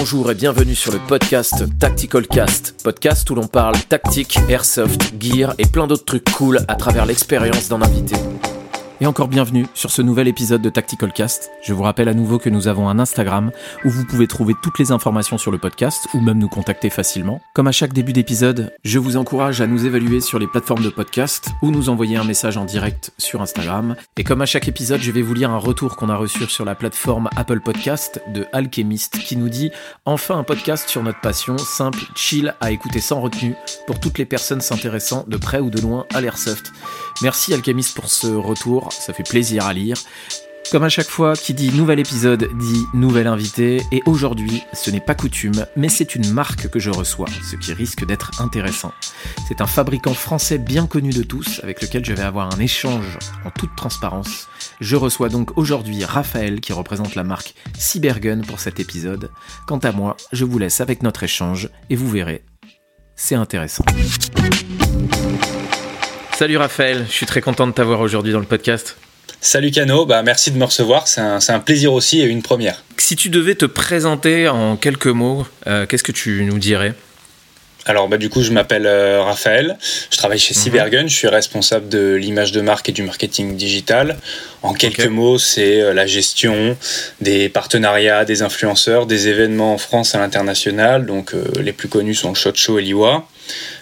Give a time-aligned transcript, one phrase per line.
[0.00, 5.54] Bonjour et bienvenue sur le podcast Tactical Cast, podcast où l'on parle tactique, airsoft, gear
[5.58, 8.16] et plein d'autres trucs cool à travers l'expérience d'un invité
[9.02, 11.50] et encore bienvenue sur ce nouvel épisode de Tactical Cast.
[11.62, 13.50] Je vous rappelle à nouveau que nous avons un Instagram
[13.84, 17.40] où vous pouvez trouver toutes les informations sur le podcast ou même nous contacter facilement.
[17.54, 20.90] Comme à chaque début d'épisode, je vous encourage à nous évaluer sur les plateformes de
[20.90, 23.96] podcast ou nous envoyer un message en direct sur Instagram.
[24.18, 26.66] Et comme à chaque épisode, je vais vous lire un retour qu'on a reçu sur
[26.66, 29.70] la plateforme Apple Podcast de Alchemist qui nous dit
[30.04, 33.54] enfin un podcast sur notre passion, simple, chill à écouter sans retenue
[33.86, 36.72] pour toutes les personnes s'intéressant de près ou de loin à l'airsoft.
[37.22, 39.96] Merci Alchemist pour ce retour ça fait plaisir à lire.
[40.70, 45.00] Comme à chaque fois, qui dit nouvel épisode dit nouvel invité, et aujourd'hui, ce n'est
[45.00, 48.92] pas coutume, mais c'est une marque que je reçois, ce qui risque d'être intéressant.
[49.48, 53.18] C'est un fabricant français bien connu de tous, avec lequel je vais avoir un échange
[53.44, 54.46] en toute transparence.
[54.80, 59.32] Je reçois donc aujourd'hui Raphaël, qui représente la marque Cybergun pour cet épisode.
[59.66, 62.44] Quant à moi, je vous laisse avec notre échange, et vous verrez,
[63.16, 63.84] c'est intéressant.
[66.40, 68.96] Salut Raphaël, je suis très content de t'avoir aujourd'hui dans le podcast.
[69.42, 72.82] Salut Cano, bah merci de me recevoir, c'est un, plaisir aussi et une première.
[72.96, 76.94] Si tu devais te présenter en quelques mots, euh, qu'est-ce que tu nous dirais?
[77.86, 79.78] Alors bah, du coup je m'appelle euh, Raphaël,
[80.10, 80.60] je travaille chez mhm.
[80.60, 84.16] Cybergun, je suis responsable de l'image de marque et du marketing digital.
[84.62, 86.76] En quelques mots, c'est euh, la gestion
[87.20, 91.06] des partenariats, des influenceurs, des événements en France et à l'international.
[91.06, 93.26] Donc les plus connus sont le Shot Show et l'IWA.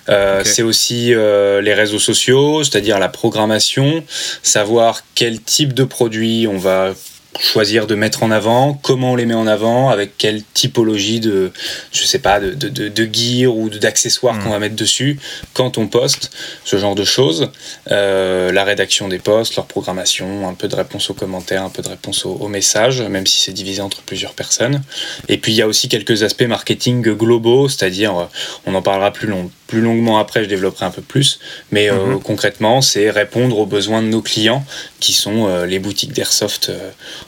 [0.08, 4.02] Euh, c'est aussi euh, les réseaux sociaux, c'est-à-dire la programmation,
[4.42, 6.94] savoir quel type de produit on va
[7.38, 11.52] choisir de mettre en avant, comment on les met en avant, avec quelle typologie de,
[11.92, 14.42] je sais pas, de, de, de gear ou d'accessoires mm.
[14.42, 15.18] qu'on va mettre dessus
[15.54, 16.30] quand on poste,
[16.64, 17.50] ce genre de choses.
[17.90, 21.82] Euh, la rédaction des posts, leur programmation, un peu de réponse aux commentaires, un peu
[21.82, 24.82] de réponse aux, messages, même si c'est divisé entre plusieurs personnes.
[25.28, 28.24] Et puis il y a aussi quelques aspects marketing globaux, c'est-à-dire, euh,
[28.66, 31.38] on en parlera plus, long, plus longuement après, je développerai un peu plus,
[31.70, 32.22] mais euh, mm-hmm.
[32.22, 34.64] concrètement, c'est répondre aux besoins de nos clients
[34.98, 36.72] qui sont les boutiques d'airsoft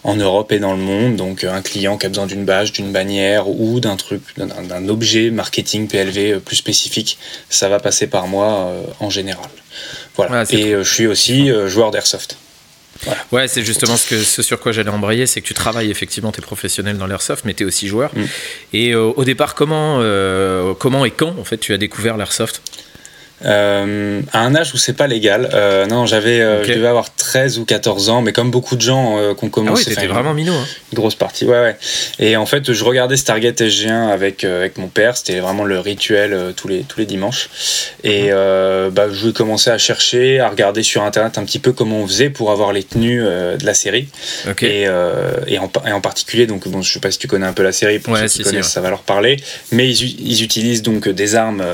[0.03, 1.16] en Europe et dans le monde.
[1.16, 4.88] Donc euh, un client qui a besoin d'une bâche, d'une bannière ou d'un truc, d'un
[4.88, 9.50] objet marketing PLV euh, plus spécifique, ça va passer par moi euh, en général.
[10.16, 10.44] Voilà.
[10.50, 12.37] et je suis aussi joueur d'airsoft.
[13.33, 16.33] Ouais, c'est justement ce, que, ce sur quoi j'allais embrayer, c'est que tu travailles effectivement,
[16.33, 18.11] tu es professionnel dans l'airsoft, mais tu es aussi joueur.
[18.15, 18.25] Mm.
[18.75, 20.03] Et au départ, comment,
[20.78, 22.62] comment et quand en fait tu as découvert l'airsoft?
[23.44, 25.48] Euh, à un âge où c'est pas légal.
[25.54, 28.80] Euh, non, j'avais, euh, je devais avoir 13 ou 14 ans, mais comme beaucoup de
[28.80, 29.86] gens qu'on commence.
[29.86, 30.52] Ah oui, vraiment minot.
[30.52, 30.66] Hein.
[30.92, 31.76] Une grosse partie, ouais, ouais.
[32.18, 36.52] Et en fait, je regardais Stargate SG1 avec, avec mon père, c'était vraiment le rituel
[36.56, 37.48] tous, les, tous les dimanches.
[38.04, 38.90] Et mhm.
[38.90, 42.30] bah, je commençais à chercher, à regarder sur internet un petit peu comment on faisait
[42.30, 44.08] pour avoir les tenues de la série.
[44.62, 47.52] Et, et, en, et, en, particulier, donc, bon, je sais pas si tu connais un
[47.52, 49.38] peu la série, pour ceux qui connaissent, ça va leur parler,
[49.72, 51.64] mais ils, ils utilisent donc des armes,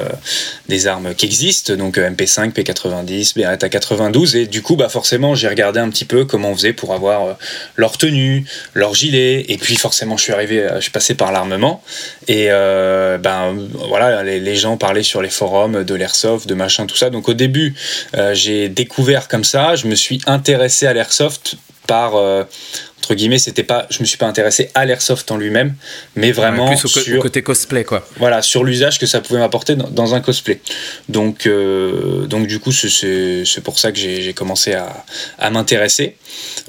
[0.69, 5.49] des armes qui existent donc MP5, P90, Beretta 92, et du coup, bah forcément, j'ai
[5.49, 7.33] regardé un petit peu comment on faisait pour avoir euh,
[7.77, 8.45] leur tenue,
[8.75, 11.83] leur gilet, et puis forcément, je suis arrivé, euh, je suis passé par l'armement,
[12.29, 13.57] et euh, ben
[13.89, 17.11] voilà, les, gens parlaient sur les forums de l'airsoft, de machin, tout ça.
[17.11, 17.75] Donc au début,
[18.33, 21.57] j'ai découvert comme ça, je me suis intéressé à l'airsoft
[21.87, 22.15] par
[23.07, 25.77] entre guillemets, c'était pas, je me suis pas intéressé à l'airsoft en lui-même,
[26.17, 28.05] mais vraiment plus au, côté cosplay, quoi.
[28.17, 30.59] Voilà, sur l'usage que ça pouvait m'apporter dans, un cosplay.
[31.09, 35.05] Donc, euh, donc du coup, c'est pour ça que j'ai commencé à,
[35.39, 36.17] à m'intéresser.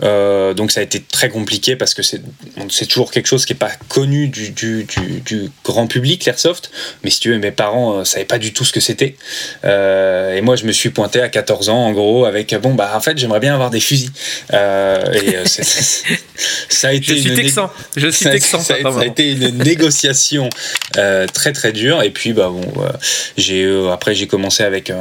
[0.03, 3.55] Euh, donc, ça a été très compliqué parce que c'est toujours quelque chose qui est
[3.55, 4.85] pas connu du, du,
[5.25, 6.69] du, grand public, l'airsoft.
[7.03, 9.15] Mais si tu veux, mes parents euh, savaient pas du tout ce que c'était.
[9.63, 13.01] et moi, je me suis pointé à 14 ans, en gros, avec bon, bah, en
[13.01, 14.11] fait, j'aimerais bien avoir des fusils.
[14.53, 15.35] et
[16.69, 17.69] ça a été je suis texan.
[17.95, 18.59] Je suis texan.
[18.59, 20.49] Ça, a été une négociation
[20.97, 22.03] euh, très très dure.
[22.03, 22.89] Et puis bah bon, euh,
[23.37, 24.91] j'ai euh, après j'ai commencé avec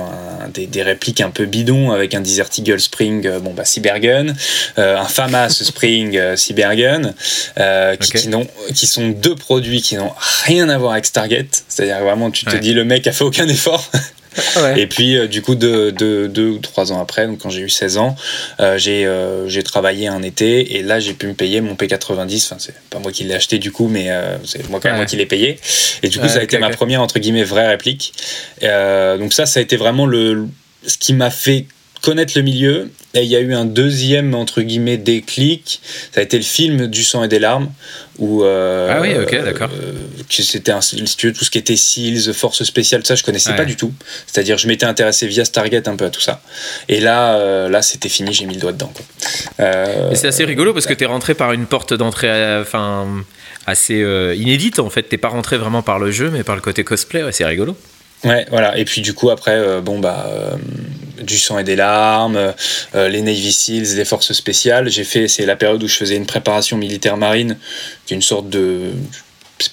[0.55, 4.35] des, répliques un peu bidons avec un Desert Eagle Spring, bon bah Cybergun,
[4.77, 7.15] un Famas Spring Cybergun,
[8.01, 8.13] qui,
[8.75, 10.13] qui, sont deux produits qui n'ont
[10.45, 11.65] rien à voir avec Stargate.
[11.69, 13.91] C'est-à-dire vraiment tu te dis le mec a fait aucun effort.
[14.77, 17.69] Et puis, euh, du coup, deux, deux, ou trois ans après, donc quand j'ai eu
[17.69, 18.17] 16 ans,
[18.61, 22.45] euh, euh, j'ai travaillé un été et là, j'ai pu me payer mon P90.
[22.45, 24.11] Enfin, c'est pas moi qui l'ai acheté du coup, mais
[24.45, 25.59] c'est moi, quand même moi qui l'ai payé.
[26.03, 28.13] Et du coup, ça a été ma première, entre guillemets, vraie réplique.
[28.63, 30.47] donc, ça, ça a été vraiment le,
[30.87, 31.67] ce qui m'a fait
[32.03, 32.91] connaître le milieu.
[33.15, 35.81] Et il y a eu un deuxième, entre guillemets, déclic.
[36.13, 37.71] Ça a été le film Du sang et des larmes.
[38.19, 39.71] Où, euh, ah oui, ok, d'accord.
[39.73, 39.93] Euh,
[40.29, 43.55] c'était un, si tu veux, tout ce qui était SEALs, force spéciale, ça, je connaissais
[43.55, 43.93] pas du tout.
[44.27, 46.41] C'est-à-dire, je m'étais intéressé via Stargate un peu à tout ça.
[46.89, 48.93] Et là, euh, là c'était fini, j'ai mis le doigt dedans.
[50.15, 53.07] c'est assez rigolo parce que tu es rentré par une porte d'entrée, enfin
[53.67, 54.05] assez
[54.37, 55.03] inédite en fait.
[55.03, 57.23] T'es pas rentré vraiment par le jeu, mais par le côté cosplay.
[57.33, 57.77] c'est rigolo.
[58.27, 58.77] Ouais, voilà.
[58.77, 60.29] Et puis du coup, après, bon, bah,
[61.23, 62.53] du sang et des larmes,
[62.95, 64.91] les Navy Seals, les forces spéciales.
[64.91, 67.57] J'ai fait, c'est la période où je faisais une préparation militaire marine,
[68.05, 68.91] qui est une sorte de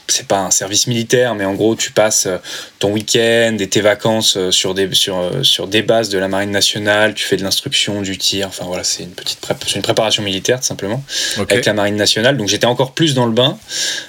[0.08, 2.38] c'est pas un service militaire, mais en gros, tu passes euh,
[2.80, 6.28] ton week-end et tes vacances euh, sur des, sur, euh, sur des bases de la
[6.28, 9.40] marine nationale, tu fais de l'instruction, du tir, enfin voilà, c'est une petite
[9.76, 11.04] une préparation militaire, tout simplement,
[11.38, 12.38] avec la marine nationale.
[12.38, 13.58] Donc j'étais encore plus dans le bain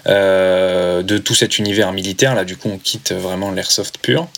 [0.07, 2.35] de tout cet univers militaire.
[2.35, 4.29] Là, du coup, on quitte vraiment l'airsoft pur.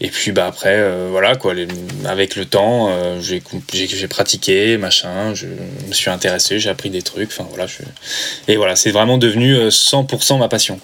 [0.00, 1.54] Et puis, bah, après, voilà, quoi,
[2.06, 2.90] avec le temps,
[3.20, 5.46] j'ai pratiqué, machin, je
[5.88, 7.66] me suis intéressé, j'ai appris des trucs, enfin voilà.
[7.66, 7.78] Je...
[8.48, 10.78] Et voilà, c'est vraiment devenu 100% ma passion.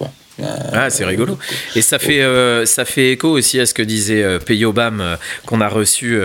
[0.73, 1.39] Ah, c'est rigolo.
[1.77, 5.17] Et ça fait, euh, ça fait écho aussi à ce que disait euh, Payobam euh,
[5.47, 6.19] qu'on a reçu.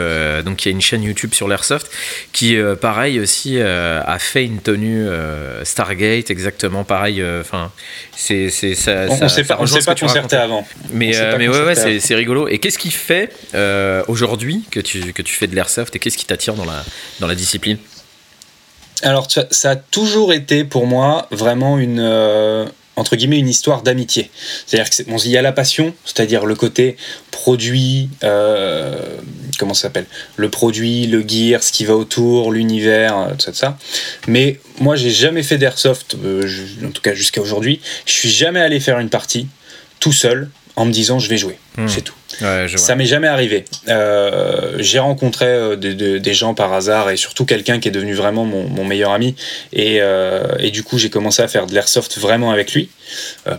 [0.43, 1.89] donc, il y a une chaîne YouTube sur l'Airsoft
[2.31, 5.05] qui, pareil aussi, a fait une tenue
[5.63, 7.23] Stargate, exactement pareil.
[7.39, 7.71] Enfin,
[8.15, 10.67] c'est, ça, on ne s'est pas, pas concerté avant.
[10.91, 12.47] Mais, mais ouais, ouais c'est, rigolo.
[12.47, 13.31] Et qu'est-ce qui fait
[14.07, 16.83] aujourd'hui que tu, que tu fais de l'Airsoft et qu'est-ce qui t'attire dans la,
[17.19, 17.77] dans la discipline?
[19.01, 21.99] Alors, ça a toujours été pour moi vraiment une,
[22.95, 24.29] entre guillemets une histoire d'amitié.
[24.65, 26.97] C'est-à-dire qu'il bon, y a la passion, c'est-à-dire le côté
[27.31, 29.17] produit, euh,
[29.59, 30.05] comment ça s'appelle?
[30.35, 33.77] Le produit, le gear, ce qui va autour, l'univers, euh, tout ça,
[34.27, 36.47] Mais moi, j'ai jamais fait d'airsoft, euh,
[36.85, 37.81] en tout cas jusqu'à aujourd'hui.
[38.05, 39.47] Je suis jamais allé faire une partie
[39.99, 41.57] tout seul en me disant je vais jouer.
[41.77, 41.87] Hmm.
[41.87, 42.15] C'est tout.
[42.77, 43.65] Ça m'est jamais arrivé.
[43.87, 48.45] Euh, j'ai rencontré euh, des gens par hasard et surtout quelqu'un qui est devenu vraiment
[48.45, 49.35] mon, meilleur ami.
[49.73, 52.89] Et, euh, et, du coup, j'ai commencé à faire de l'airsoft vraiment avec lui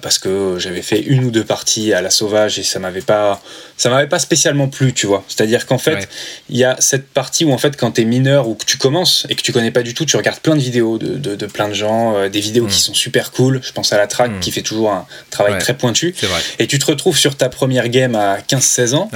[0.02, 3.40] parce que j'avais fait une ou deux parties à la sauvage et ça m'avait pas,
[3.76, 5.24] ça m'avait pas spécialement plu, tu vois.
[5.28, 6.08] C'est-à-dire qu'en fait,
[6.50, 8.76] il y a cette partie où en fait, quand tu es mineur ou que tu
[8.76, 11.46] commences et que tu connais pas du tout, tu regardes plein de vidéos de, de,
[11.46, 12.86] plein de gens, des vidéos qui hmm.
[12.86, 13.60] sont super cool.
[13.62, 14.40] Je pense à la track hmm.
[14.40, 16.14] qui fait toujours un travail très pointu.
[16.58, 19.10] Et tu te retrouves sur ta première game à 15-16 ans.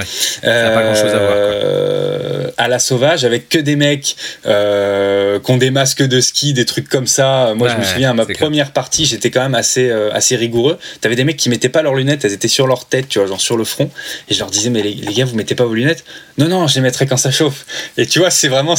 [0.45, 4.17] Euh, à, la sauvage, avec que des mecs
[4.47, 7.53] euh, qui ont des masques de ski, des trucs comme ça.
[7.57, 10.79] Moi, je me souviens, à ma première partie, j'étais quand même assez, euh, assez rigoureux.
[11.01, 13.29] T'avais des mecs qui mettaient pas leurs lunettes, elles étaient sur leur tête, tu vois,
[13.29, 13.91] genre sur le front.
[14.29, 16.05] Et je leur disais, mais les, gars, vous mettez pas vos lunettes?
[16.39, 17.67] Non, non, je les mettrai quand ça chauffe.
[17.97, 18.75] Et tu vois, c'est vraiment.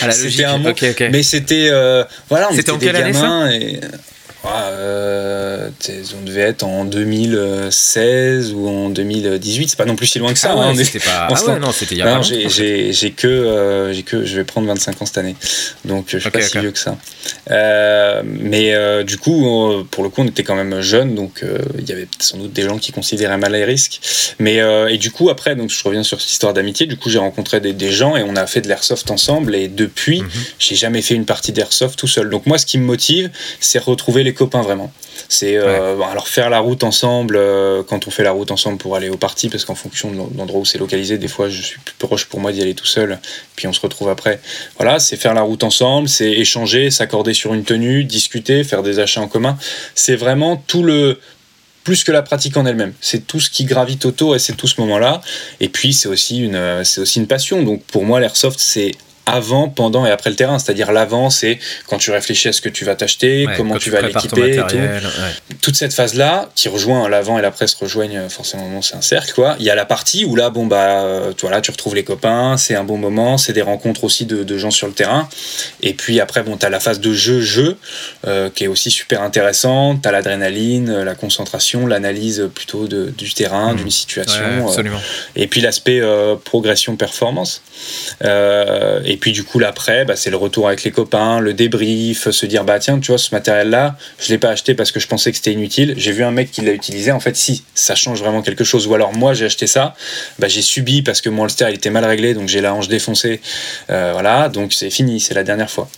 [0.00, 0.70] Ah c'était un mot.
[1.10, 1.70] Mais c'était.
[2.28, 3.50] voilà, on était des gamins.
[3.50, 3.80] Et,
[4.46, 5.63] euh,
[6.18, 10.38] on devait être en 2016 ou en 2018, c'est pas non plus si loin que
[10.38, 10.54] ça.
[10.56, 11.28] Ah hein, c'était pas.
[11.46, 15.02] Ah non, c'était il y a J'ai que, euh, j'ai que, je vais prendre 25
[15.02, 15.36] ans cette année,
[15.84, 16.96] donc je suis pas si vieux que ça.
[17.50, 21.44] Euh, mais du coup, pour le coup, on était quand même jeunes, donc
[21.78, 24.00] il y avait sans doute des gens qui considéraient mal les risques.
[24.38, 26.86] Mais et du coup, après, donc je reviens sur cette histoire d'amitié.
[26.86, 29.54] Du coup, j'ai rencontré des, gens et on a fait de l'airsoft ensemble.
[29.54, 30.30] Et depuis, mhm.
[30.58, 32.30] j'ai jamais fait une partie d'airsoft tout seul.
[32.30, 33.30] Donc moi, ce qui me motive,
[33.60, 34.92] c'est retrouver les copains vraiment.
[35.28, 38.96] C'est euh, alors faire la route ensemble euh, quand on fait la route ensemble pour
[38.96, 41.78] aller au parti parce qu'en fonction de l'endroit où c'est localisé, des fois je suis
[41.78, 43.18] plus proche pour moi d'y aller tout seul,
[43.56, 44.40] puis on se retrouve après.
[44.78, 48.98] Voilà, c'est faire la route ensemble, c'est échanger, s'accorder sur une tenue, discuter, faire des
[48.98, 49.56] achats en commun.
[49.94, 51.18] C'est vraiment tout le
[51.84, 52.94] plus que la pratique en elle-même.
[53.00, 55.20] C'est tout ce qui gravite autour et c'est tout ce moment-là.
[55.60, 57.62] Et puis c'est aussi une, c'est aussi une passion.
[57.62, 58.92] Donc pour moi, l'airsoft c'est
[59.26, 60.58] avant, pendant et après le terrain.
[60.58, 64.00] C'est-à-dire l'avant, c'est quand tu réfléchis à ce que tu vas t'acheter, comment tu, vas
[64.00, 64.60] l'équiper,
[65.60, 69.56] toute cette phase-là qui rejoint l'avant et l'après se rejoignent forcément, c'est un cercle quoi.
[69.58, 71.04] Il y a la partie où là, bon bah,
[71.36, 74.26] tu vois là, tu retrouves les copains, c'est un bon moment, c'est des rencontres aussi
[74.26, 75.28] de, gens sur le terrain.
[75.82, 77.76] Et puis après, bon, as la phase de jeu-jeu
[78.26, 80.06] euh, qui est aussi super intéressante.
[80.06, 83.76] as l'adrénaline, la concentration, l'analyse plutôt de, du terrain, mmh.
[83.76, 84.44] d'une situation.
[84.78, 84.82] Euh,
[85.36, 87.62] et puis l'aspect euh, progression-performance.
[88.22, 92.30] et et puis du coup, l'après, bah, c'est le retour avec les copains, le débrief,
[92.30, 95.06] se dire bah tiens, tu vois, ce matériel-là, je l'ai pas acheté parce que je
[95.06, 95.94] pensais que c'était inutile.
[95.96, 97.12] J'ai vu un mec qui l'a utilisé.
[97.12, 98.88] En fait, si, ça change vraiment quelque chose.
[98.88, 99.94] Ou alors moi, j'ai acheté ça,
[100.40, 102.88] bah, j'ai subi parce que mon holster il était mal réglé, donc j'ai la hanche
[102.88, 103.40] défoncée.
[103.88, 105.88] Euh, voilà, donc c'est fini, c'est la dernière fois.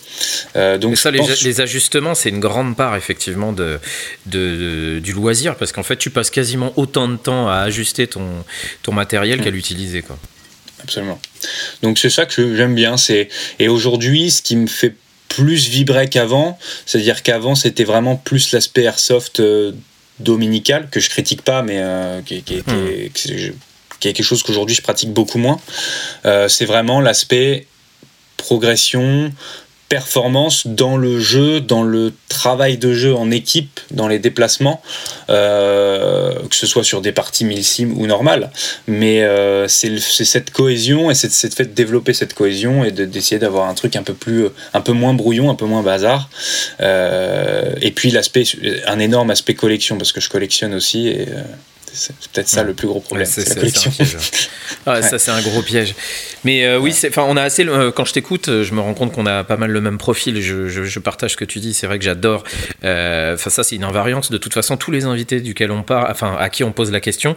[0.55, 3.79] Euh, donc ça, les, ajustements, c'est une grande part effectivement de,
[4.27, 8.27] de, du loisir parce qu'en fait, tu passes quasiment autant de temps à ajuster ton,
[8.83, 10.19] ton matériel qu'à l'utiliser, quoi
[10.81, 11.19] absolument.
[11.81, 12.97] Donc c'est ça que j'aime bien.
[12.97, 13.29] C'est
[13.59, 14.95] et aujourd'hui, ce qui me fait
[15.27, 19.73] plus vibrer qu'avant, c'est-à-dire qu'avant c'était vraiment plus l'aspect airsoft euh,
[20.19, 23.09] dominical que je critique pas, mais euh, qui, qui, hmm.
[23.13, 25.59] qui, est quelque chose qu'aujourd'hui je pratique beaucoup moins.
[26.25, 27.67] Euh, c'est vraiment l'aspect
[28.37, 29.31] progression,
[29.89, 34.81] performance dans le jeu, dans le travail de jeu en équipe, dans les déplacements,
[35.29, 38.51] euh, que ce soit sur des parties milsim ou normales.
[38.87, 43.39] Mais euh, c'est cette cohésion et c'est cette fait de développer cette cohésion et d'essayer
[43.39, 46.29] d'avoir un truc un peu plus, un peu moins brouillon, un peu moins bazar.
[46.81, 48.43] Euh, et puis l'aspect,
[48.85, 51.27] un énorme aspect collection parce que je collectionne aussi et
[51.93, 53.27] c'est peut-être ça le plus gros problème.
[53.29, 53.91] c'est la collection.
[54.85, 55.95] Ah, ça, c'est un gros piège.
[56.43, 57.65] Mais euh, oui, enfin, on a assez.
[57.65, 60.41] Euh, quand je t'écoute, je me rends compte qu'on a pas mal le même profil.
[60.41, 61.73] Je, je, partage ce que tu dis.
[61.73, 62.43] C'est vrai que j'adore.
[62.83, 64.31] Euh, ça, c'est une invariance.
[64.31, 66.99] De toute façon, tous les invités duquel on parle, enfin, à qui on pose la
[66.99, 67.35] question,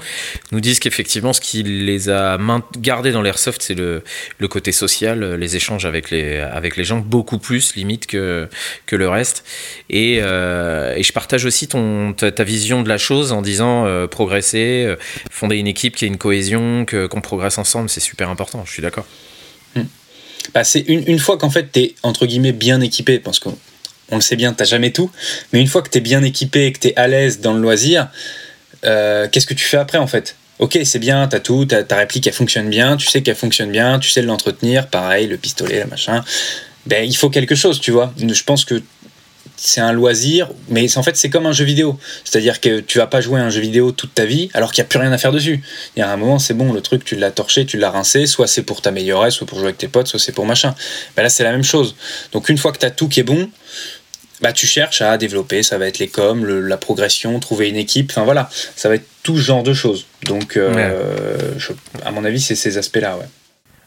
[0.52, 2.38] nous disent qu'effectivement, ce qui les a
[2.78, 4.02] gardés dans l'airsoft, c'est le,
[4.38, 8.48] le côté social, les échanges avec les, avec les gens, beaucoup plus limite que,
[8.86, 9.44] que le reste.
[9.88, 14.39] Et, et je partage aussi ton, ta, vision de la chose en disant progresser,
[15.30, 18.64] fonder une équipe qui a une cohésion, qu'on progresse ensemble, c'est super important.
[18.64, 19.06] Je suis d'accord.
[19.74, 19.84] Hmm.
[20.54, 23.56] Bah, c'est une, une, fois qu'en fait tu es entre guillemets bien équipé, parce qu'on
[24.10, 25.10] on le sait bien, t'as jamais tout,
[25.52, 27.54] mais une fois que tu es bien équipé et que tu es à l'aise dans
[27.54, 28.08] le loisir,
[28.84, 30.36] euh, qu'est-ce que tu fais après en fait?
[30.58, 33.98] Ok, c'est bien, t'as tout, ta réplique elle fonctionne bien, tu sais qu'elle fonctionne bien,
[33.98, 36.22] tu sais l'entretenir, pareil, le pistolet, le machin.
[36.86, 38.12] Ben, il faut quelque chose, tu vois.
[38.18, 38.82] Je pense que
[39.62, 41.98] c'est un loisir, mais en fait c'est comme un jeu vidéo.
[42.24, 44.82] C'est-à-dire que tu vas pas jouer à un jeu vidéo toute ta vie alors qu'il
[44.82, 45.62] n'y a plus rien à faire dessus.
[45.96, 48.26] Il y a un moment, c'est bon, le truc, tu l'as torché, tu l'as rincé,
[48.26, 50.74] soit c'est pour t'améliorer, soit pour jouer avec tes potes, soit c'est pour machin.
[51.14, 51.94] Ben là c'est la même chose.
[52.32, 53.50] Donc une fois que tu as tout qui est bon,
[54.40, 58.10] bah, tu cherches à développer, ça va être les coms, la progression, trouver une équipe,
[58.10, 60.06] enfin voilà, ça va être tout genre de choses.
[60.24, 61.58] Donc, euh,
[62.02, 63.26] à mon avis, c'est ces aspects-là, ouais.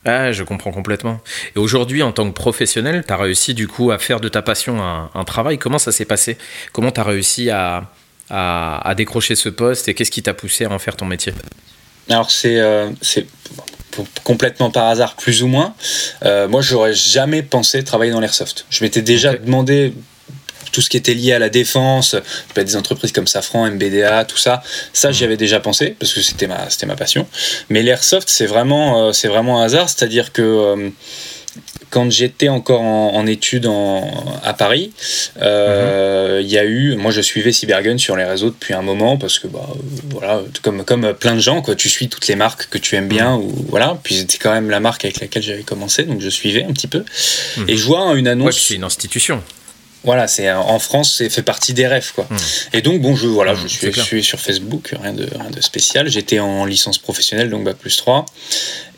[0.06, 1.22] Ah, je comprends complètement.
[1.56, 4.42] Et aujourd'hui, en tant que professionnel, tu as réussi du coup à faire de ta
[4.42, 5.58] passion un, travail.
[5.58, 6.38] Comment ça s'est passé?
[6.74, 7.86] Comment tu as réussi à,
[8.30, 11.34] à, décrocher ce poste et qu'est-ce qui t'a poussé à en faire ton métier?
[12.10, 12.90] Alors, c'est euh,
[14.24, 15.74] complètement par hasard, plus ou moins.
[16.26, 18.66] Euh, moi, j'aurais jamais pensé travailler dans l'airsoft.
[18.70, 19.94] Je m'étais déjà demandé
[20.74, 22.18] tout ce qui était lié à la défense,
[22.56, 24.62] des entreprises comme Safran, MBDA, tout ça,
[24.92, 27.28] ça j'y avais déjà pensé parce que c'était ma, c'était ma passion.
[27.70, 30.90] Mais l'airsoft, c'est vraiment, euh, c'est vraiment un hasard, c'est-à-dire que euh,
[31.92, 33.70] quand j'étais encore en, études
[34.44, 34.92] à Paris,
[35.42, 39.18] euh, il y a eu, moi je suivais Cybergun sur les réseaux depuis un moment
[39.18, 39.70] parce que bah,
[40.10, 43.08] voilà, comme, comme plein de gens, quoi, tu suis toutes les marques que tu aimes
[43.08, 44.00] bien ou voilà.
[44.02, 46.88] Puis c'était quand même la marque avec laquelle j'avais commencé, donc je suivais un petit
[46.88, 47.06] peu.
[47.58, 47.66] Mhm.
[47.70, 48.60] Et je vois une annonce.
[48.60, 49.44] c'est une institution
[50.04, 52.26] voilà, c'est en France, c'est fait partie des rêves, quoi.
[52.30, 52.38] Hmm.
[52.74, 56.10] Et donc bon, je voilà, hmm, je, suis, sur Facebook, rien de rien de spécial.
[56.10, 58.26] J'étais en licence professionnelle, donc bac plus 3.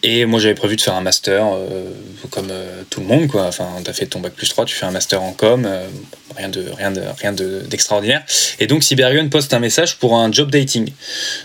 [0.07, 1.89] Et moi, j'avais prévu de faire un master, euh,
[2.29, 3.45] comme euh, tout le monde, quoi.
[3.47, 5.87] Enfin, t'as fait ton bac plus 3, tu fais un master en com, euh,
[6.35, 8.23] rien de rien de rien d'extraordinaire.
[8.59, 10.91] et donc, Cybergun poste un message pour un job dating.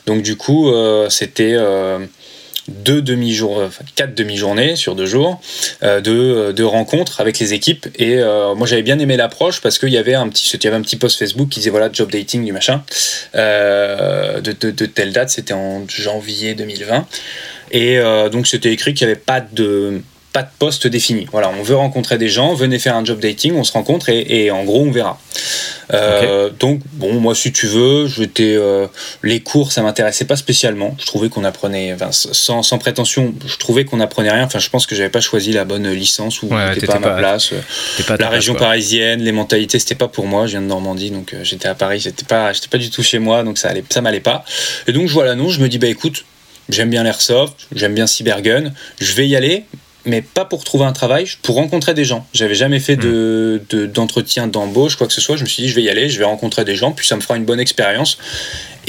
[0.06, 0.72] Donc du coup,
[1.08, 1.56] c'était
[2.70, 5.40] deux demi-journées, enfin quatre demi-journées sur deux jours
[5.82, 7.86] euh, de, de, rencontres avec les équipes.
[7.96, 11.18] Et euh, moi j'avais bien aimé l'approche parce qu'il y avait un petit, un post
[11.18, 12.82] Facebook qui disait voilà job dating du machin
[13.34, 17.06] euh, de, de, de, telle date, c'était en janvier 2020.
[17.72, 18.00] Et
[18.32, 21.26] donc c'était écrit qu'il n'y avait pas de pas de poste défini.
[21.32, 24.44] Voilà, on veut rencontrer des gens, venez faire un job dating, on se rencontre et,
[24.44, 25.18] et en gros on verra.
[25.92, 28.86] Euh, donc bon, moi si tu veux, j'étais euh,
[29.22, 30.96] les cours, ça m'intéressait pas spécialement.
[31.00, 34.44] Je trouvais qu'on apprenait, sans, sans, prétention, je trouvais qu'on apprenait rien.
[34.44, 37.10] Enfin, je pense que j'avais pas choisi la bonne licence ou ouais, pas à ma
[37.10, 37.52] place.
[38.06, 40.46] Pas la région parisienne, les mentalités, c'était pas pour moi.
[40.46, 43.02] Je viens de Normandie, donc euh, j'étais à Paris, j'étais pas, j'étais pas du tout
[43.02, 44.44] chez moi, donc ça allait, ça m'allait pas.
[44.86, 46.24] Et donc je vois l'annonce, je me dis bah écoute,
[46.68, 49.64] j'aime bien l'airsoft, j'aime bien Cybergun, je vais y aller,
[50.04, 52.26] mais pas pour trouver un travail, pour rencontrer des gens.
[52.32, 53.86] J'avais jamais fait de, hmm.
[53.86, 55.36] d'entretien d'embauche, quoi que ce soit.
[55.36, 57.16] Je me suis dit, je vais y aller, je vais rencontrer des gens, puis ça
[57.16, 58.18] me fera une bonne expérience.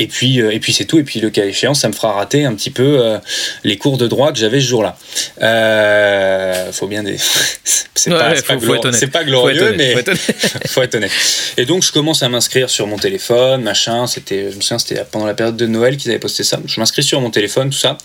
[0.01, 0.98] Et puis, euh, et puis c'est tout.
[0.98, 3.20] Et puis le cas échéant, ça me fera rater un petit peu euh,
[3.63, 4.98] les cours de droit que j'avais ce jour-là.
[5.43, 7.17] Euh, faut bien des.
[7.93, 9.96] c'est pas, pas, glorieux, mais
[10.65, 11.12] faut être honnête.
[11.58, 14.08] Et donc je commence à m'inscrire sur mon téléphone, machin.
[14.08, 16.60] C'était, je me souviens, c'était pendant la période de Noël qu'ils avaient posté ça.
[16.65, 18.00] Je m'inscris sur mon téléphone, tout ça.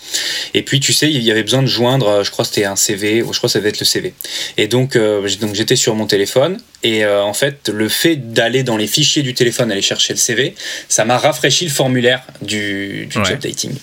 [0.53, 2.75] Et puis tu sais, il y avait besoin de joindre, je crois que c'était un
[2.75, 4.13] CV, ou je crois que ça devait être le CV.
[4.57, 6.59] Et donc, donc j'étais sur mon téléphone.
[6.87, 10.55] Et en fait, le fait d'aller dans les fichiers du téléphone, aller chercher le CV,
[10.87, 13.73] ça m'a rafraîchi le formulaire du, job dating.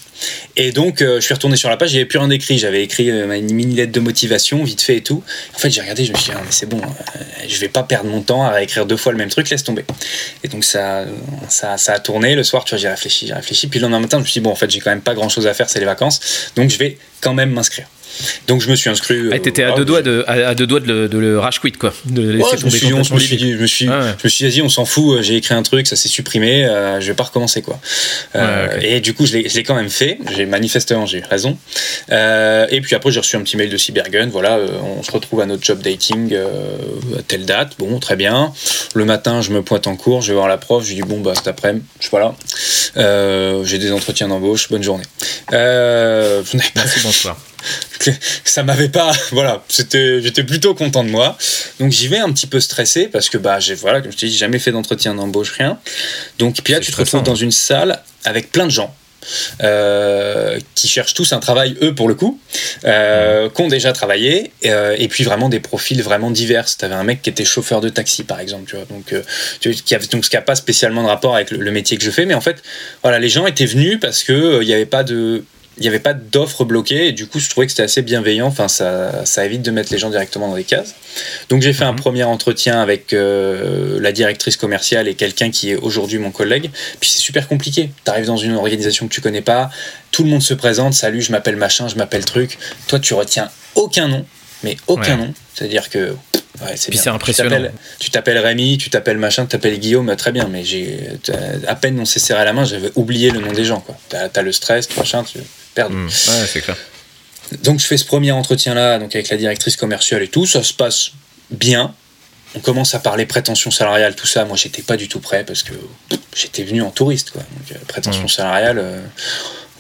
[0.57, 2.59] Et donc, euh, je suis retourné sur la page, j'avais plus rien écrit.
[2.59, 5.23] J'avais écrit euh, une mini lettre de motivation, vite fait et tout.
[5.55, 7.69] En fait, j'ai regardé, je me suis dit, ah, mais c'est bon, euh, je vais
[7.69, 9.85] pas perdre mon temps à écrire deux fois le même truc, laisse tomber.
[10.43, 11.05] Et donc, ça,
[11.49, 12.35] ça, ça a tourné.
[12.35, 13.67] Le soir, tu vois, j'ai réfléchi, j'ai réfléchi.
[13.67, 15.15] Puis le lendemain matin, je me suis dit, bon, en fait, j'ai quand même pas
[15.15, 16.51] grand chose à faire, c'est les vacances.
[16.57, 17.87] Donc, je vais quand même m'inscrire.
[18.47, 19.17] Donc je me suis inscrit.
[19.33, 21.93] Ah, t'étais à, deux doigts de, à, deux doigts de le, rage quit, quoi.
[22.07, 24.63] De laisser je, me suis, je, me suis, je me suis, je me suis dit,
[24.63, 26.67] on s'en fout, j'ai écrit un truc, ça s'est supprimé,
[27.01, 27.79] je vais pas recommencer, quoi.
[28.81, 31.57] Et du coup, je l'ai quand même fait, j'ai manifestement, j'ai eu raison.
[32.11, 35.47] et puis après, j'ai reçu un petit mail de Cybergun, voilà, on se retrouve à
[35.47, 38.53] notre job dating à telle date, bon, très bien.
[38.95, 41.03] Le matin, je me pointe en cours, je vais voir la prof, je lui dis,
[41.03, 42.35] bon, bah, cet après-midi, je suis là.
[43.65, 45.05] j'ai des entretiens d'embauche, bonne journée.
[45.53, 47.37] Euh, vous n'avez pas bonsoir.
[48.45, 51.37] ça m'avait pas voilà c'était j'étais plutôt content de moi.
[51.81, 54.29] Donc j'y vais un petit peu stressé parce que bah j'ai voilà comme je t'ai
[54.29, 55.79] dit jamais fait d'entretien d'embauche rien.
[56.39, 58.95] Donc puis là tu te retrouves dans une salle avec plein de gens
[59.63, 62.41] euh, qui cherchent tous un travail, eux, pour le coup,
[62.85, 66.67] euh, qui ont déjà travaillé, euh, et puis vraiment des profils vraiment divers.
[66.67, 69.15] Tu avais un mec qui était chauffeur de taxi, par exemple, tu vois, donc,
[69.61, 72.05] qui avait, donc ce qui n'a pas spécialement de rapport avec le, le, métier que
[72.05, 72.63] je fais, mais en fait,
[73.03, 75.45] voilà, les gens étaient venus parce qu'il n'y avait pas de
[75.77, 78.47] il n'y avait pas d'offres bloquées et du coup je trouvais que c'était assez bienveillant.
[78.47, 80.95] Enfin ça, ça, évite de mettre les gens directement dans des cases.
[81.49, 81.99] Donc j'ai fait un mhm.
[81.99, 86.71] premier entretien avec euh, la directrice commerciale et quelqu'un qui est aujourd'hui mon collègue.
[87.01, 87.91] Puis c'est super compliqué.
[88.05, 89.71] Tu arrives dans une organisation que tu connais pas.
[90.11, 90.95] Tout le monde se présente.
[90.95, 92.59] Salut je m'appelle machin je m'appelle truc.
[92.87, 94.25] Toi tu retiens aucun nom.
[94.63, 95.35] Mais aucun nom.
[95.55, 96.15] C'est à dire que
[96.63, 97.69] Ouais, c'est impressionnant.
[97.99, 101.01] Tu t'appelles Rémi, tu t'appelles machin, tu t'appelles Guillaume, très bien, mais j'ai
[101.67, 103.85] à peine on s'est serré la main, j'avais oublié le nom des gens.
[104.09, 105.39] Tu as, le stress, machin, tu
[105.75, 105.91] perds.
[105.91, 106.07] Mmh.
[106.07, 106.77] Ouais, c'est clair.
[107.63, 110.63] Donc je fais ce premier entretien là, donc avec la directrice commerciale et tout, ça
[110.63, 111.13] se passe
[111.51, 111.95] bien.
[112.57, 114.45] On commence à parler prétention salariale, tout ça.
[114.45, 115.75] Moi, j'étais pas du tout prêt parce que
[116.37, 117.43] j'étais venu en touriste, quoi.
[117.43, 118.29] Donc, euh, prétention mmh.
[118.29, 118.79] salariale.
[118.79, 119.01] Euh,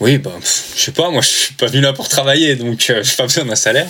[0.00, 3.00] oui, bah, je sais pas, moi je suis pas venu là pour travailler, donc euh,
[3.04, 3.86] j'ai pas besoin d'un salaire.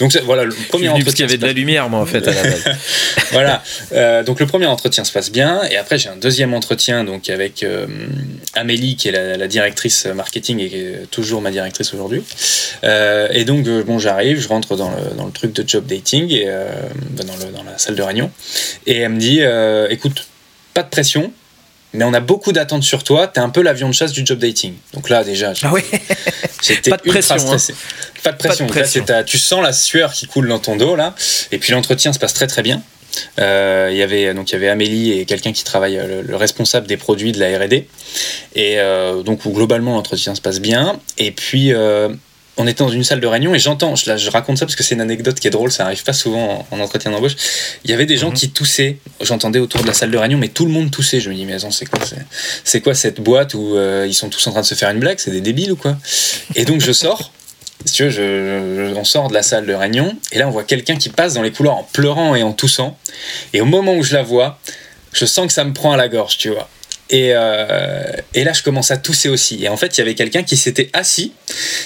[0.00, 1.04] Donc voilà, le premier entretien.
[1.04, 2.64] Parce qu'il y avait de la lumière, moi en fait, à la base.
[3.32, 7.04] voilà, euh, donc le premier entretien se passe bien, et après j'ai un deuxième entretien
[7.04, 7.86] donc avec euh,
[8.54, 12.22] Amélie, qui est la, directrice marketing et qui est toujours ma directrice aujourd'hui.
[12.82, 16.46] et donc, bon, j'arrive, je rentre dans le, dans le, truc de job dating, et,
[16.46, 18.30] dans, le, dans la salle de réunion,
[18.86, 19.42] et elle me dit
[19.90, 20.26] écoute,
[20.72, 21.30] pas de pression,
[21.94, 23.26] mais on a beaucoup d'attentes sur toi.
[23.28, 24.74] T'es un peu l'avion de chasse du job dating.
[24.92, 25.72] Donc là, déjà, ah
[26.62, 27.74] j'étais pas de pression, stressé.
[28.22, 28.66] Pas de pression.
[29.24, 31.14] tu sens la sueur qui coule dans ton dos là.
[31.52, 32.82] Et puis l'entretien se passe très très bien.
[33.38, 36.88] Euh, il y avait donc il y avait Amélie et quelqu'un qui travaille le, responsable
[36.88, 37.86] des produits de la R&D
[38.56, 42.08] et euh, donc globalement l'entretien se passe bien et puis euh,
[42.56, 44.82] on était dans une salle de réunion et j'entends, je, je, raconte ça parce que
[44.82, 47.36] c'est une anecdote qui est drôle, ça arrive pas souvent en, entretien d'embauche.
[47.84, 48.34] Il y avait des gens mhm.
[48.34, 51.20] qui toussaient, j'entendais autour de la salle de réunion, mais tout le monde toussait.
[51.20, 52.00] Je me dis, mais attends, c'est quoi,
[52.62, 55.00] c'est quoi cette boîte où euh, ils sont tous en train de se faire une
[55.00, 55.18] blague?
[55.18, 55.96] C'est des débiles ou quoi?
[56.54, 57.32] Et donc je sors,
[57.84, 60.64] si tu veux, je, on sort de la salle de réunion et là on voit
[60.64, 62.96] quelqu'un qui passe dans les couloirs en pleurant et en toussant.
[63.52, 64.58] Et au moment où je la vois,
[65.12, 66.68] je sens que ça me prend à la gorge, tu vois.
[67.12, 69.64] Euh, et, là, je commence à tousser aussi.
[69.64, 71.32] Et en fait, il y avait quelqu'un qui s'était assis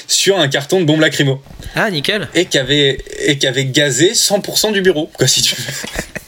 [0.07, 1.43] sur un carton de bombe lacrymo.
[1.75, 2.29] Ah, nickel.
[2.35, 5.63] Et qui avait, et qui avait gazé 100% du bureau, quoi, si tu veux.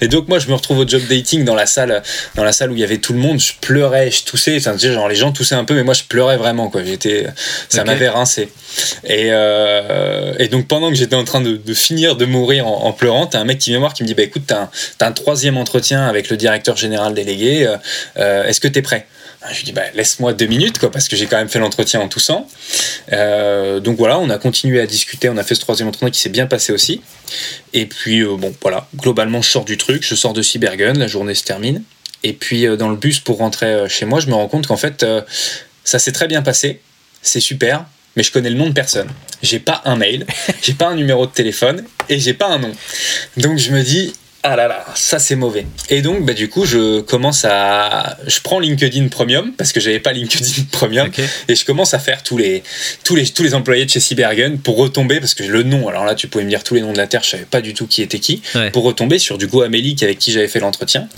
[0.00, 2.02] Et donc moi je me retrouve au job dating dans la salle,
[2.34, 3.40] dans la salle où il y avait tout le monde.
[3.40, 4.56] Je pleurais, je toussais.
[4.56, 6.82] Enfin, genre les gens toussaient un peu, mais moi je pleurais vraiment quoi.
[6.84, 7.26] J'étais,
[7.68, 8.48] ça m'avait rincé.
[9.04, 13.26] Et, euh, et, donc pendant que j'étais en train de, finir de mourir en, pleurant,
[13.26, 15.12] t'as un mec qui vient voir qui me dit bah écoute t'as un, as un
[15.12, 17.66] troisième entretien avec le directeur général délégué.
[17.66, 17.76] Euh,
[18.18, 19.06] euh, est-ce que t'es prêt?
[19.50, 22.00] Je lui dis bah, laisse-moi deux minutes quoi parce que j'ai quand même fait l'entretien
[22.00, 22.48] en toussant.
[23.12, 26.20] Euh, donc voilà, on a continué à discuter, on a fait ce troisième entretien qui
[26.20, 27.00] s'est bien passé aussi.
[27.72, 31.06] Et puis euh, bon voilà, globalement je sors du truc, je sors de Cybergun, la
[31.06, 31.82] journée se termine.
[32.22, 34.76] Et puis euh, dans le bus pour rentrer chez moi, je me rends compte qu'en
[34.76, 35.04] fait
[35.84, 36.80] ça s'est très bien passé,
[37.22, 37.84] c'est super,
[38.16, 39.08] mais je connais le nom de personne.
[39.42, 40.26] J'ai pas un mail,
[40.62, 42.72] j'ai pas un numéro de téléphone et j'ai pas un nom.
[43.36, 44.14] Donc je me dis
[44.48, 45.66] ah là là, ça c'est mauvais.
[45.90, 48.16] Et donc, bah, du coup, je commence à.
[48.28, 51.10] Je prends LinkedIn Premium, parce que j'avais pas LinkedIn Premium,
[51.48, 52.62] et je commence à faire tous les,
[53.02, 56.04] tous, les, tous les employés de chez Cybergun pour retomber, parce que le nom, alors
[56.04, 57.74] là, tu pouvais me dire tous les noms de la Terre, je savais pas du
[57.74, 58.40] tout qui était qui,
[58.72, 61.08] pour retomber sur du coup Amélie, avec qui j'avais fait l'entretien.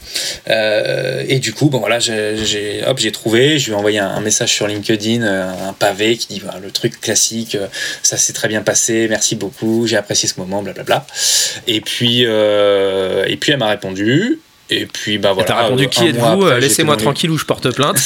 [0.48, 4.66] Euh, et du coup, bon voilà, j'ai trouvé, je lui ai envoyé un, message sur
[4.66, 7.66] LinkedIn, euh, un pavé qui dit le truc classique, euh,
[8.02, 11.06] ça s'est très bien passé, merci beaucoup, j'ai apprécié ce moment, blablabla.
[11.66, 12.24] Et puis.
[12.26, 14.38] Euh, et puis elle m'a répondu.
[14.70, 15.48] Et puis bah voilà.
[15.48, 17.98] T'as répondu qui êtes-vous euh, Laissez-moi tranquille ou je porte plainte.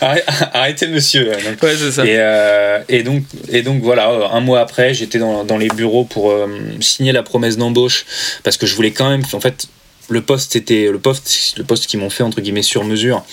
[0.00, 1.30] Arrêtez monsieur.
[1.30, 2.04] ouais, c'est ça.
[2.04, 6.04] Et, euh, et, donc, et donc voilà, un mois après, j'étais dans, dans, les bureaux
[6.04, 6.34] pour
[6.80, 8.04] signer la promesse d'embauche
[8.42, 9.68] parce que je voulais quand même, en fait,
[10.08, 13.24] le poste était le poste, le poste qu'ils m'ont fait entre guillemets sur mesure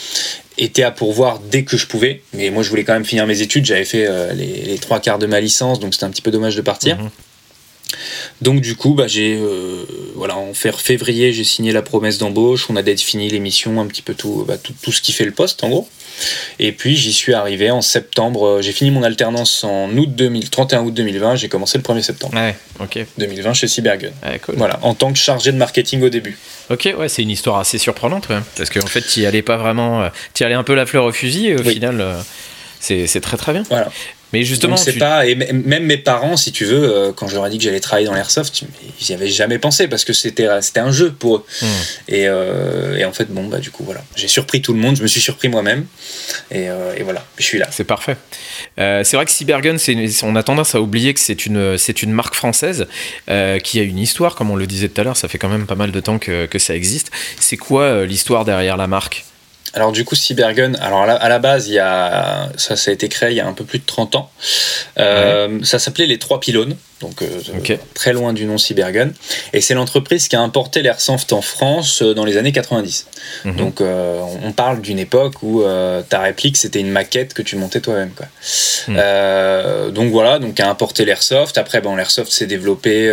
[0.57, 2.21] était à pourvoir dès que je pouvais.
[2.33, 3.65] Mais moi, je voulais quand même finir mes études.
[3.65, 6.61] J'avais fait les, trois quarts de ma licence, donc c'était un petit peu dommage de
[6.61, 6.97] partir.
[6.97, 7.09] Mhm.
[8.41, 12.69] Donc du coup, bah, j'ai euh, voilà, en février, j'ai signé la promesse d'embauche.
[12.69, 15.31] On a défini l'émission, un petit peu tout, bah, tout, tout, ce qui fait le
[15.31, 15.89] poste en gros.
[16.59, 18.47] Et puis j'y suis arrivé en septembre.
[18.47, 21.35] Euh, j'ai fini mon alternance en août 2000, 31 août 2020.
[21.35, 22.35] J'ai commencé le 1er septembre.
[22.35, 23.05] Ouais, ok.
[23.17, 24.11] 2020 chez Cybergun.
[24.55, 26.37] Voilà, en tant que chargé de marketing au début.
[26.69, 28.39] Ok, ouais, c'est une histoire assez surprenante, ouais.
[28.55, 31.11] parce qu'en fait, tu allais pas vraiment, euh, tu allais un peu la fleur au
[31.11, 31.47] fusil.
[31.47, 32.03] Et au final,
[32.79, 33.63] c'est très très bien.
[33.69, 33.91] Voilà.
[34.33, 37.45] Mais justement, c'est pas et même mes parents, si tu veux, euh, quand je leur
[37.45, 40.47] ai dit que j'allais travailler dans l'airsoft, ils n'y avaient jamais pensé parce que c'était
[40.61, 41.45] c'était un jeu pour eux.
[41.61, 41.65] Hmm.
[42.07, 44.95] Et, euh, et, en fait, bon bah du coup voilà, j'ai surpris tout le monde,
[44.95, 45.85] je me suis surpris moi-même
[46.49, 47.67] et, euh, et, voilà, je suis là.
[47.71, 48.17] C'est parfait.
[48.77, 49.77] c'est vrai que Cybergun,
[50.23, 52.87] on a tendance à oublier que c'est une c'est une marque française
[53.63, 55.17] qui a une histoire, comme on le disait tout à l'heure.
[55.17, 57.11] Ça fait quand même pas mal de temps que, que ça existe.
[57.39, 59.25] C'est quoi l'histoire derrière la marque?
[59.73, 63.07] Alors du coup, Cybergun, alors à la, base, il y a, ça, ça a été
[63.07, 64.31] créé il y a un peu plus de 30 ans.
[64.99, 69.11] Euh, ça s'appelait les trois pylônes donc euh, très loin du nom Cybergun.
[69.53, 73.07] Et c'est l'entreprise qui a importé l'airsoft en France euh, dans les années 90.
[73.45, 73.55] Mhm.
[73.55, 75.63] Donc euh, on parle d'une époque où
[76.09, 78.11] ta réplique c'était une maquette que tu montais toi-même.
[78.87, 79.91] Mhm.
[79.91, 81.57] donc voilà, donc a importé l'airsoft.
[81.57, 83.09] Après, bon, l'airsoft s'est développé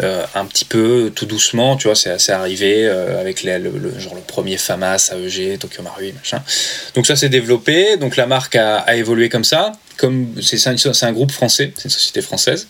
[0.00, 5.12] un petit peu, tout doucement, tu vois, c'est arrivé avec le, genre le premier FAMAS,
[5.12, 6.42] AEG, Tokyo Marui, machin.
[6.94, 11.12] Donc ça s'est développé, donc la marque a, a évolué comme ça comme c'est un,
[11.12, 12.68] groupe français, c'est une société française,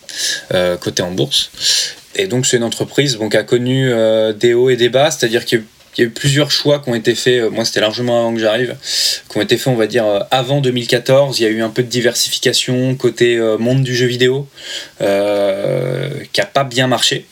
[0.53, 1.49] euh, cotée en bourse.
[2.15, 5.45] Et donc c'est une entreprise qui a connu euh, des hauts et des bas, c'est-à-dire
[5.45, 5.63] qu'il
[5.97, 8.41] y a eu plusieurs choix qui ont été faits, euh, moi c'était largement avant que
[8.41, 8.75] j'arrive,
[9.29, 11.83] qui ont été faits on va dire avant 2014, il y a eu un peu
[11.83, 14.49] de diversification côté monde du jeu vidéo,
[14.99, 17.25] qui n'a pas bien marché.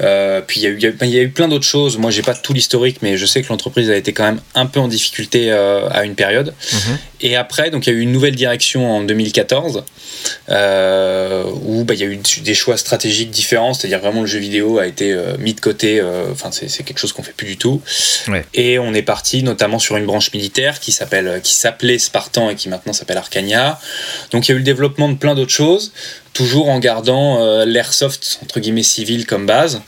[0.00, 1.98] Euh, puis il y, a eu plein d'autres choses.
[1.98, 4.66] Moi, j'ai pas tout l'historique, mais je sais que l'entreprise a été quand même un
[4.66, 6.54] peu en difficulté euh, à une période.
[6.72, 6.98] Mhm.
[7.24, 9.82] Et après, donc il y a eu une nouvelle direction en 2014
[10.50, 13.74] euh, où bah, il y a eu des choix stratégiques différents.
[13.74, 16.00] C'est-à-dire vraiment le jeu vidéo a été mis de côté.
[16.30, 17.82] Enfin, c'est quelque chose qu'on fait plus du tout.
[18.54, 22.54] Et on est parti notamment sur une branche militaire qui s'appelle, qui s'appelait Spartan et
[22.54, 23.80] qui maintenant s'appelle Arcania.
[24.30, 25.92] Donc il y a eu le développement de plein d'autres choses
[26.34, 29.80] toujours en gardant euh, l'airsoft entre guillemets civil comme base.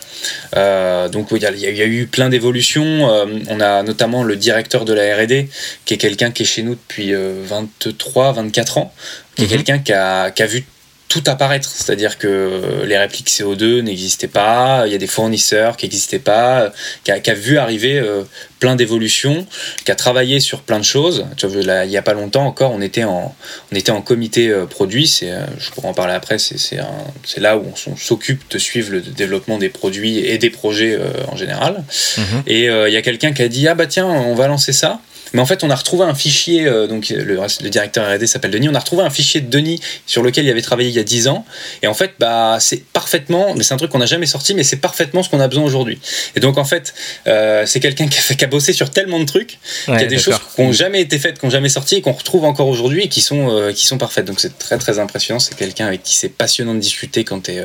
[0.54, 3.10] Euh, donc il y, a eu plein d'évolutions.
[3.10, 5.48] Euh, on a notamment le directeur de la R&D
[5.84, 7.12] qui est quelqu'un qui est chez nous depuis
[7.44, 8.92] 23, 24 ans,
[9.34, 9.50] qui est mhm.
[9.50, 10.64] quelqu'un qui a, qui a vu
[11.08, 11.68] tout apparaître.
[11.68, 16.72] C'est-à-dire que les répliques CO2 n'existaient pas, il y a des fournisseurs qui n'existaient pas,
[17.04, 18.24] qui a, vu arriver euh,
[18.58, 19.46] plein d'évolutions,
[19.84, 21.26] qui a travaillé sur plein de choses.
[21.36, 23.34] Tu vois, là, il n'y a pas longtemps encore, on était en,
[23.72, 27.40] on était en comité euh, produit, c'est, euh, je pourrais en parler après, c'est, c'est,
[27.40, 31.84] là où on, s'occupe de suivre le développement des produits et des projets en général.
[32.18, 32.42] Mhm.
[32.46, 35.00] Et il y a quelqu'un qui a dit, ah bah tiens, on va lancer ça.
[35.32, 38.50] Mais en fait, on a retrouvé un fichier, euh, donc le, le, directeur R&D s'appelle
[38.50, 40.98] Denis, on a retrouvé un fichier de Denis sur lequel il avait travaillé il y
[40.98, 41.44] a 10 ans.
[41.82, 44.62] Et en fait, bah, c'est parfaitement, mais c'est un truc qu'on n'a jamais sorti, mais
[44.62, 45.98] c'est parfaitement ce qu'on a besoin aujourd'hui.
[46.36, 46.94] Et donc, en fait,
[47.26, 50.18] euh, c'est quelqu'un qui, qui, a bossé sur tellement de trucs, qu'il y a des
[50.18, 53.02] choses qui n'ont jamais été faites, qui n'ont jamais sorti, et qu'on retrouve encore aujourd'hui
[53.02, 54.24] et qui sont, euh, qui sont parfaites.
[54.24, 55.40] Donc, c'est très, très impressionnant.
[55.40, 57.64] C'est quelqu'un avec qui c'est passionnant de discuter quand tu es,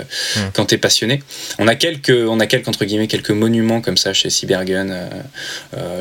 [0.54, 1.22] quand es passionné.
[1.60, 5.10] On a quelques, on a quelques, entre guillemets, quelques monuments comme ça chez Cybergun.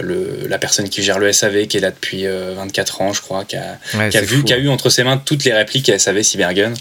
[0.01, 3.21] le, la personne qui gère le SAV qui est là depuis 24 euh, ans, je
[3.21, 3.79] crois, qui a,
[4.23, 6.75] vu, qui a eu entre ses mains toutes les répliques SAV Cybergun,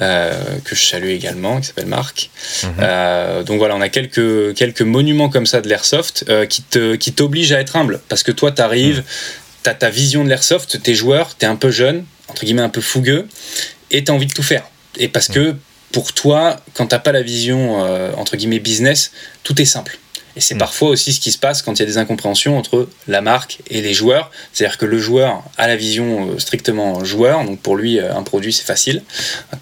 [0.00, 0.32] euh,
[0.64, 2.30] que je salue également, qui s'appelle Marc.
[2.62, 2.70] Mhm.
[2.80, 7.12] Euh, donc voilà, on a quelques, quelques monuments comme ça de l'airsoft qui te qui
[7.12, 9.04] t'obligent à être humble, parce que toi, tu arrives, mhm.
[9.64, 12.68] tu as ta vision de l'airsoft, t'es joueur, t'es un peu jeune, entre guillemets un
[12.68, 13.26] peu fougueux,
[13.90, 14.64] et t'as envie de tout faire.
[14.98, 15.34] Et parce mhm.
[15.34, 15.54] que
[15.92, 17.80] pour toi, quand t'as pas la vision
[18.16, 19.98] entre guillemets business, tout est simple.
[20.36, 20.58] Et c'est mm.
[20.58, 23.58] parfois aussi ce qui se passe quand il y a des incompréhensions entre la marque
[23.70, 24.30] et les joueurs.
[24.52, 28.22] C'est-à-dire que le joueur a la vision euh, strictement joueur, donc pour lui, euh, un
[28.22, 29.02] produit c'est facile,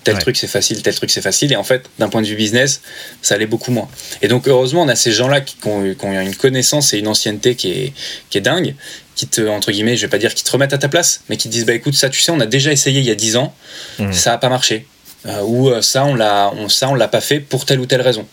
[0.05, 2.37] tel truc c'est facile, tel truc c'est facile, et en fait, d'un point de vue
[2.37, 2.83] business,
[3.23, 3.89] ça l'est beaucoup moins.
[4.23, 7.71] Et donc heureusement, on a ces gens-là qui, ont, une connaissance et une ancienneté qui
[7.71, 7.93] est,
[8.31, 8.75] qui est dingue,
[9.15, 11.37] qui te, entre guillemets, je vais pas dire qui te remettent à ta place, mais
[11.37, 13.15] qui te disent, bah écoute, ça tu sais, on a déjà essayé il y a
[13.15, 13.55] 10 ans,
[13.99, 14.13] mm.
[14.13, 14.87] ça a pas marché
[15.27, 17.87] euh, ou euh, ça on l'a on, ça on l'a pas fait pour telle ou
[17.87, 18.27] telle raison.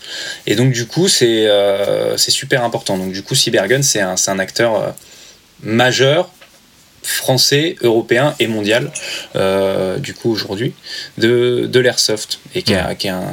[0.45, 2.97] Et donc du coup c'est euh, c'est super important.
[2.97, 4.89] Donc du coup Cybergun c'est un, un acteur euh,
[5.63, 6.29] majeur
[7.03, 8.91] français, européen et mondial,
[9.99, 10.73] du coup aujourd'hui,
[11.17, 13.23] de, de l'airsoft, et qui, a, qui est un,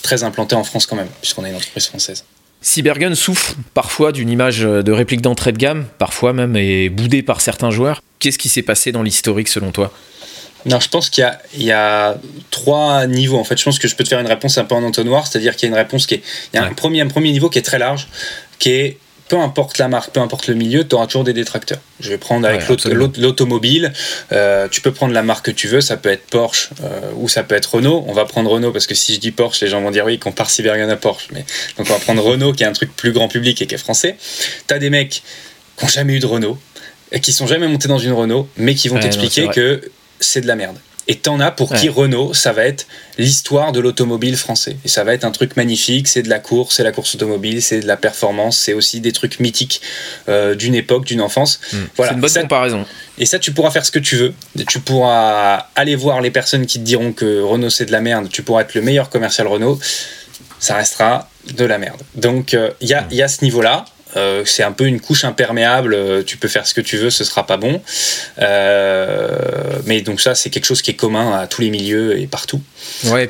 [0.00, 2.24] très implanté en France quand même, puisqu'on est une entreprise française.
[2.62, 7.42] Cybergun souffre parfois d'une image de réplique d'entrée de gamme, parfois même est boudé par
[7.42, 8.02] certains joueurs.
[8.20, 9.92] Qu'est-ce qui s'est passé dans l'historique selon toi?
[10.68, 11.26] Non, je pense qu'il
[11.56, 12.18] y, a,
[12.50, 13.38] trois niveaux.
[13.38, 15.26] En fait, je pense que je peux te faire une réponse un peu en entonnoir,
[15.26, 16.22] c'est-à-dire qu'il y a une réponse qui est.
[16.52, 18.08] Il y a un, premier, un premier niveau qui est très large,
[18.58, 21.80] qui est peu importe la marque, peu importe le milieu, tu auras toujours des détracteurs.
[22.00, 22.62] Je vais prendre avec
[23.18, 23.92] l'automobile,
[24.32, 27.28] euh, tu peux prendre la marque que tu veux, ça peut être Porsche euh, ou
[27.28, 28.04] ça peut être Renault.
[28.08, 30.18] On va prendre Renault parce que si je dis Porsche, les gens vont dire oui,
[30.18, 31.28] compare Cybergun à Porsche.
[31.32, 31.44] Mais,
[31.76, 33.78] donc on va prendre Renault qui est un truc plus grand public et qui est
[33.78, 34.16] français.
[34.66, 35.22] Tu as des mecs
[35.76, 36.58] qui n'ont jamais eu de Renault,
[37.12, 39.80] et qui sont jamais montés dans une Renault, mais qui vont t'expliquer que
[40.20, 40.76] c'est de la merde.
[41.10, 44.76] Et t'en as pour qui Renault, ça va être l'histoire de l'automobile français.
[44.84, 47.62] Et ça va être un truc magnifique, c'est de la course, c'est la course automobile,
[47.62, 49.80] c'est de la performance, c'est aussi des trucs mythiques
[50.28, 51.60] euh, d'une époque, d'une enfance.
[51.72, 51.76] Hmm.
[51.96, 52.10] Voilà.
[52.10, 52.84] C'est une bonne comparaison.
[53.16, 54.34] Et ça, tu pourras faire ce que tu veux.
[54.68, 58.28] Tu pourras aller voir les personnes qui te diront que Renault c'est de la merde,
[58.28, 59.80] tu pourras être le meilleur commercial Renault,
[60.58, 62.02] ça restera de la merde.
[62.16, 63.86] Donc il euh, y, a, y a ce niveau-là.
[64.18, 67.10] Euh, c'est un peu une couche imperméable, euh, tu peux faire ce que tu veux,
[67.10, 67.80] ce sera pas bon.
[68.40, 69.38] Euh,
[69.86, 72.60] mais donc ça, c'est quelque chose qui est commun à tous les milieux et partout.
[73.04, 73.28] Ouais,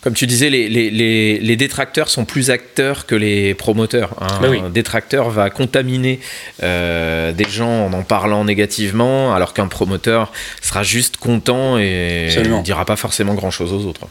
[0.00, 4.10] comme tu disais, les, les, les, détracteurs sont plus acteurs que les promoteurs.
[4.20, 4.38] Hein.
[4.40, 6.20] Bah un détracteur va contaminer
[6.60, 12.84] des gens en en parlant négativement, alors qu'un promoteur sera juste content et ne dira
[12.84, 14.06] pas forcément grand-chose aux autres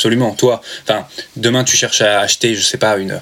[0.00, 0.34] absolument.
[0.34, 3.20] Toi, enfin, demain tu cherches à acheter, je sais pas, une,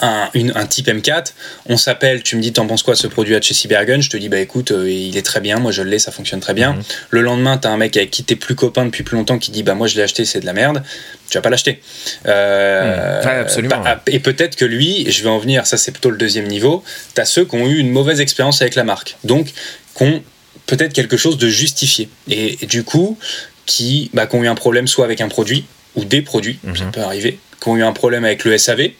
[0.00, 1.32] un, un, type M4,
[1.66, 4.10] on s'appelle, tu me dis t'en penses quoi de ce produit à chez Cybergun, je
[4.10, 6.54] te dis bah écoute euh, il est très bien, moi je l'ai, ça fonctionne très
[6.54, 6.72] bien.
[6.72, 6.82] Mhm.
[7.10, 9.62] Le lendemain t'as un mec avec qui t'es plus copain depuis plus longtemps qui dit
[9.62, 10.82] bah moi je l'ai acheté c'est de la merde,
[11.28, 11.80] tu vas pas l'acheter.
[12.26, 13.78] Euh, absolument.
[13.82, 16.82] Bah, et peut-être que lui, je vais en venir, ça c'est plutôt le deuxième niveau,
[17.14, 19.52] t'as ceux qui ont eu une mauvaise expérience avec la marque, donc
[19.94, 20.22] qui ont
[20.66, 22.08] peut-être quelque chose de justifié.
[22.28, 23.18] Et, du coup,
[23.66, 25.64] qui, bah, qui ont eu un problème soit avec un produit
[25.96, 26.92] ou des produits, ça mhm.
[26.92, 28.90] peut arriver, qui ont eu un problème avec le SAV,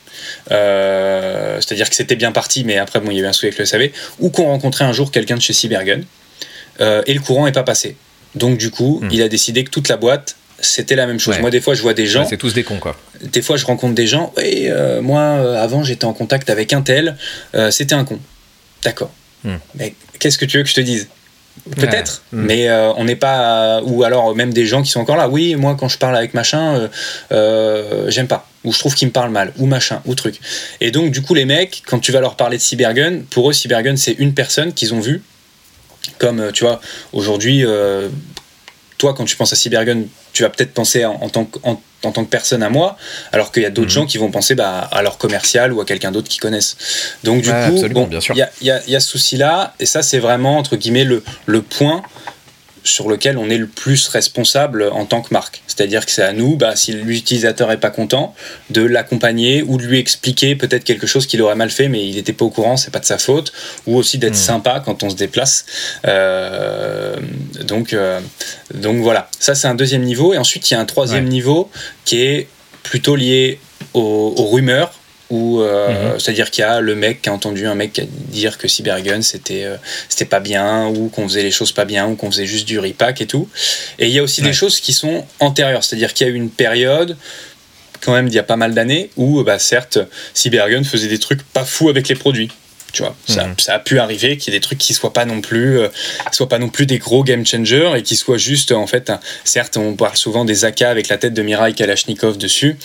[0.50, 3.58] euh, c'est-à-dire que c'était bien parti, mais après, bon, il y avait un souci avec
[3.58, 6.02] le SAV, ou qu'on rencontrait un jour quelqu'un de chez Cybergun,
[6.80, 7.96] euh, et le courant n'est pas passé.
[8.34, 9.08] Donc, du coup, hmm.
[9.10, 11.38] il a décidé que toute la boîte, c'était la même chose.
[11.40, 12.26] Moi, des fois, je vois des gens.
[12.26, 12.96] c'est tous des cons, quoi.
[13.22, 14.32] Des fois, je rencontre des gens.
[14.42, 15.22] Et euh, moi,
[15.58, 17.16] avant, j'étais en contact avec un tel.
[17.70, 18.18] c'était un con.
[18.82, 19.10] D'accord.
[19.42, 19.56] Hmm.
[19.74, 21.08] Mais qu'est-ce que tu veux que je te dise?
[21.76, 22.42] Peut-être, hmm.
[22.46, 23.82] mais on n'est pas.
[23.82, 25.28] ou alors même des gens qui sont encore là.
[25.28, 26.88] Oui, moi, quand je parle avec machin,
[27.30, 30.38] j'aime pas ou je trouve qu'il me parle mal, ou machin, ou truc.
[30.80, 33.52] Et donc, du coup, les mecs, quand tu vas leur parler de Cybergun, pour eux,
[33.52, 35.22] Cybergun, c'est une personne qu'ils ont vue.
[36.18, 36.80] Comme, euh, tu vois,
[37.12, 38.08] aujourd'hui, euh,
[39.00, 40.02] toi, quand tu penses à Cybergun,
[40.34, 41.80] tu vas peut-être penser en, tant que, en,
[42.12, 42.98] tant que personne à moi,
[43.32, 43.94] alors qu'il y a d'autres mhm.
[43.94, 46.76] gens qui vont penser bah, à leur commercial ou à quelqu'un d'autre qu'ils connaissent.
[47.24, 50.18] Donc, du coup, il y a, y, a, y a, ce souci-là, et ça, c'est
[50.18, 52.02] vraiment, entre guillemets, le, le point
[52.84, 55.62] sur lequel on est le plus responsable en tant que marque.
[55.66, 58.34] C'est-à-dire que c'est à nous, bah, si l'utilisateur n'est pas content,
[58.70, 62.14] de l'accompagner ou de lui expliquer peut-être quelque chose qu'il aurait mal fait, mais il
[62.14, 63.52] n'était pas au courant, c'est pas de sa faute,
[63.86, 64.36] ou aussi d'être hmm.
[64.36, 65.66] sympa quand on se déplace.
[66.06, 67.16] Euh,
[67.64, 68.20] donc, euh,
[68.74, 70.34] donc voilà, ça c'est un deuxième niveau.
[70.34, 71.70] Et ensuite, il y a un troisième niveau
[72.04, 72.48] qui est
[72.82, 73.58] plutôt lié
[73.94, 74.99] aux rumeurs
[75.30, 76.20] ou euh, mhm.
[76.20, 79.64] c'est-à-dire qu'il y a le mec qui a entendu un mec dire que Cybergun c'était
[79.64, 79.76] euh,
[80.08, 82.78] c'était pas bien ou qu'on faisait les choses pas bien ou qu'on faisait juste du
[82.78, 83.48] repack et tout.
[83.98, 86.36] Et il y a aussi des choses qui sont antérieures, c'est-à-dire qu'il y a eu
[86.36, 87.16] une période
[88.00, 89.98] quand même d'il y a pas mal d'années où bah certes
[90.34, 92.50] Cybergun faisait des trucs pas fous avec les produits.
[92.92, 93.54] Tu vois, ça, mhm.
[93.58, 95.88] ça, a pu arriver qu'il y ait des trucs qui soient pas non plus, euh,
[96.32, 99.12] soient pas non plus des gros game changers et qui soient juste en fait,
[99.44, 102.76] certes, on parle souvent des AK avec la tête de Mirai Kalashnikov dessus,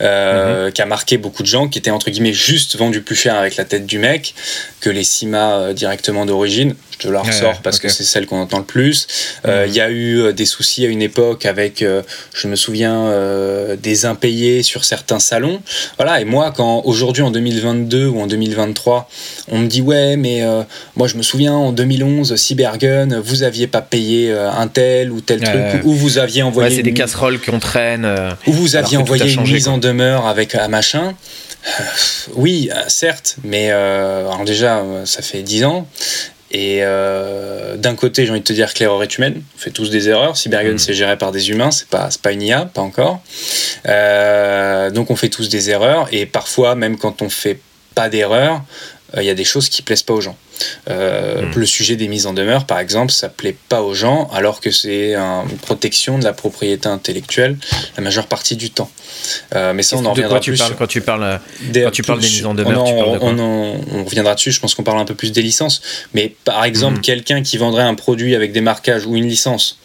[0.00, 0.72] euh, mhm.
[0.72, 3.56] qui a marqué beaucoup de gens, qui étaient entre guillemets juste vendu plus cher avec
[3.56, 4.34] la tête du mec
[4.80, 6.74] que les Sima euh, directement d'origine.
[6.92, 9.06] Je te la ressors parce que c'est celle qu'on entend le plus.
[9.44, 9.64] Mhm.
[9.66, 11.84] Il y a eu des soucis à une époque avec,
[12.34, 13.12] je me souviens,
[13.76, 15.60] des impayés sur certains salons.
[15.98, 19.10] Voilà, et moi, quand aujourd'hui en 2022 ou en 2023,
[19.48, 20.62] on me dit ouais, mais euh,
[20.96, 25.20] moi je me souviens en 2011, Cybergun, vous aviez pas payé euh, un tel ou
[25.20, 26.74] tel truc, ou vous aviez envoyé.
[26.74, 28.04] c'est des casseroles qu'on traîne.
[28.04, 31.14] Euh, ou vous aviez envoyé une mise en demeure avec un machin.
[32.34, 35.88] oui, certes, mais alors déjà, ça fait 10 ans.
[36.52, 39.42] Et d'un côté, j'ai envie de te dire que l'erreur est humaine.
[39.56, 40.36] On fait tous des erreurs?
[40.36, 40.78] Cybergun, mm.
[40.78, 43.20] c'est géré par des humains, c'est pas, pas une IA, pas encore.
[44.92, 46.08] donc on fait tous des erreurs.
[46.12, 47.58] Et parfois, même quand on fait
[47.96, 48.62] pas d'erreur,
[49.16, 50.36] il euh, y a des choses qui plaisent pas aux gens.
[50.88, 51.52] Euh, hmm.
[51.54, 54.70] Le sujet des mises en demeure, par exemple, ça plaît pas aux gens, alors que
[54.70, 57.56] c'est une protection de la propriété intellectuelle
[57.96, 58.90] la majeure partie du temps.
[59.54, 60.60] Euh, mais ça, on en reviendra plus.
[60.78, 64.52] quand tu parles, des, quand tu parles des mises en demeure, on, on, reviendra dessus.
[64.52, 65.80] Je pense qu'on parle un peu plus des licences.
[66.14, 67.02] Mais par exemple, hmm.
[67.02, 69.78] quelqu'un qui vendrait un produit avec des marquages ou une licence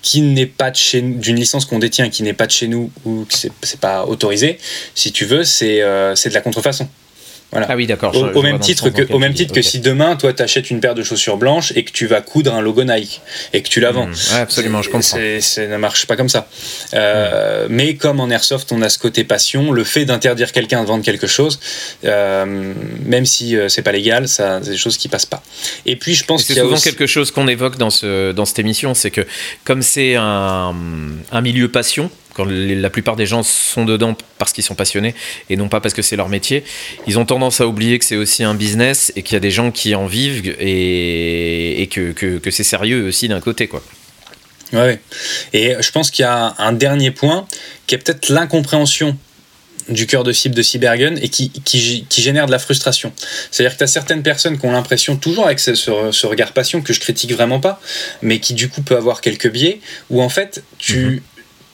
[0.00, 3.34] qui n'est pas d'une licence qu'on détient, qui n'est pas de chez nous ou que
[3.34, 4.58] c'est pas autorisé,
[4.94, 6.88] si tu veux, c'est de la contrefaçon.
[7.50, 7.66] Voilà.
[7.70, 8.14] Ah oui, d'accord.
[8.14, 10.94] Au, même titre que, au même titre que si demain, toi, tu achètes une paire
[10.94, 13.22] de chaussures blanches et que tu vas coudre un logo Nike
[13.54, 14.06] et que tu la vends.
[14.06, 14.34] Mmh.
[14.34, 15.18] Ouais, absolument, je comprends.
[15.40, 16.46] Ça ne marche pas comme ça.
[16.92, 17.72] Euh, mmh.
[17.72, 21.02] Mais comme en airsoft, on a ce côté passion, le fait d'interdire quelqu'un de vendre
[21.02, 21.58] quelque chose,
[22.04, 25.42] euh, même si euh, c'est pas légal, ça, c'est des choses qui passent pas.
[25.86, 28.92] Et puis, je pense c'est souvent quelque chose qu'on évoque dans, ce, dans cette émission,
[28.92, 29.26] c'est que
[29.64, 30.74] comme c'est un,
[31.32, 35.16] un milieu passion, quand la plupart des gens sont dedans parce qu'ils sont passionnés
[35.50, 36.62] et non pas parce que c'est leur métier,
[37.08, 39.50] ils ont tendance à oublier que c'est aussi un business et qu'il y a des
[39.50, 43.66] gens qui en vivent et, que, que, c'est sérieux aussi d'un côté.
[43.66, 43.82] quoi.
[44.72, 45.00] Ouais,
[45.52, 47.44] et je pense qu'il y a un dernier point
[47.88, 49.18] qui est peut-être l'incompréhension
[49.88, 53.12] du cœur de cible de Cybergun et qui, qui, génère de la frustration.
[53.50, 56.82] C'est-à-dire que tu as certaines personnes qui ont l'impression, toujours avec ce, ce, regard passion
[56.82, 57.80] que je critique vraiment pas,
[58.22, 61.20] mais qui du coup peut avoir quelques biais, où en fait tu, mhm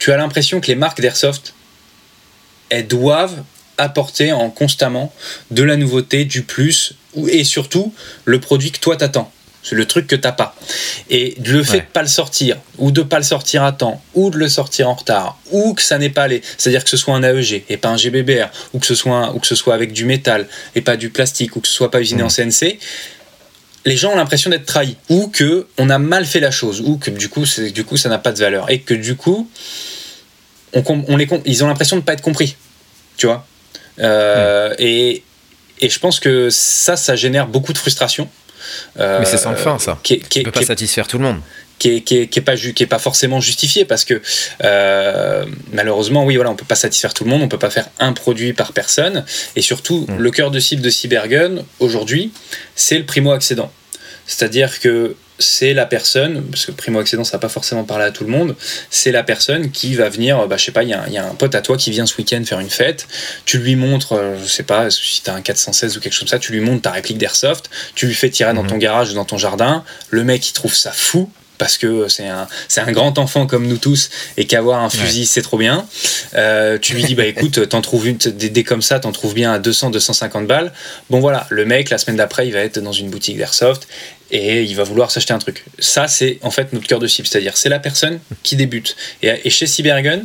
[0.05, 1.55] tu as l'impression que les marques d'airsoft,
[2.69, 3.41] elles doivent
[3.79, 5.11] apporter en constamment
[5.49, 6.93] de la nouveauté, du plus,
[7.27, 7.91] et surtout
[8.23, 9.31] le produit que toi t'attends.
[9.63, 10.55] C'est le truc que t'as pas.
[11.09, 14.29] Et le fait de pas le sortir, ou de pas le sortir à temps, ou
[14.29, 16.43] de le sortir en retard, ou que ça n'est pas les.
[16.55, 19.39] C'est-à-dire que ce soit un AEG et pas un GBBR, ou que ce soit, ou
[19.39, 21.99] que ce soit avec du métal et pas du plastique, ou que ce soit pas
[21.99, 22.77] usiné en CNC,
[23.85, 26.97] les gens ont l'impression d'être trahis ou que on a mal fait la chose ou
[26.97, 29.49] que du coup du coup ça n'a pas de valeur et que du coup
[30.87, 32.55] on, les, ils ont l'impression de ne pas être compris
[33.17, 33.45] tu vois
[33.99, 35.23] euh, et,
[35.79, 38.27] et, je pense que ça ça génère beaucoup de frustration
[38.97, 41.39] mais c'est sans fin ça qui, ne peut pas satisfaire tout le monde
[41.79, 44.21] qui est, qui, est, qui est, pas, qui est pas forcément justifié parce que
[44.63, 47.89] euh, malheureusement, oui, voilà, on peut pas satisfaire tout le monde, on peut pas faire
[47.99, 49.25] un produit par personne.
[49.55, 50.17] Et surtout, mm.
[50.17, 52.31] le cœur de cible de Cybergun, aujourd'hui,
[52.75, 53.71] c'est le primo-accédant.
[54.25, 58.23] C'est-à-dire que c'est la personne, parce que primo-accédant, ça va pas forcément parler à tout
[58.23, 58.55] le monde,
[58.89, 61.35] c'est la personne qui va venir, bah, je sais pas, il y, y, a un
[61.35, 63.07] pote à toi qui vient ce week-end faire une fête,
[63.45, 66.19] tu lui montres, euh, je sais pas, si tu as un 416 ou quelque chose
[66.21, 68.67] comme ça, tu lui montres ta réplique d'Airsoft, tu lui fais tirer dans mm.
[68.67, 72.27] ton garage ou dans ton jardin, le mec il trouve ça fou, parce que c'est
[72.27, 75.85] un, c'est un grand enfant comme nous tous et qu'avoir un fusil c'est trop bien.
[76.35, 79.33] Euh, tu lui dis bah écoute t'en trouves une des, des comme ça t'en trouves
[79.33, 80.73] bien à 200 250 balles.
[81.09, 83.87] Bon voilà le mec la semaine d'après il va être dans une boutique d'airsoft
[84.31, 85.65] et il va vouloir s'acheter un truc.
[85.79, 88.95] Ça c'est en fait notre cœur de cible, c'est-à-dire c'est la personne qui débute.
[89.21, 90.21] Et, et chez Cybergun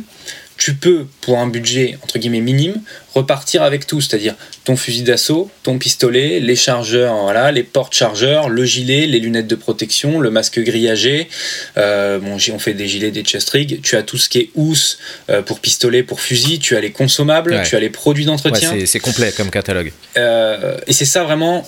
[0.61, 2.83] tu peux, pour un budget entre guillemets minime,
[3.15, 8.63] repartir avec tout, c'est-à-dire ton fusil d'assaut, ton pistolet, les chargeurs, voilà, les portes-chargeurs, le
[8.63, 11.29] gilet, les lunettes de protection, le masque grillagé.
[11.77, 13.81] Euh, bon, on fait des gilets, des chest rigs.
[13.81, 14.99] Tu as tout ce qui est housse
[15.31, 16.59] euh, pour pistolet, pour fusil.
[16.59, 18.75] Tu as les consommables, tu as les produits d'entretien.
[18.85, 19.91] c'est complet comme catalogue.
[20.17, 21.67] Euh, et c'est ça vraiment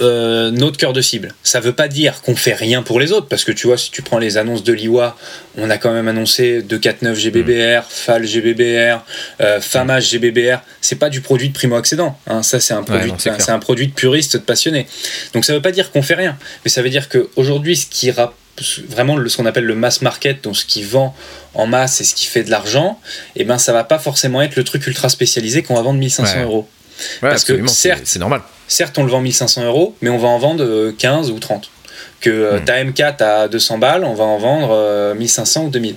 [0.00, 1.34] euh, notre cœur de cible.
[1.42, 3.90] Ça veut pas dire qu'on fait rien pour les autres, parce que tu vois, si
[3.90, 5.16] tu prends les annonces de l'IWA,
[5.56, 9.04] on a quand même annoncé 249 GBBR, FAL GBBR,
[9.40, 10.58] euh, FAMAS GBBR.
[10.80, 12.18] C'est pas du produit de primo-accédant.
[12.28, 12.42] Hein.
[12.42, 13.12] Ça, c'est un, produit,
[13.48, 14.86] un produit de puriste, de passionné.
[15.32, 18.12] Donc ça veut pas dire qu'on fait rien, mais ça veut dire qu'aujourd'hui, ce qui
[18.88, 21.14] vraiment ce qu'on appelle le mass market, donc ce qui vend
[21.54, 23.00] en masse et ce qui fait de l'argent,
[23.36, 25.98] et eh ben ça va pas forcément être le truc ultra spécialisé qu'on va vendre
[25.98, 26.68] 1500 euros.
[27.20, 30.38] Parce que certes, c'est normal certes on le vend 1500 euros, mais on va en
[30.38, 31.70] vendre 15 euh, ou 30.
[32.20, 32.64] Que euh, hmm.
[32.64, 35.94] ta M4 à 200 balles, on va en vendre 1500 euh, ou 2000.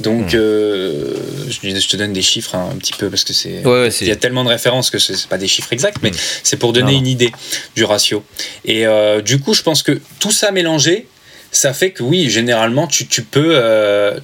[0.00, 0.28] Donc, hmm.
[0.30, 3.62] je, te donne des chiffres hein, un petit peu parce que c'est.
[4.00, 6.16] il y a tellement de références que c'est pas des chiffres exacts, mais hmm.
[6.42, 7.32] c'est pour donner une idée
[7.74, 8.24] du ratio.
[8.64, 8.84] Et
[9.24, 11.06] du coup, je pense que tout ça mélangé,
[11.52, 13.60] ça fait que oui, généralement, tu, peux,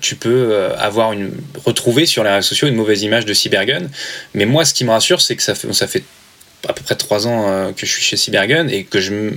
[0.00, 1.30] tu peux avoir une,
[1.64, 3.86] retrouver sur les réseaux sociaux une mauvaise image de Cybergun.
[4.34, 6.02] Mais moi, ce qui me rassure, c'est que ça fait, ça fait
[6.68, 9.30] à peu près trois ans euh, que je suis chez Cybergun et que je,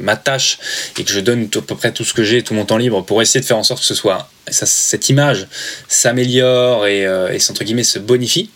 [0.00, 0.58] m'attache
[0.98, 3.02] et que je donne à peu près tout ce que j'ai, tout mon temps libre
[3.02, 5.48] pour essayer de faire en sorte que ce soit cette image
[5.88, 8.50] s'améliore et, euh, et entre guillemets se bonifie.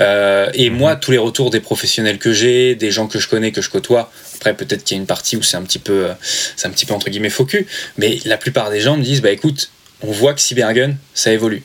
[0.00, 0.76] Euh, et mhm.
[0.76, 3.68] moi, tous les retours des professionnels que j'ai, des gens que je connais, que je
[3.68, 6.70] côtoie, après peut-être qu'il y a une partie où c'est un petit peu, c'est un
[6.70, 7.48] petit peu entre guillemets faux
[7.98, 9.70] mais la plupart des gens me disent, bah écoute,
[10.02, 11.64] on voit que Cybergun, ça évolue.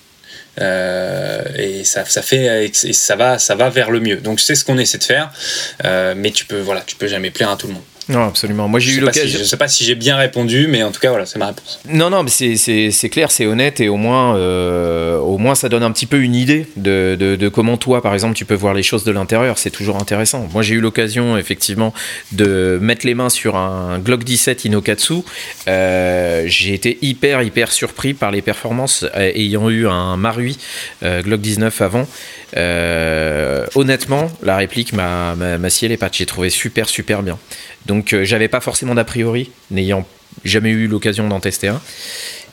[0.61, 4.17] Euh, et ça, ça fait et ça va ça va vers le mieux.
[4.17, 5.31] Donc c'est ce qu'on essaie de faire.
[5.85, 8.67] Euh, mais tu peux voilà tu peux jamais plaire à tout le monde non, absolument.
[8.67, 9.27] Moi, j'ai eu l'occasion.
[9.27, 11.47] je ne sais pas si j'ai bien répondu, mais en tout cas, voilà, c'est ma
[11.47, 11.79] réponse.
[11.87, 15.83] Non, non, mais c'est clair, c'est honnête, et au moins, euh, au moins, ça donne
[15.83, 18.83] un petit peu une idée de, de, comment toi, par exemple, tu peux voir les
[18.83, 19.57] choses de l'intérieur.
[19.57, 20.47] C'est toujours intéressant.
[20.51, 21.93] Moi, j'ai eu l'occasion, effectivement,
[22.31, 25.13] de mettre les mains sur un Glock 17 Inokatsu.
[25.67, 30.57] Euh, j'ai été hyper, hyper surpris par les performances, euh, ayant eu un Marui
[31.03, 32.07] Glock 19 avant.
[33.75, 35.35] honnêtement, la réplique m'a
[35.69, 36.15] scié les pattes.
[36.15, 37.37] J'ai trouvé super, super bien.
[37.85, 40.05] Donc euh, j'avais pas forcément d'a priori, n'ayant
[40.45, 41.81] jamais eu l'occasion d'en tester un.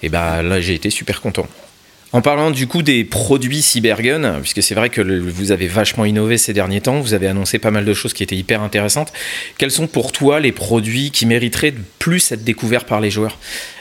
[0.03, 1.47] Et bah là j'ai été super content.
[2.13, 6.39] En parlant du coup des produits Cybergun, puisque c'est vrai que vous avez vachement innové
[6.39, 9.13] ces derniers temps, vous avez annoncé pas mal de choses qui étaient hyper intéressantes.
[9.59, 13.39] Quels sont pour toi les produits qui mériteraient de plus être découverts par les joueurs?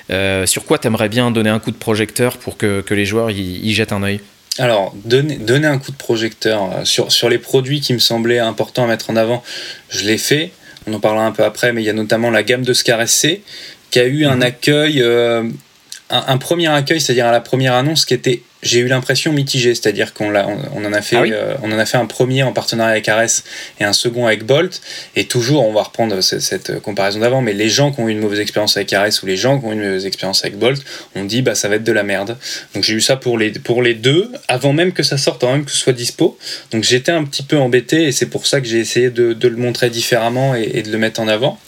[0.09, 3.31] Euh, Sur quoi tu aimerais bien donner un coup de projecteur pour que, les joueurs
[3.31, 4.19] y, jettent un œil?
[4.59, 8.39] Alors, donner, donner, un coup de projecteur euh, sur, sur les produits qui me semblaient
[8.39, 9.41] importants à mettre en avant,
[9.89, 10.51] je l'ai fait.
[10.87, 13.07] On en parlera un peu après, mais il y a notamment la gamme de Scar
[13.07, 13.41] SC
[13.91, 14.41] qui a eu un mhm.
[14.43, 15.43] accueil euh,
[16.09, 20.13] un, premier accueil, c'est-à-dire à la première annonce, qui était, j'ai eu l'impression mitigée, c'est-à-dire
[20.13, 22.93] qu'on on, en a fait, ah euh, on en a fait un premier en partenariat
[22.93, 23.43] avec Ares
[23.79, 24.81] et un second avec Bolt,
[25.15, 28.19] et toujours, on va reprendre cette, comparaison d'avant, mais les gens qui ont eu une
[28.19, 30.81] mauvaise expérience avec Ares ou les gens qui ont eu une mauvaise expérience avec Bolt,
[31.15, 32.37] on dit bah ça va être de la merde.
[32.73, 35.53] Donc j'ai eu ça pour les pour les deux, avant même que ça sorte, avant
[35.53, 36.37] même que ce soit dispo.
[36.71, 39.57] Donc j'étais un petit peu embêté, et c'est pour ça que j'ai essayé de, le
[39.57, 41.59] montrer différemment et de le mettre en avant.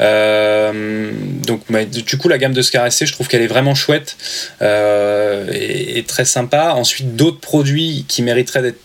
[0.00, 1.12] Euh,
[1.46, 1.60] donc
[1.90, 4.16] du coup la gamme de Scar SC je trouve qu'elle est vraiment chouette
[4.62, 6.72] euh, et, très sympa.
[6.74, 8.80] Ensuite d'autres produits qui mériteraient d'être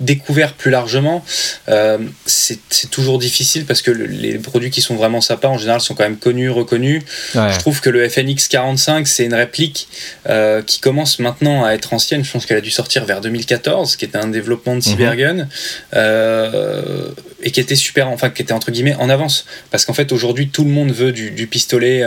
[0.00, 1.24] découvert plus largement,
[1.68, 5.94] euh, c'est toujours difficile parce que les produits qui sont vraiment sympas en général sont
[5.94, 7.02] quand même connus, reconnus.
[7.34, 9.88] Je trouve que le FNX 45 c'est une réplique
[10.28, 12.24] euh, qui commence maintenant à être ancienne.
[12.24, 14.82] Je pense qu'elle a dû sortir vers 2014, qui était un développement de mhm.
[14.82, 15.48] Cybergun
[15.94, 17.10] euh,
[17.42, 20.48] et qui était super, enfin qui était entre guillemets en avance parce qu'en fait aujourd'hui
[20.48, 22.02] tout le monde veut du, pistolet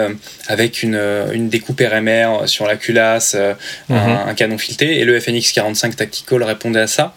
[0.48, 1.00] avec une,
[1.34, 3.96] une, découpe RMR sur la culasse, mhm.
[3.96, 7.16] un, un, canon fileté et le FNX 45 Tactical répondait à ça.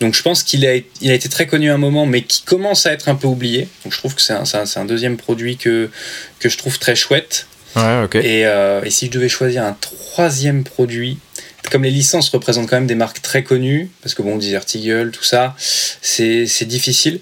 [0.00, 2.42] Donc je pense qu'il a, il a été très connu à un moment, mais qui
[2.42, 3.68] commence à être un peu oublié.
[3.84, 4.44] Donc je trouve que c'est un,
[4.76, 5.90] un, deuxième produit que,
[6.38, 7.46] que je trouve très chouette.
[7.76, 8.14] Ouais, ok.
[8.16, 11.18] Et, euh, et, si je devais choisir un troisième produit,
[11.70, 15.10] comme les licences représentent quand même des marques très connues, parce que bon, Desert Eagle,
[15.10, 17.20] tout ça, c'est difficile.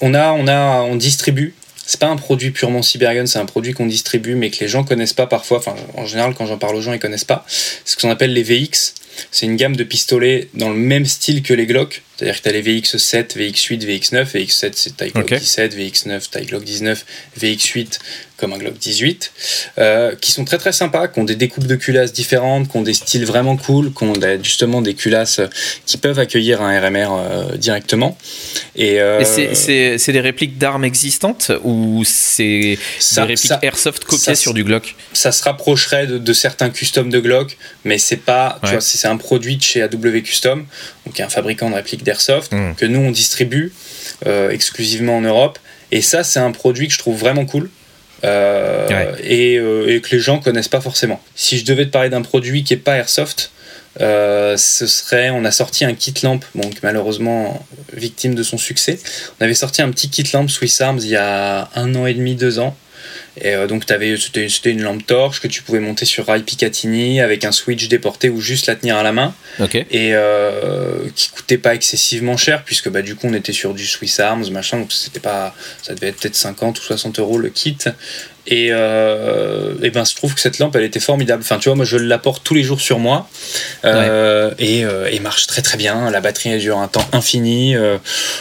[0.00, 1.54] On a, on a, on distribue.
[1.86, 4.84] C'est pas un produit purement Cybergun, c'est un produit qu'on distribue, mais que les gens
[4.84, 5.58] connaissent pas parfois.
[5.58, 7.44] Enfin, en général, quand j'en parle aux gens, ils connaissent pas.
[7.48, 8.94] C'est ce qu'on appelle les VX.
[9.32, 12.02] C'est une gamme de pistolets dans le même style que les Glock.
[12.20, 14.32] C'est-à-dire que tu as les VX7, VX8, VX9.
[14.32, 17.06] VX7 c'est taille Glock 17, VX9 taille Glock 19,
[17.40, 17.98] VX8
[18.40, 19.32] comme un Glock 18,
[19.78, 22.82] euh, qui sont très très sympas, qui ont des découpes de culasses différentes, qui ont
[22.82, 25.40] des styles vraiment cool, qui ont justement des culasses
[25.84, 28.16] qui peuvent accueillir un RMR euh, directement.
[28.76, 32.78] Et, euh, c'est des répliques d'armes existantes ou c'est
[33.14, 34.96] des répliques airsoft copiées sur du Glock?
[35.12, 39.18] Ça se rapprocherait de, certains customs de Glock, mais c'est pas, tu vois, c'est un
[39.18, 40.64] produit de chez AW Custom,
[41.04, 42.74] donc un fabricant de répliques d'Airsoft, hmm.
[42.76, 43.72] que nous on distribue
[44.50, 45.58] exclusivement en Europe.
[45.92, 47.70] Et ça, c'est un produit que je trouve vraiment cool.
[48.24, 48.86] Euh,
[49.22, 51.20] euh, et, que les gens connaissent pas forcément.
[51.34, 53.50] Si je devais te parler d'un produit qui est pas Airsoft,
[54.00, 58.98] euh, ce serait, on a sorti un kit lampe, donc malheureusement victime de son succès.
[59.40, 62.14] On avait sorti un petit kit lampe Swiss Arms il y a un an et
[62.14, 62.76] demi, deux ans,
[63.36, 67.44] et euh, donc c'était une lampe torche que tu pouvais monter sur rail Picatinny avec
[67.44, 69.34] un switch déporté ou juste la tenir à la main.
[69.90, 73.86] Et euh, qui coûtait pas excessivement cher puisque bah, du coup on était sur du
[73.86, 77.50] Swiss Arms, machin, donc c'était pas, ça devait être peut-être 50 ou 60 euros le
[77.50, 77.78] kit.
[78.50, 81.42] Et, euh, et, ben, je trouve que cette lampe, elle était formidable.
[81.42, 83.28] Enfin, tu vois, moi, je l'apporte tous les jours sur moi.
[83.84, 86.10] Euh, et, euh, et, marche très très bien.
[86.10, 87.76] La batterie, elle dure un temps infini.
[87.76, 87.98] Euh,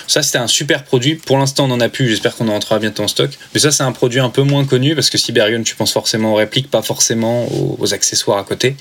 [0.07, 1.15] ça, c'était un super produit.
[1.15, 2.09] Pour l'instant, on n'en a plus.
[2.09, 3.29] J'espère qu'on en rentrera bientôt en stock.
[3.53, 6.33] Mais ça, c'est un produit un peu moins connu parce que Cybergun, tu penses forcément
[6.33, 7.47] aux répliques, pas forcément
[7.79, 8.75] aux, accessoires à côté.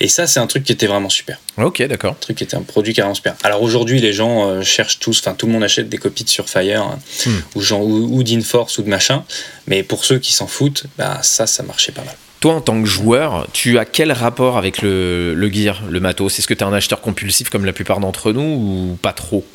[0.00, 1.38] Et ça, c'est un truc qui était vraiment super.
[1.56, 2.12] Ok, d'accord.
[2.12, 3.34] Un truc qui était un produit carrément super.
[3.44, 6.82] Alors aujourd'hui, les gens cherchent tous, enfin, tout le monde achète des copies de Surfire
[6.82, 7.30] hein, hmm.
[7.54, 9.24] ou, ou, ou d'Inforce ou de machin.
[9.66, 12.16] Mais pour ceux qui s'en foutent, bah, ça, ça marchait pas mal.
[12.40, 16.38] Toi, en tant que joueur, tu as quel rapport avec le, le gear, le matos?
[16.38, 19.46] Est-ce que tu es un acheteur compulsif comme la plupart d'entre nous ou pas trop?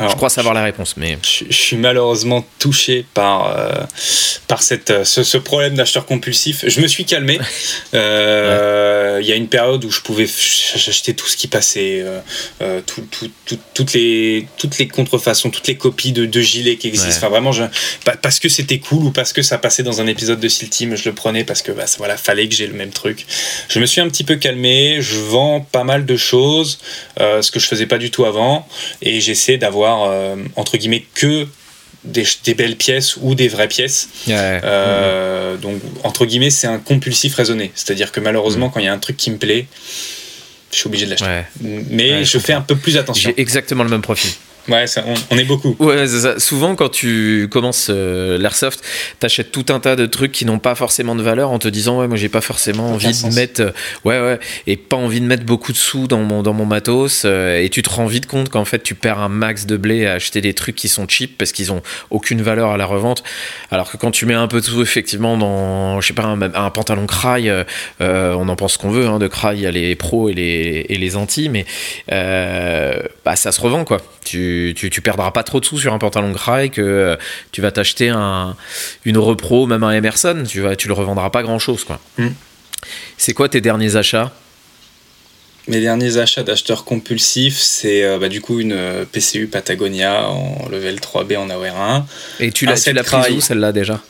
[0.00, 3.72] Je crois savoir la réponse, mais je, suis malheureusement touché par euh,
[4.48, 6.64] par cette euh, ce, problème d'acheteur compulsif.
[6.66, 7.38] Je me suis calmé.
[7.94, 12.04] Euh, il y a une période où je pouvais acheter tout ce qui passait,
[12.86, 17.18] toutes les toutes les contrefaçons, toutes les copies de, de gilets qui existent.
[17.18, 17.64] Enfin vraiment, je,
[18.20, 20.96] parce que c'était cool ou parce que ça passait dans un épisode de Seal Team,
[20.96, 23.26] je le prenais parce que bah, voilà, fallait que j'ai le même truc.
[23.68, 24.98] Je me suis un petit peu calmé.
[25.00, 26.80] Je vends pas mal de choses,
[27.18, 28.66] ce que je faisais pas du tout avant,
[29.02, 31.46] et j'essaie d'avoir euh, entre guillemets que
[32.04, 34.08] des, belles pièces ou des vraies pièces.
[34.28, 37.72] Euh, donc, entre guillemets, c'est un compulsif raisonné.
[37.74, 38.70] C'est-à-dire que malheureusement, mm.
[38.72, 39.66] quand il y a un truc qui me plaît,
[40.70, 41.42] je suis obligé de l'acheter.
[41.62, 43.32] Mais je, fais un peu plus attention.
[43.34, 44.30] J'ai exactement le même profil.
[44.68, 45.76] Ouais, ça, on, est beaucoup.
[45.78, 46.38] Ouais, ça.
[46.38, 48.82] Souvent, quand tu commences euh, l'airsoft,
[49.20, 52.00] t'achètes tout un tas de trucs qui n'ont pas forcément de valeur en te disant
[52.00, 53.70] ouais, moi j'ai pas forcément envie de mettre, euh,
[54.04, 57.24] ouais ouais, et pas envie de mettre beaucoup de sous dans mon dans mon matos,
[57.26, 60.06] euh, et tu te rends vite compte qu'en fait tu perds un max de blé
[60.06, 63.22] à acheter des trucs qui sont cheap parce qu'ils ont aucune valeur à la revente,
[63.70, 66.70] alors que quand tu mets un peu de sous effectivement dans, je sais pas, un,
[66.70, 67.52] pantalon craille,
[68.00, 70.86] on en pense qu'on veut, hein, de craille, il y a les pros et les
[70.88, 71.66] et les anti, mais
[72.08, 73.98] bah ça se revend quoi.
[74.24, 77.16] Tu, tu, perdras pas trop de sous sur un pantalon Cry que euh,
[77.52, 78.56] tu vas t'acheter un,
[79.04, 81.84] une repro, même un Emerson, tu, vas, tu le revendras pas grand chose.
[81.84, 82.00] quoi.
[82.18, 82.30] Hmm.
[83.16, 84.32] C'est quoi tes derniers achats?
[85.66, 90.68] Mes derniers achats d'acheteurs compulsifs, c'est euh, bah, du coup une euh, PCU Patagonia en
[90.68, 92.04] level 3B en AOR1.
[92.40, 94.02] Et tu l'as prise où celle-là déjà?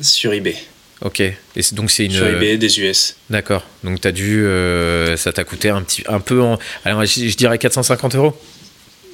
[0.00, 0.56] Sur eBay.
[1.00, 1.20] Ok.
[1.20, 1.34] Et
[1.72, 2.12] donc c'est une.
[2.12, 3.16] Sur eBay des US.
[3.30, 3.64] D'accord.
[3.84, 4.46] Donc as dû,
[5.16, 8.36] ça t'a coûté un petit, un peu en, alors je dirais 450 euros?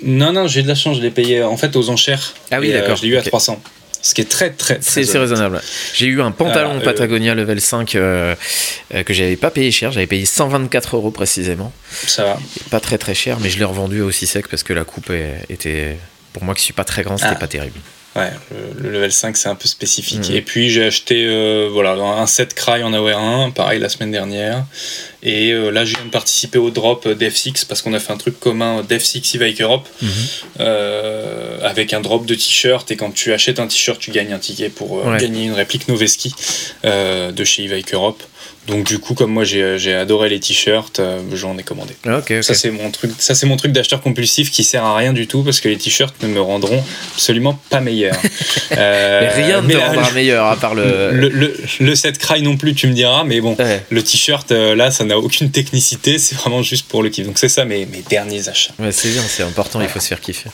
[0.02, 2.34] Non, non, j'ai de la chance, je l'ai payé en fait aux enchères.
[2.50, 2.96] Ah oui, euh, d'accord.
[2.96, 3.60] je l'ai eu à 300.
[4.00, 5.60] Ce qui est très, très, très C'est raisonnable.
[5.92, 8.34] J'ai eu un pantalon euh, Patagonia level 5 euh,
[9.04, 9.90] que j'avais pas payé cher.
[9.90, 11.72] J'avais payé 124 euros précisément.
[12.06, 12.38] Ça va.
[12.70, 15.10] Pas très très cher, mais je l'ai revendu aussi sec parce que la coupe
[15.48, 15.96] était.
[16.32, 17.40] Pour moi qui suis pas très grand, c'était ah.
[17.40, 17.80] pas terrible.
[18.18, 18.30] Ouais,
[18.80, 20.30] le, level 5 c'est un peu spécifique.
[20.30, 20.34] Mm.
[20.34, 24.64] Et puis j'ai acheté euh, voilà, un set Cry en AOR1, pareil la semaine dernière.
[25.22, 28.16] Et euh, là je viens de participer au drop d'F6 parce qu'on a fait un
[28.16, 30.08] truc commun d'F6 Evike Europe mm-hmm.
[30.60, 32.90] euh, avec un drop de t-shirt.
[32.90, 36.34] Et quand tu achètes un t-shirt, tu gagnes un ticket pour gagner une réplique Noveski
[36.84, 38.22] de chez Evike Europe.
[38.68, 41.94] Donc du coup, comme moi j'ai adoré les t-shirts, euh, j'en ai commandé.
[42.06, 45.14] Ah, ça c'est mon truc, ça c'est mon truc d'acheteur compulsif qui sert à rien
[45.14, 46.84] du tout parce que les t-shirts ne me rendront
[47.14, 48.14] absolument pas meilleur.
[48.76, 51.12] euh, rien ne te rendra meilleur à part le...
[51.12, 53.56] Le, le set cry non plus, tu me diras, mais bon,
[53.90, 57.26] le t-shirt euh, là, ça n'a aucune technicité, c'est vraiment juste pour le kiff.
[57.26, 58.74] Donc c'est ça mes, mes derniers achats.
[58.78, 60.50] Ouais, c'est bien, c'est important, il faut se faire kiffer.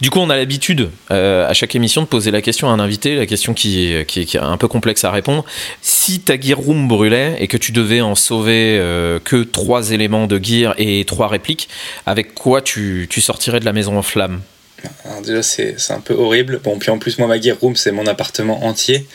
[0.00, 2.80] Du coup, on a l'habitude euh, à chaque émission de poser la question à un
[2.80, 5.44] invité, la question qui est, un peu complexe à répondre.
[5.80, 10.26] Si ta gear room brûlait et que tu devais en sauver euh, que trois éléments
[10.26, 11.68] de gear et trois répliques,
[12.04, 14.42] avec quoi tu sortirais de la maison en flammes?
[15.24, 16.60] Déjà, c'est un peu horrible.
[16.62, 19.06] Bon, puis en plus, moi, ma gear room, c'est mon appartement entier.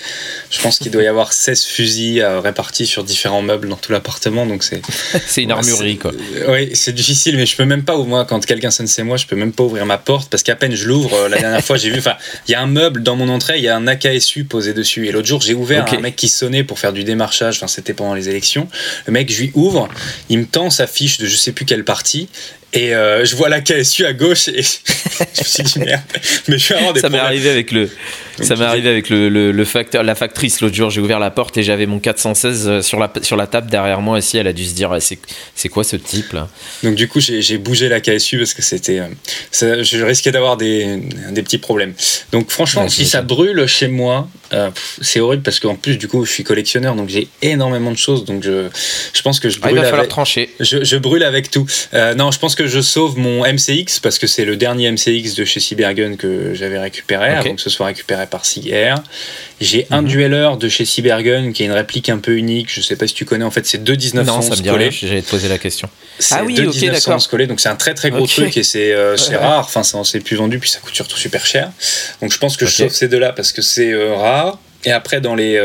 [0.50, 3.92] Je pense qu'il doit y avoir 16 fusils euh, répartis sur différents meubles dans tout
[3.92, 4.46] l'appartement.
[4.46, 4.82] Donc, c'est.
[5.28, 6.12] c'est une armurerie, quoi.
[6.48, 9.26] Oui, c'est difficile, mais je peux même pas, moi, quand quelqu'un sonne chez moi, je
[9.26, 11.78] peux même pas ouvrir ma porte parce qu'à peine je l'ouvre, euh, la dernière fois,
[11.78, 12.16] j'ai vu, enfin,
[12.48, 15.08] il y a un meuble dans mon entrée, il y a un AKSU posé dessus.
[15.08, 17.58] Et l'autre jour, j'ai ouvert un mec qui sonnait pour faire du démarchage.
[17.58, 18.68] Enfin, c'était pendant les élections.
[19.06, 19.88] Le mec, je lui ouvre,
[20.30, 22.30] il me tend sa fiche de je sais plus quelle partie.
[22.74, 26.02] Et euh, je vois la KSU à gauche et je me suis dit merde.
[26.48, 27.90] Mais je suis vraiment des Ça m'est arrivé avec le,
[28.42, 30.90] ça m'est arrivé avec le, le, facteur, la factrice l'autre jour.
[30.90, 34.00] J'ai ouvert la porte et j'avais mon 416 euh, sur la, sur la table derrière
[34.00, 34.38] moi aussi.
[34.38, 36.48] Elle a dû se dire c'est quoi ce type là?
[36.84, 40.98] Donc du coup j'ai bougé la KSU parce que c'était, euh, je risquais d'avoir des,
[41.32, 41.94] des, petits problèmes.
[42.32, 44.30] Donc franchement si ça brûle chez moi,
[45.02, 48.26] c'est horrible parce qu'en plus du coup je suis collectionneur donc j'ai énormément de choses
[48.26, 48.68] donc je,
[49.14, 49.74] je pense que je brûle.
[49.74, 50.50] Ah, il va falloir avec, trancher.
[50.60, 51.66] Je, je, brûle avec tout.
[52.18, 55.46] non je pense que je sauve mon MCX parce que c'est le dernier MCX de
[55.46, 59.02] chez Cybergun que j'avais récupéré avant que ce soit récupéré par Cigair.
[59.60, 60.08] J'ai un mhm.
[60.08, 62.74] dueller de chez Cybergun qui est une réplique un peu unique.
[62.74, 63.46] Je sais pas si tu connais.
[63.46, 64.90] En fait, c'est deux 1911 non, ça me collés.
[64.92, 65.88] J'allais te poser la question.
[66.32, 67.28] Ah oui, deux ok, d'accord.
[67.30, 67.46] collés.
[67.46, 69.70] Donc c'est un très très gros truc et c'est euh, rare.
[69.74, 71.72] Enfin, c'est plus vendu puis ça coûte surtout super cher.
[72.22, 74.41] Donc je pense que je sauve ces deux-là parce que c'est euh, rare.
[74.84, 75.58] Et après, dans les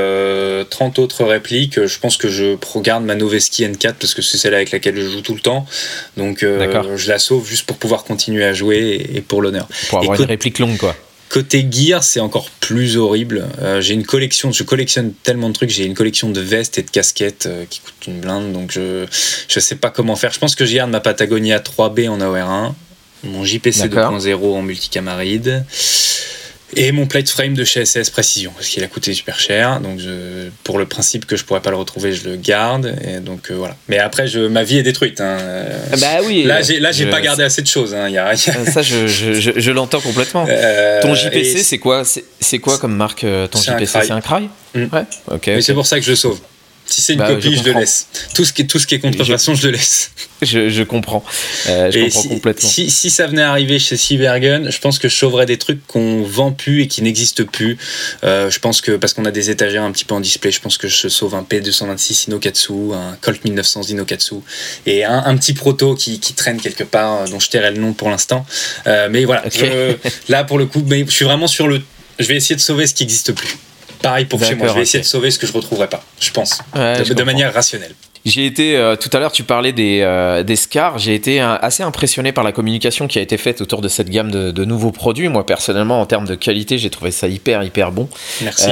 [0.69, 4.37] 30 euh, autres répliques, je pense que je regarde ma Noveski N4 parce que c'est
[4.37, 5.67] celle avec laquelle je joue tout le temps.
[6.17, 9.69] Donc, euh, je la sauve juste pour pouvoir continuer à jouer et, pour l'honneur.
[9.89, 10.95] Pour avoir une réplique longue, quoi.
[11.29, 13.49] Côté gear, c'est encore plus horrible.
[13.61, 15.71] Euh, j'ai une collection, je collectionne tellement de trucs.
[15.71, 19.07] J'ai une collection de vestes et de casquettes qui coûtent une blinde, donc je
[19.49, 20.33] je sais pas comment faire.
[20.33, 22.75] Je pense que je garde ma Patagonia 3B en AOR1,
[23.25, 25.65] mon JPC 2.0 en multicamaride
[26.75, 29.81] et mon plate frame de chez SS Précision, parce qu'il a coûté super cher.
[29.81, 30.01] Donc,
[30.65, 32.97] pour le principe que je pourrais pas le retrouver, je le garde.
[33.07, 33.77] Et donc, euh, voilà.
[33.89, 35.21] Mais après, je, ma vie est détruite.
[35.21, 35.37] Hein.
[35.93, 36.43] Ah bah oui.
[36.43, 37.95] Là, j'ai, là, j'ai pas gardé assez de choses.
[37.95, 38.09] Hein.
[38.09, 40.45] Y a, Ça, je, je, je l'entends complètement.
[40.49, 44.49] Euh, ton JPC, c'est quoi, c'est, quoi comme marque euh, Ton JPC, c'est un Cry?
[44.75, 44.87] Mm.
[44.93, 45.05] Ouais.
[45.31, 45.47] Ok.
[45.47, 46.41] Mais c'est pour ça que je le sauve.
[46.87, 48.07] Si c'est une bah, copie, je, le laisse.
[48.35, 50.13] Tout ce qui est, tout ce qui est contrefaçon, je, je le laisse.
[50.43, 51.25] Je, je comprends.
[51.69, 52.69] Euh, je comprends si, complètement.
[52.69, 55.85] Si, si, ça venait à arriver chez Cybergun, je pense que je sauverais des trucs
[55.87, 57.79] qu'on vend plus et qui n'existent plus.
[58.23, 60.61] Euh, je pense que, parce qu'on a des étagères un petit peu en display, je
[60.61, 64.37] pense que je sauve un P226 Inokatsu, un Colt 1900 Inokatsu
[64.85, 67.79] et un, un petit proto qui, qui, traîne quelque part, euh, dont je tairai le
[67.79, 68.47] nom pour l'instant.
[68.87, 69.99] Euh, mais voilà, okay.
[70.05, 71.83] je, là pour le coup, mais je suis vraiment sur le.
[72.19, 73.57] Je vais essayer de sauver ce qui n'existe plus.
[74.03, 76.31] Pareil pour chez moi, je vais essayer de sauver ce que je retrouverai pas, je
[76.31, 77.95] pense, de, de manière rationnelle.
[78.27, 80.99] J'ai été, euh, tout à l'heure, tu parlais des, euh, des SCAR.
[80.99, 84.11] J'ai été euh, assez impressionné par la communication qui a été faite autour de cette
[84.11, 85.29] gamme de, nouveaux produits.
[85.29, 88.09] Moi, personnellement, en termes de qualité, j'ai trouvé ça hyper, hyper bon.
[88.43, 88.65] Merci.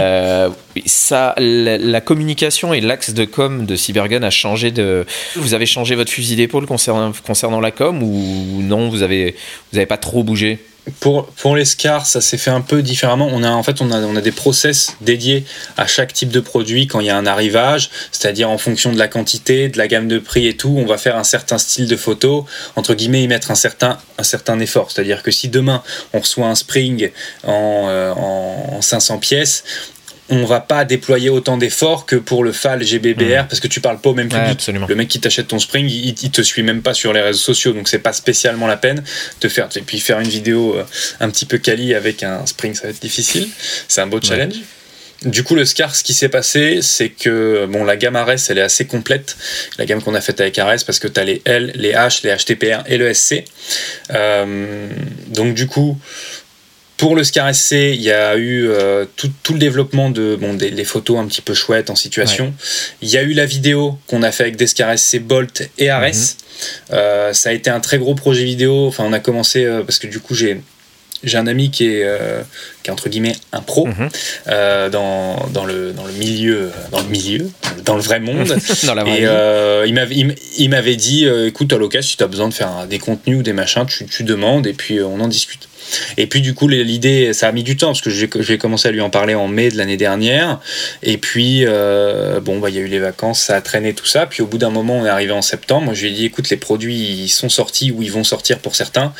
[0.86, 5.06] ça, la, communication et l'axe de com de Cybergun a changé de.
[5.36, 9.36] Vous avez changé votre fusil d'épaule concernant, concernant la com ou non Vous avez,
[9.70, 10.58] vous avez pas trop bougé?
[11.00, 13.28] Pour, les SCAR, ça s'est fait un peu différemment.
[13.32, 15.44] On a, en fait, on a, des process dédiés
[15.76, 18.98] à chaque type de produit quand il y a un arrivage, c'est-à-dire en fonction de
[18.98, 21.88] la quantité, de la gamme de prix et tout, on va faire un certain style
[21.88, 24.90] de photo, entre guillemets, y mettre un certain, un certain effort.
[24.90, 25.82] C'est-à-dire que si demain
[26.12, 27.10] on reçoit un Spring
[27.44, 29.64] en, euh, en 500 pièces,
[30.30, 33.48] on va pas déployer autant d'efforts que pour le FAL GBBR mmh.
[33.48, 34.66] parce que tu parles pas au même public.
[34.88, 37.72] le mec qui t'achète ton Spring, il, te suit même pas sur les réseaux sociaux,
[37.72, 39.04] donc c'est pas spécialement la peine
[39.40, 39.68] de faire.
[39.76, 40.84] Et puis faire une vidéo euh,
[41.20, 43.48] un petit peu quali avec un Spring, ça va être difficile.
[43.88, 44.54] C'est un beau challenge.
[45.24, 48.58] Du coup, le SCAR, ce qui s'est passé, c'est que bon, la gamme Ares, elle
[48.58, 49.36] est assez complète.
[49.78, 52.20] La gamme qu'on a faite avec Ares, parce que tu as les L, les H,
[52.24, 53.44] les HTPR et le SC.
[54.10, 54.88] Euh,
[55.28, 55.98] donc, du coup,
[57.04, 60.84] pour le Scar SC, il y a eu euh, tout, le développement de bon, des
[60.84, 62.54] photos un petit peu chouettes en situation.
[63.02, 65.90] Il y a eu la vidéo qu'on a fait avec des Scar SC Bolt et
[65.90, 66.06] Ares.
[66.06, 66.14] Mhm.
[66.92, 68.86] Euh, ça a été un très gros projet vidéo.
[68.86, 70.62] Enfin, on a commencé euh, parce que du coup, j'ai
[71.22, 72.06] j'ai un ami qui est,
[72.82, 74.10] qui est entre guillemets un pro mhm.
[74.90, 77.50] dans, dans, le, dans le milieu, dans le milieu,
[77.84, 78.56] dans le vrai monde.
[78.84, 80.14] dans la et il m'avait,
[80.58, 83.42] il, m'avait dit, écoute, à l'occasion, si tu as besoin de faire des contenus ou
[83.42, 85.68] des machins, tu, tu demandes et puis on en discute.
[86.16, 88.90] Et puis du coup, l'idée, ça a mis du temps parce que j'ai commencé à
[88.90, 90.60] lui en parler en mai de l'année dernière.
[91.02, 94.06] Et puis, euh, bon, bah, il y a eu les vacances, ça a traîné tout
[94.06, 94.26] ça.
[94.26, 95.86] Puis au bout d'un moment, on est arrivé en septembre.
[95.86, 98.58] Moi, je lui ai dit, écoute, les produits, ils sont sortis ou ils vont sortir
[98.58, 99.12] pour certains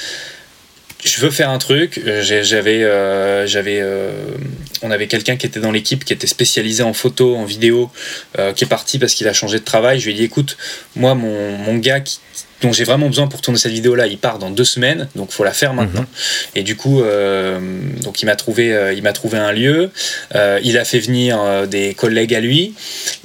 [1.05, 2.01] je veux faire un truc.
[2.23, 4.13] J'avais, euh, j'avais, euh,
[4.83, 7.91] on avait quelqu'un qui était dans l'équipe qui était spécialisé en photo, en vidéo,
[8.57, 10.01] qui est parti parce qu'il a changé de travail.
[10.01, 10.57] Je lui ai dit, écoute,
[10.97, 12.19] moi, mon, mon gars qui,
[12.65, 15.31] dont j'ai vraiment besoin pour tourner cette vidéo là il part dans deux semaines donc
[15.31, 16.07] faut la faire maintenant mhm.
[16.55, 17.61] et du coup euh,
[18.03, 19.91] donc il m'a trouvé euh, il m'a trouvé un lieu
[20.35, 22.75] euh, il a fait venir des collègues à lui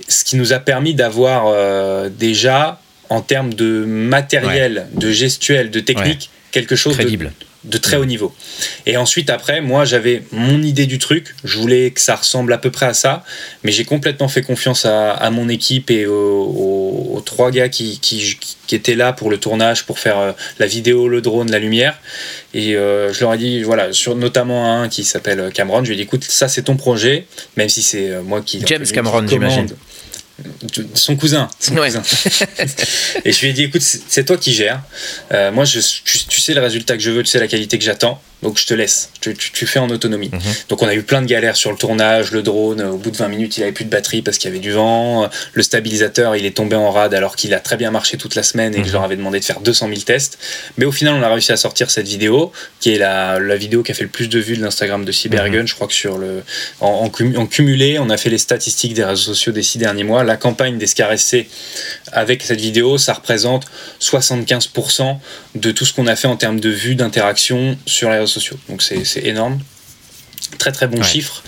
[0.07, 6.29] ce qui nous a permis d'avoir déjà en termes de matériel de gestuel de technique
[6.51, 8.33] quelque chose Crédible de très haut niveau.
[8.85, 11.35] Et ensuite, après, moi, j'avais mon idée du truc.
[11.43, 13.23] Je voulais que ça ressemble à peu près à ça,
[13.63, 18.37] mais j'ai complètement fait confiance à, mon équipe et aux, trois gars qui, qui,
[18.71, 21.99] étaient là pour le tournage, pour faire euh, la vidéo, le drone, la lumière.
[22.53, 25.93] Et euh, je leur ai dit, voilà, sur notamment un qui s'appelle Cameron, je lui
[25.93, 27.25] ai dit, écoute, ça c'est ton projet,
[27.57, 28.61] même si c'est euh, moi qui.
[28.65, 29.67] James Cameron, j'imagine
[30.93, 31.49] son cousin.
[33.25, 34.81] et je lui ai dit, écoute, c'est toi qui gères.
[35.31, 37.83] Euh, moi, je, tu, sais le résultat que je veux, tu sais la qualité que
[37.83, 38.21] j'attends.
[38.41, 40.29] Donc je te laisse, tu, tu, fais en autonomie.
[40.31, 40.39] Mhm.
[40.69, 43.17] Donc on a eu plein de galères sur le tournage, le drone, au bout de
[43.17, 46.37] 20 minutes il avait plus de batterie parce qu'il y avait du vent, le stabilisateur
[46.37, 48.81] il est tombé en rade alors qu'il a très bien marché toute la semaine et
[48.81, 50.39] que je leur avais demandé de faire 200 000 tests.
[50.77, 53.83] Mais au final on a réussi à sortir cette vidéo qui est la, la vidéo
[53.83, 55.61] qui a fait le plus de vues de l'Instagram de Cybergun.
[55.61, 55.67] Mhm.
[55.67, 56.43] Je crois que sur le,
[56.79, 60.23] en, en, cumulé on a fait les statistiques des réseaux sociaux des six derniers mois.
[60.23, 61.45] La campagne des SCARSC
[62.13, 63.65] avec cette vidéo ça représente
[63.99, 65.17] 75%
[65.55, 68.57] de tout ce qu'on a fait en termes de vues, d'interaction sur les réseaux sociaux.
[68.69, 69.59] Donc c'est énorme.
[70.57, 71.43] Très très bon chiffre.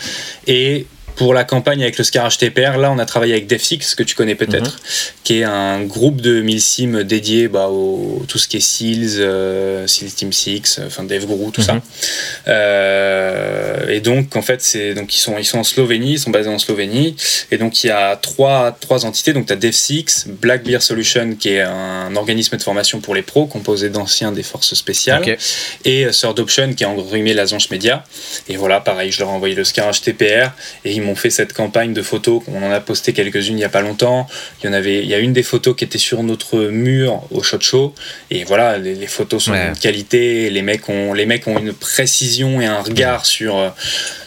[0.48, 0.86] Et
[1.16, 4.16] pour la campagne avec le Scar HTPR, là, on a travaillé avec DevSix, que tu
[4.16, 4.80] connais peut-être, mhm.
[5.24, 9.88] qui est un groupe de milsim dédié bah, au tout ce qui est SEALs, euh,
[9.88, 11.74] SEALs Team 6, enfin DevGuru, tout ça.
[11.74, 11.82] Mhm.
[12.48, 16.32] Euh, et donc, en fait, c'est donc ils sont ils sont en Slovénie, ils sont
[16.32, 17.16] basés en Slovénie,
[17.52, 19.34] et donc il y a trois trois entités.
[19.34, 23.22] Donc tu as DevSix, Black Bear Solution, qui est un organisme de formation pour les
[23.22, 25.38] pros, composé d'anciens des forces spéciales,
[25.86, 28.04] et Third Option, qui est en guillemets l'agence média.
[28.48, 30.52] Et voilà, pareil, je leur ai envoyé le Scar HTPR,
[30.86, 32.42] et ils m'ont fait cette campagne de photos.
[32.48, 34.28] On en a posté quelques-unes il n'y a pas longtemps.
[34.62, 37.24] Il y en avait, il y a une des photos qui était sur notre mur
[37.32, 37.94] au shot show.
[38.30, 40.50] Et voilà, les, photos sont de qualité.
[40.50, 43.74] Les mecs ont, les mecs ont une précision et un regard sur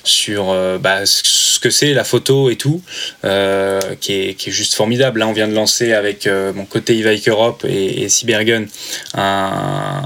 [0.05, 2.83] sur euh, bah, ce que c'est la photo et tout,
[3.25, 5.21] euh, qui, est, qui, est, juste formidable.
[5.21, 8.67] Là, on vient de lancer avec euh, mon côté Evike Europe et, et Cybergun
[9.15, 10.03] un,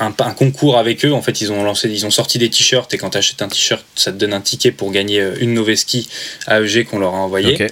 [0.00, 1.12] un, concours avec eux.
[1.12, 3.48] En fait, ils ont lancé, ils ont sorti des t-shirts et quand tu achètes un
[3.48, 6.08] t-shirt, ça te donne un ticket pour gagner euh, une Noveski
[6.48, 7.68] AEG qu'on leur a envoyé.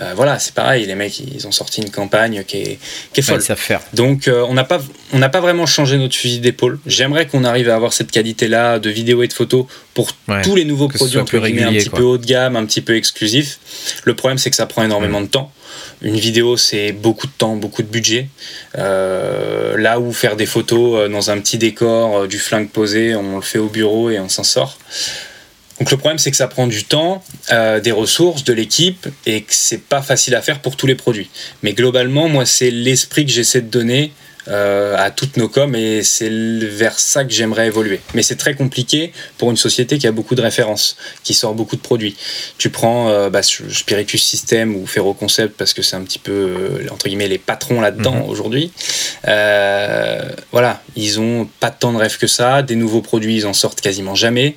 [0.00, 0.86] Euh, voilà, c'est pareil.
[0.86, 2.78] Les mecs, ils ont sorti une campagne qui est,
[3.12, 3.42] qui est folle.
[3.42, 3.80] faire.
[3.94, 4.80] Donc, euh, on n'a pas,
[5.12, 6.78] on n'a pas vraiment changé notre fusil d'épaule.
[6.86, 10.12] J'aimerais qu'on arrive à avoir cette qualité-là de vidéo et de photos pour
[10.42, 13.58] tous les nouveaux produits un petit peu haut de gamme, un petit peu exclusif.
[14.04, 15.52] Le problème, c'est que ça prend énormément de temps.
[16.02, 18.28] Une vidéo, c'est beaucoup de temps, beaucoup de budget.
[18.78, 23.14] Euh, là où faire des photos euh, dans un petit décor, euh, du flingue posé,
[23.14, 24.78] on le fait au bureau et on s'en sort.
[25.78, 29.54] Donc le problème, c'est que ça prend du temps, des ressources, de l'équipe, et que
[29.54, 31.30] c'est pas facile à faire pour tous les produits.
[31.62, 34.12] Mais globalement, moi, c'est l'esprit que j'essaie de donner
[34.50, 38.00] euh, à toutes nos coms et c'est vers ça que j'aimerais évoluer.
[38.14, 41.76] Mais c'est très compliqué pour une société qui a beaucoup de références, qui sort beaucoup
[41.76, 42.16] de produits.
[42.58, 46.32] Tu prends euh, bah, Spiritus System ou Ferro Concept parce que c'est un petit peu
[46.32, 48.28] euh, entre guillemets les patrons là-dedans mhm.
[48.28, 48.72] aujourd'hui.
[49.24, 52.62] voilà, ils ont pas tant de rêves que ça.
[52.62, 54.56] Des nouveaux produits, ils en sortent quasiment jamais.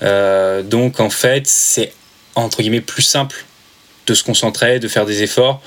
[0.00, 1.92] donc en fait, c'est
[2.34, 3.44] entre guillemets plus simple
[4.06, 5.60] de se concentrer, de faire des efforts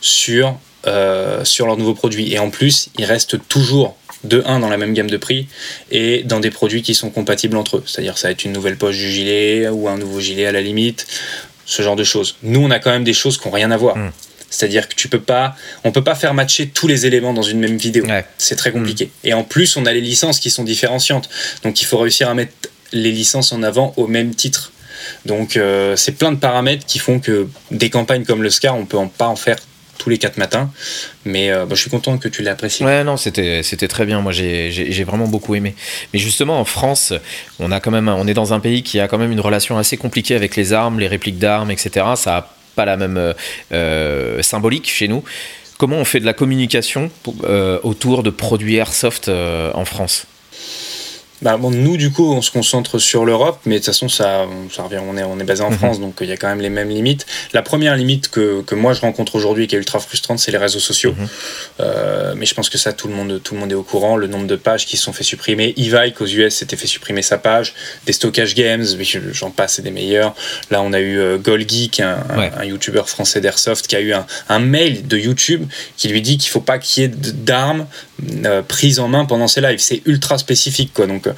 [0.00, 0.56] sur
[0.86, 2.32] euh, sur leurs nouveaux produits.
[2.32, 5.46] Et en plus, ils restent toujours de 1 dans la même gamme de prix
[5.90, 7.84] et dans des produits qui sont compatibles entre eux.
[7.86, 10.60] C'est-à-dire ça va être une nouvelle poche du gilet ou un nouveau gilet à la
[10.60, 11.06] limite,
[11.66, 12.36] ce genre de choses.
[12.42, 13.96] Nous, on a quand même des choses qui n'ont rien à voir.
[13.96, 14.10] Hmm.
[14.50, 17.58] C'est-à-dire que tu peux pas, on peut pas faire matcher tous les éléments dans une
[17.58, 18.06] même vidéo.
[18.38, 19.06] C'est très compliqué.
[19.06, 19.26] Hmm.
[19.28, 21.28] Et en plus, on a les licences qui sont différenciantes.
[21.62, 22.52] Donc il faut réussir à mettre
[22.92, 24.72] les licences en avant au même titre.
[25.26, 28.86] Donc euh, c'est plein de paramètres qui font que des campagnes comme le Scar, on
[28.86, 29.56] peut en pas en faire
[29.98, 30.70] tous les quatre matins.
[31.24, 32.84] Mais euh, bah, je suis content que tu l'aies apprécié.
[32.84, 34.20] Ouais, non, c'était, très bien.
[34.20, 35.74] Moi, j'ai, j'ai, vraiment beaucoup aimé.
[36.12, 37.12] Mais justement, en France,
[37.58, 39.78] on, a quand même, on est dans un pays qui a quand même une relation
[39.78, 42.06] assez compliquée avec les armes, les répliques d'armes, etc.
[42.16, 43.32] Ça n'a pas la même euh,
[43.72, 45.24] euh, symbolique chez nous.
[45.78, 47.10] Comment on fait de la communication
[47.82, 50.28] autour de produits airsoft en France?
[51.44, 54.46] Bah, bon, nous, du coup, on se concentre sur l'Europe, mais de toute façon, ça,
[54.74, 55.76] ça revient, on, est, on est basé en mhm.
[55.76, 57.26] France, donc il y a quand même les mêmes limites.
[57.52, 60.58] La première limite que, que moi je rencontre aujourd'hui, qui est ultra frustrante, c'est les
[60.58, 61.12] réseaux sociaux.
[61.12, 61.28] Mhm.
[61.80, 64.16] Euh, mais je pense que ça, tout le, monde, tout le monde est au courant.
[64.16, 65.74] Le nombre de pages qui se sont fait supprimer.
[65.76, 67.74] Evike aux US s'était fait supprimer sa page.
[68.06, 68.86] Des Stockage Games,
[69.32, 70.34] j'en passe, c'est des meilleurs.
[70.70, 72.24] Là, on a eu euh, Golgeek, un,
[72.56, 75.66] un, YouTuber français d'Airsoft, qui a eu un, un, mail de YouTube
[75.98, 77.86] qui lui dit qu'il faut pas qu'il y ait d'armes
[78.44, 79.78] euh, prises en main pendant ses lives.
[79.78, 81.06] C'est ultra spécifique, quoi.
[81.06, 81.28] Donc,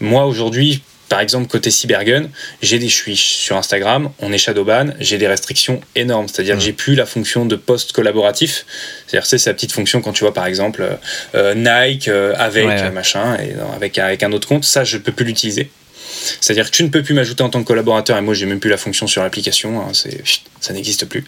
[0.00, 2.28] moi, aujourd'hui, par exemple, côté Cybergun,
[2.62, 6.26] j'ai des, je suis sur Instagram, on est shadowban, j'ai des restrictions énormes.
[6.28, 8.66] C'est-à-dire que j'ai plus la fonction de post collaboratif.
[9.06, 10.98] C'est-à-dire c'est sa petite fonction quand tu vois par exemple
[11.34, 15.24] euh, Nike euh, avec machin et avec avec un autre compte, ça je peux plus
[15.24, 15.70] l'utiliser.
[16.40, 18.60] C'est-à-dire que tu ne peux plus m'ajouter en tant que collaborateur et moi j'ai même
[18.60, 19.80] plus la fonction sur l'application.
[19.80, 20.22] Hein, c'est
[20.60, 21.24] ça n'existe plus.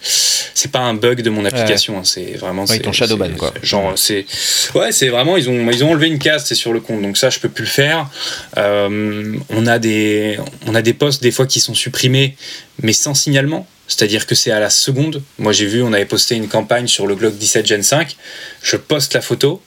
[0.55, 1.99] C'est pas un bug de mon application.
[1.99, 2.65] Hein, c'est vraiment.
[2.69, 3.53] Oui, ton shadowban quoi.
[3.63, 4.27] Genre c'est
[4.75, 7.17] ouais c'est vraiment ils ont ils ont enlevé une case c'est sur le compte donc
[7.17, 8.09] ça je peux plus le faire.
[8.57, 12.37] Euh, on a des on a des posts des fois qui sont supprimés
[12.83, 13.67] mais sans signalement.
[13.89, 15.23] C'est-à-dire que c'est à la seconde.
[15.39, 18.17] Moi, j'ai vu, on avait posté une campagne sur le Glock 17 Gen 5.
[18.63, 19.63] Je poste la photo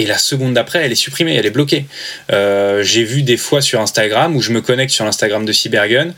[0.00, 1.84] et la seconde d'après, elle est supprimée, elle est bloquée.
[2.32, 6.14] Euh, j'ai vu des fois sur Instagram où je me connecte sur l'Instagram de Cybergun,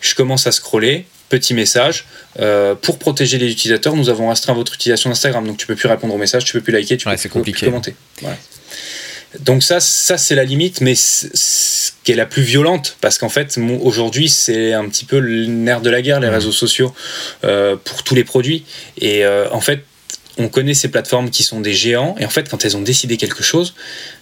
[0.00, 2.06] je commence à scroller, petit message,
[2.38, 5.88] euh, pour protéger les utilisateurs, nous avons restreint votre utilisation d'Instagram, donc tu peux plus
[5.88, 7.96] répondre aux messages, tu peux plus liker, tu peux plus commenter.
[9.40, 13.28] Donc ça, ça c'est la limite, mais ce qui est la plus violente, parce qu'en
[13.28, 16.94] fait, aujourd'hui, c'est un petit peu le nerf de la guerre, les réseaux sociaux,
[17.42, 18.64] euh, pour tous les produits.
[19.00, 19.80] Et en fait,
[20.38, 23.16] on connaît ces plateformes qui sont des géants, et en fait, quand elles ont décidé
[23.16, 23.74] quelque chose,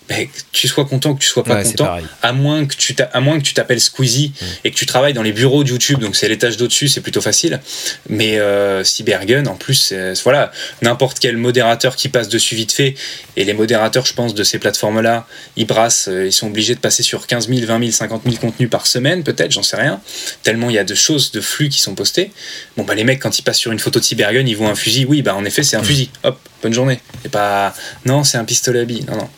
[0.09, 3.21] ben, que tu sois content, que tu sois pas content, à moins que tu à
[3.21, 4.45] moins que tu t'appelles Squeezie mm.
[4.65, 7.21] et que tu travailles dans les bureaux de YouTube, donc c'est l'étage d'au-dessus, c'est plutôt
[7.21, 7.61] facile.
[8.09, 9.93] Mais euh, Cybergun, en plus,
[10.25, 12.95] voilà, n'importe quel modérateur qui passe dessus vite fait,
[13.37, 15.27] et les modérateurs, je pense, de ces plateformes-là,
[15.57, 18.37] ils brassent, euh, ils sont obligés de passer sur 15 000, 20 000, 50 000
[18.37, 20.01] contenus par semaine, peut-être, j'en sais rien.
[20.43, 22.31] Tellement il y a de choses, de flux qui sont postés.
[22.77, 24.75] Bon, bah les mecs, quand ils passent sur une photo de Cybergun, ils voient un
[24.75, 25.07] fusil.
[25.07, 25.85] Oui, bah en effet, c'est un mm.
[25.85, 26.11] fusil.
[26.25, 27.01] Hop, bonne journée.
[27.25, 29.05] Et pas, non, c'est un pistolet à billes.
[29.09, 29.29] Non, non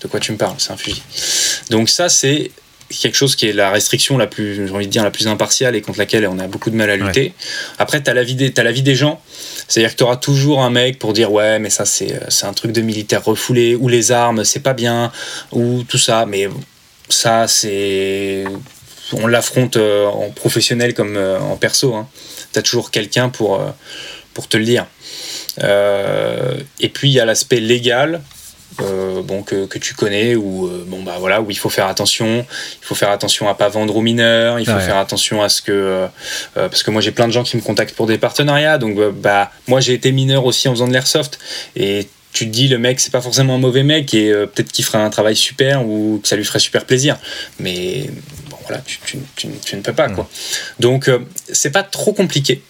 [0.00, 1.02] de quoi tu me parles, c'est un fusil.
[1.70, 2.50] Donc ça, c'est
[3.00, 5.74] quelque chose qui est la restriction la plus, j'ai envie de dire, la plus impartiale
[5.74, 7.34] et contre laquelle on a beaucoup de mal à lutter.
[7.78, 9.20] Après, tu as la vie des, as la vie des gens.
[9.68, 12.72] C'est-à-dire que tu auras toujours un mec pour dire ouais, mais ça, c'est un truc
[12.72, 15.10] de militaire refoulé, ou les armes, c'est pas bien,
[15.52, 16.26] ou tout ça.
[16.26, 16.48] Mais
[17.08, 18.44] ça, c'est.
[19.12, 21.94] On l'affronte euh, en professionnel comme euh, en perso.
[21.94, 22.08] Hein.
[22.52, 23.70] Tu as toujours quelqu'un pour, euh,
[24.34, 24.86] pour te le dire.
[25.62, 28.22] Et puis, il y a l'aspect légal
[28.82, 31.86] euh, bon, que, que, tu connais où euh, bon bah voilà où il faut faire
[31.86, 32.44] attention.
[32.82, 34.58] Il faut faire attention à pas vendre aux mineurs.
[34.58, 36.08] Il faut faire attention à ce que euh,
[36.54, 38.76] parce que moi j'ai plein de gens qui me contactent pour des partenariats.
[38.76, 41.38] Donc bah moi j'ai été mineur aussi en faisant de l'airsoft.
[41.74, 44.12] Et tu te dis le mec c'est pas forcément un mauvais mec.
[44.12, 47.16] Et peut-être qu'il ferait un travail super ou que ça lui ferait super plaisir.
[47.58, 48.10] Mais
[48.50, 48.98] bon voilà tu,
[49.36, 50.28] tu, tu, ne peux pas quoi.
[50.80, 51.10] Donc
[51.50, 52.62] c'est pas trop compliqué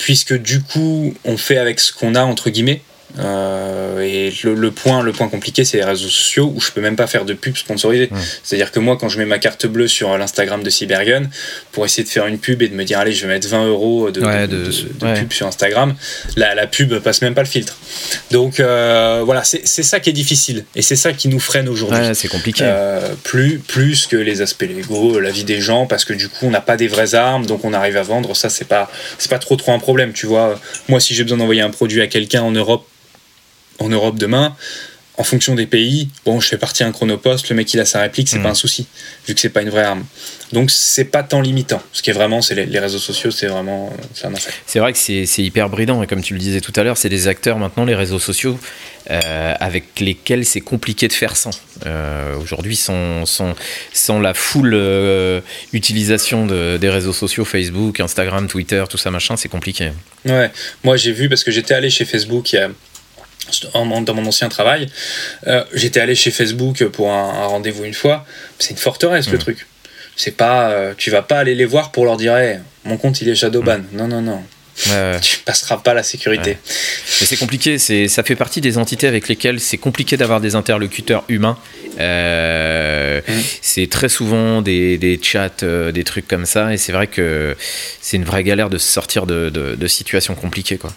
[0.00, 2.80] puisque du coup on fait avec ce qu'on a entre guillemets
[3.18, 6.96] Euh, et le, point, le point compliqué, c'est les réseaux sociaux où je peux même
[6.96, 8.10] pas faire de pub sponsorisée.
[8.42, 11.24] C'est-à-dire que moi, quand je mets ma carte bleue sur l'Instagram de Cybergun,
[11.72, 13.66] pour essayer de faire une pub et de me dire, allez, je vais mettre 20
[13.66, 14.20] euros de,
[15.14, 15.94] pub sur Instagram,
[16.36, 17.76] la, la, pub passe même pas le filtre.
[18.30, 20.64] Donc euh, voilà, c'est ça qui est difficile.
[20.74, 21.98] Et c'est ça qui nous freine aujourd'hui.
[22.14, 22.64] c'est compliqué.
[22.66, 26.46] Euh, plus, plus que les aspects légaux, la vie des gens, parce que du coup,
[26.46, 28.34] on n'a pas des vraies armes, donc on arrive à vendre.
[28.36, 28.90] Ça, c'est pas,
[29.28, 30.12] pas trop trop un problème.
[30.12, 32.86] Tu vois, moi, si j'ai besoin d'envoyer un produit à quelqu'un en Europe,
[33.80, 34.54] en Europe demain,
[35.20, 38.00] en fonction des pays, bon, je fais partie un chronopost, le mec il a sa
[38.00, 38.42] réplique, c'est hmm.
[38.42, 38.86] pas un souci,
[39.28, 40.04] vu que c'est pas une vraie arme.
[40.52, 41.82] Donc c'est pas tant limitant.
[41.92, 43.92] Ce qui est vraiment, c'est les, réseaux sociaux, c'est vraiment
[44.24, 44.30] un
[44.64, 47.10] C'est vrai que c'est hyper bridant, et comme tu le disais tout à l'heure, c'est
[47.10, 48.58] des acteurs maintenant, les réseaux sociaux,
[49.10, 51.50] euh, avec lesquels c'est compliqué de faire sans.
[51.84, 55.42] Euh, aujourd'hui, sans, sans, la full euh,
[55.74, 59.92] utilisation des réseaux sociaux, Facebook, Instagram, Twitter, tout ça machin, c'est compliqué.
[60.24, 60.50] Ouais,
[60.82, 62.70] moi j'ai vu parce que j'étais allé chez Facebook il y a
[63.74, 64.88] dans mon ancien travail,
[65.46, 68.24] euh, j'étais allé chez Facebook pour un, rendez-vous une fois.
[68.58, 69.40] C'est une forteresse le mm.
[69.40, 69.66] truc.
[70.16, 72.36] C'est pas, euh, tu vas pas aller les voir pour leur dire,
[72.84, 73.78] mon compte il est Shadowban.
[73.78, 73.96] Mm.
[73.96, 74.42] Non, non, non.
[75.20, 76.56] Tu passeras pas la sécurité.
[77.20, 80.54] Mais c'est compliqué, c'est, ça fait partie des entités avec lesquelles c'est compliqué d'avoir des
[80.54, 81.58] interlocuteurs humains.
[81.98, 83.32] Euh, mmh.
[83.60, 87.56] C'est très souvent des, des chats, euh, des trucs comme ça, et c'est vrai que
[88.00, 90.78] c'est une vraie galère de se sortir de, de, situations compliquées.
[90.78, 90.92] Quoi.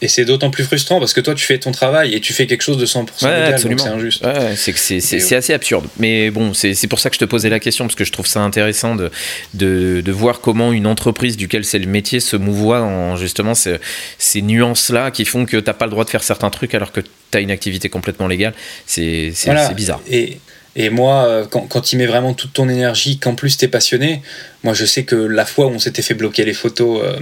[0.00, 2.46] Et c'est d'autant plus frustrant parce que toi tu fais ton travail et tu fais
[2.46, 4.24] quelque chose de 100% légal, donc c'est injuste.
[4.56, 5.86] c'est, c'est, assez absurde.
[5.98, 8.26] Mais bon, c'est, pour ça que je te posais la question, parce que je trouve
[8.26, 9.10] ça intéressant de,
[9.52, 13.78] de, de voir comment une entreprise duquel c'est le métier se mouvoie en justement ces,
[14.18, 16.92] ces nuances-là qui font que tu n'as pas le droit de faire certains trucs alors
[16.92, 18.54] que tu as une activité complètement légale.
[18.86, 19.32] C'est
[19.74, 20.00] bizarre.
[20.08, 20.38] Et,
[20.76, 23.68] et moi, euh, quand, quand tu mets vraiment toute ton énergie, qu'en plus tu es
[23.68, 24.22] passionné,
[24.62, 27.18] moi je sais que la fois où on s'était fait bloquer les photos, euh,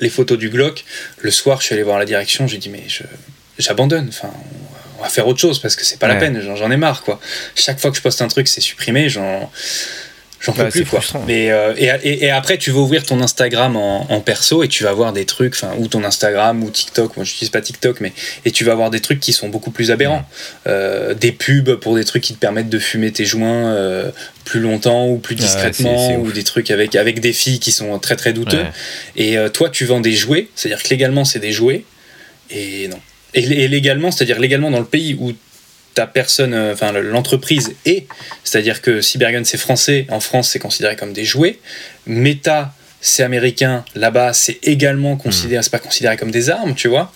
[0.00, 0.84] les photos du Glock,
[1.20, 2.84] le soir je suis allé voir la direction, j'ai dit mais
[3.58, 4.32] j'abandonne, enfin
[4.98, 7.20] on va faire autre chose parce que c'est pas la peine, j'en ai marre quoi.
[7.54, 9.50] Chaque fois que je poste un truc c'est supprimé, j'en
[10.42, 11.00] J'en peux plus, quoi.
[11.28, 14.92] Mais, euh, et, et, après, tu vas ouvrir ton Instagram en, perso et tu vas
[14.92, 17.16] voir des trucs, enfin, ou ton Instagram ou TikTok.
[17.16, 18.12] Moi, j'utilise pas TikTok, mais.
[18.44, 20.24] Et tu vas voir des trucs qui sont beaucoup plus aberrants.
[20.66, 24.10] Euh, des pubs pour des trucs qui te permettent de fumer tes joints euh,
[24.44, 28.16] plus longtemps ou plus discrètement, ou des trucs avec, avec des filles qui sont très
[28.16, 28.64] très douteux.
[29.16, 31.84] Et toi, tu vends des jouets, c'est-à-dire que légalement, c'est des jouets.
[32.50, 32.98] Et non.
[33.34, 35.32] Et, et légalement, c'est-à-dire légalement dans le pays où
[35.94, 38.06] ta personne, euh, enfin l'entreprise est,
[38.44, 41.58] c'est-à-dire que Cybergun c'est français, en France c'est considéré comme des jouets,
[42.06, 45.62] Meta c'est américain, là-bas c'est également considéré, hmm.
[45.62, 47.12] c'est pas considéré comme des armes, tu vois.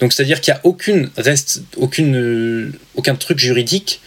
[0.00, 4.00] Donc c'est-à-dire qu'il n'y a aucune reste, aucune, euh, aucun truc juridique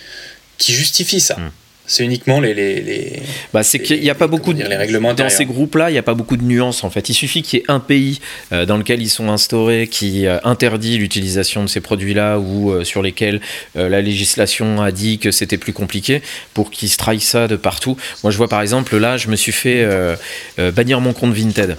[0.57, 1.36] qui justifie ça.
[1.36, 1.51] Hmm.
[1.86, 2.54] C'est uniquement les.
[2.54, 3.22] les, les
[3.54, 4.64] bah, c'est qu'il n'y a pas beaucoup de.
[4.64, 7.10] règlements dans ces groupes-là, il n'y a pas beaucoup de nuances en fait.
[7.10, 8.22] Il suffit qu'il y ait un pays
[8.54, 12.84] euh, dans lequel ils sont instaurés qui euh, interdit l'utilisation de ces produits-là ou euh,
[12.84, 13.42] sur lesquels
[13.76, 16.22] la législation a dit que c'était plus compliqué
[16.54, 17.98] pour qu'ils strike ça de partout.
[18.24, 19.88] Moi, je vois par exemple là, je me suis fait
[20.58, 21.78] bannir mon compte Vinted.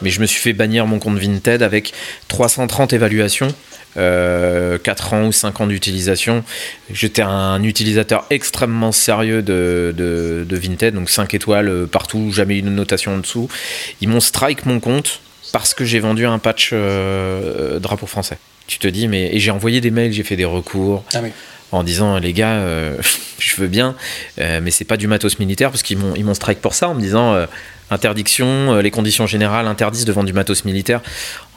[0.00, 1.92] Mais je me suis fait bannir mon compte Vinted avec
[2.28, 3.48] 330 évaluations.
[3.94, 4.78] 4 euh,
[5.12, 6.44] ans ou 5 ans d'utilisation.
[6.90, 12.74] J'étais un utilisateur extrêmement sérieux de, de, Vinted, donc 5 étoiles euh, partout, jamais une
[12.74, 13.48] notation en dessous.
[14.00, 15.20] Ils m'ont strike mon compte
[15.52, 18.38] parce que j'ai vendu un patch euh, drapeau français.
[18.66, 19.34] Tu te dis, mais.
[19.34, 21.04] Et j'ai envoyé des mails, j'ai fait des recours.
[21.14, 21.20] Ah
[21.74, 22.62] en disant les gars,
[23.38, 23.96] je veux bien,
[24.36, 26.94] mais c'est pas du matos militaire parce qu'ils m'ont ils m'ont strike pour ça en
[26.94, 27.34] me disant
[27.92, 31.00] interdiction, les conditions générales interdisent de vendre du matos militaire.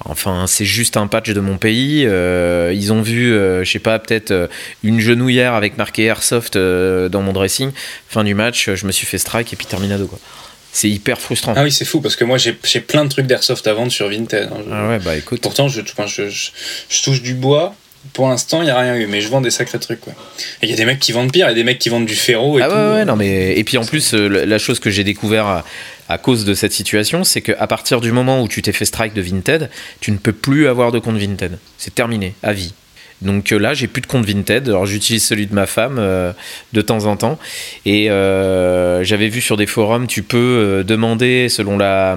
[0.04, 2.06] Enfin, c'est juste un patch de mon pays.
[2.06, 4.48] Euh, ils ont vu, euh, je sais pas, peut-être euh,
[4.84, 7.72] une genouillère avec marqué Airsoft dans mon dressing.
[8.10, 10.20] Fin du match, je me suis fait strike et puis terminado quoi.
[10.72, 11.54] C'est hyper frustrant.
[11.56, 14.10] Ah oui, c'est fou parce que moi j'ai plein de trucs d'airsoft à vendre sur
[14.10, 14.50] Vinted.
[14.52, 14.58] Hein.
[14.72, 15.40] Ah ouais, bah écoute.
[15.42, 17.74] Pourtant, je, je, touche du bois.
[18.14, 20.02] Pour l'instant, il n'y a rien eu, mais je vends des sacrés trucs.
[20.62, 22.06] Il y a des mecs qui vendent pire, il y a des mecs qui vendent
[22.06, 23.58] du ferro et ah Ouais, ouais, non, mais.
[23.58, 25.64] Et puis en plus, la chose que j'ai découvert
[26.10, 29.14] à cause de cette situation, c'est qu'à partir du moment où tu t'es fait strike
[29.14, 31.58] de Vinted, tu ne peux plus avoir de compte Vinted.
[31.78, 32.74] C'est terminé, à vie.
[33.22, 34.68] Donc euh, là, j'ai plus de compte Vinted.
[34.68, 36.32] Alors j'utilise celui de ma femme euh,
[36.74, 37.40] de temps en temps.
[37.86, 42.16] Et euh, j'avais vu sur des forums, tu peux demander, selon la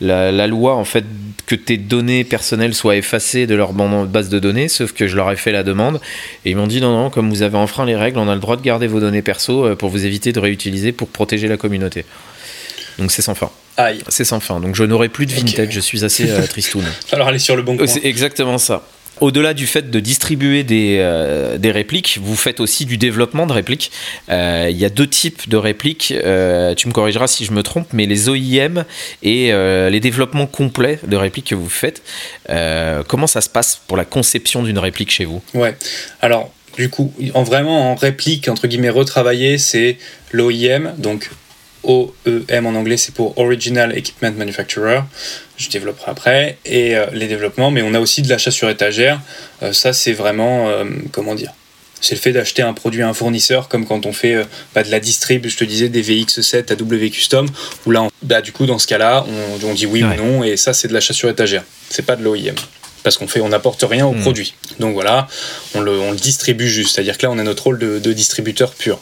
[0.00, 1.04] la, loi, en fait,
[1.46, 4.68] que tes données personnelles soient effacées de leur base de données.
[4.68, 6.00] Sauf que je leur ai fait la demande.
[6.44, 8.40] Et ils m'ont dit non, non, comme vous avez enfreint les règles, on a le
[8.40, 12.04] droit de garder vos données perso pour vous éviter de réutiliser pour protéger la communauté.
[12.98, 13.50] Donc c'est sans fin.
[14.08, 14.60] C'est sans fin.
[14.60, 16.84] Donc je n'aurai plus de vintage, je suis assez euh, tristoun.
[17.12, 17.86] Alors aller sur le bon coin.
[17.86, 18.82] C'est exactement ça.
[19.20, 23.52] au-delà du fait de distribuer des, euh, des, répliques, vous faites aussi du développement de
[23.52, 23.90] répliques.
[24.30, 27.62] Euh, il y a deux types de répliques, euh, tu me corrigeras si je me
[27.62, 28.84] trompe, mais les OIM
[29.22, 32.02] et les développements complets de répliques que vous faites.
[33.08, 35.42] comment ça se passe pour la conception d'une réplique chez vous?
[35.54, 35.76] Ouais,
[36.20, 39.96] alors du coup, en vraiment en réplique, entre guillemets, retravaillée, c'est
[40.32, 41.30] l'OIM, donc
[41.86, 45.00] OEM en anglais, c'est pour Original Equipment Manufacturer.
[45.56, 46.58] Je développerai après.
[46.64, 49.20] Et euh, les développements, mais on a aussi de l'achat sur étagère.
[49.62, 51.52] Euh, ça, c'est vraiment, euh, comment dire
[51.98, 54.82] c'est le fait d'acheter un produit à un fournisseur, comme quand on fait pas bah,
[54.82, 57.48] de la distrib, je te disais, des VX7 à W Custom,
[57.86, 59.24] où là, bah, du coup, dans ce cas-là,
[59.64, 61.64] on, dit oui ou non, et ça, c'est de l'achat sur étagère.
[61.88, 62.54] C'est pas de l'OEM
[63.02, 64.20] parce qu'on fait, on n'apporte rien au hmm.
[64.20, 64.54] produit.
[64.80, 65.28] Donc voilà,
[65.74, 66.96] on le, on le distribue juste.
[66.96, 69.00] C'est-à-dire que là, on a notre rôle de, de distributeur pur.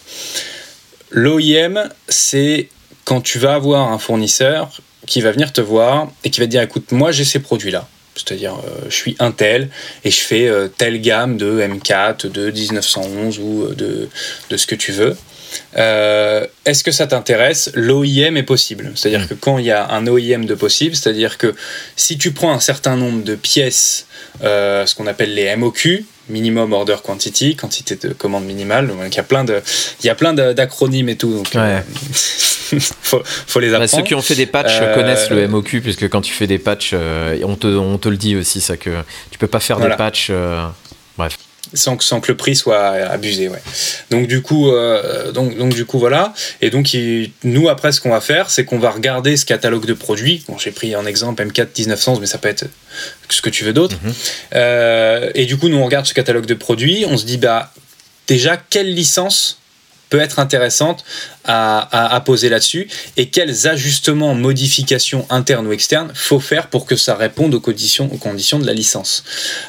[1.15, 2.69] L'OIM, c'est
[3.05, 6.51] quand tu vas avoir un fournisseur qui va venir te voir et qui va te
[6.51, 7.87] dire écoute, moi j'ai ces produits-là.
[8.17, 9.71] C'est-à-dire, euh, je suis Intel
[10.05, 14.09] et je fais euh, telle gamme de M4, de 1911 ou euh, de,
[14.51, 15.17] de ce que tu veux.
[15.77, 17.71] Est-ce que ça t'intéresse?
[17.75, 18.91] L'OIM est possible.
[18.97, 19.29] C'est-à-dire hmm.
[19.29, 21.55] que quand il y a un OIM de possible, c'est-à-dire que
[21.95, 24.07] si tu prends un certain nombre de pièces,
[24.41, 28.89] ce qu'on appelle les MOQ, minimum order quantity, quantité de commande minimale.
[28.89, 29.61] Donc il y a plein de,
[30.01, 31.35] il y a plein d'acronymes et tout.
[31.35, 31.81] Donc, euh,
[32.13, 33.91] faut, faut, les apprendre.
[33.91, 36.59] ceux qui ont fait des patchs euh, connaissent le MOQ puisque quand tu fais des
[36.59, 38.91] patchs, euh, on te, on te le dit aussi ça que
[39.31, 40.31] tu peux pas faire des patchs.
[41.17, 41.39] bref
[41.75, 43.49] sans, sans, que le prix soit abusé.
[43.49, 43.63] Ouais.
[44.11, 46.33] Donc du coup, euh, donc, donc du coup voilà.
[46.61, 46.97] Et donc
[47.43, 50.45] nous après ce qu'on va faire, c'est qu'on va regarder ce catalogue de produits.
[50.49, 52.67] Bon, j'ai pris un exemple M4 1911, mais ça peut être
[53.29, 53.97] ce que tu veux d'autre.
[54.03, 54.13] Mhm.
[54.55, 57.73] Euh, et du coup, nous on regarde ce catalogue de produits, on se dit bah
[58.27, 59.59] déjà quelle licence
[60.11, 61.05] peut être intéressante
[61.45, 67.15] à, poser là-dessus et quels ajustements, modifications internes ou externes faut faire pour que ça
[67.15, 69.25] réponde aux conditions, aux conditions de la licence.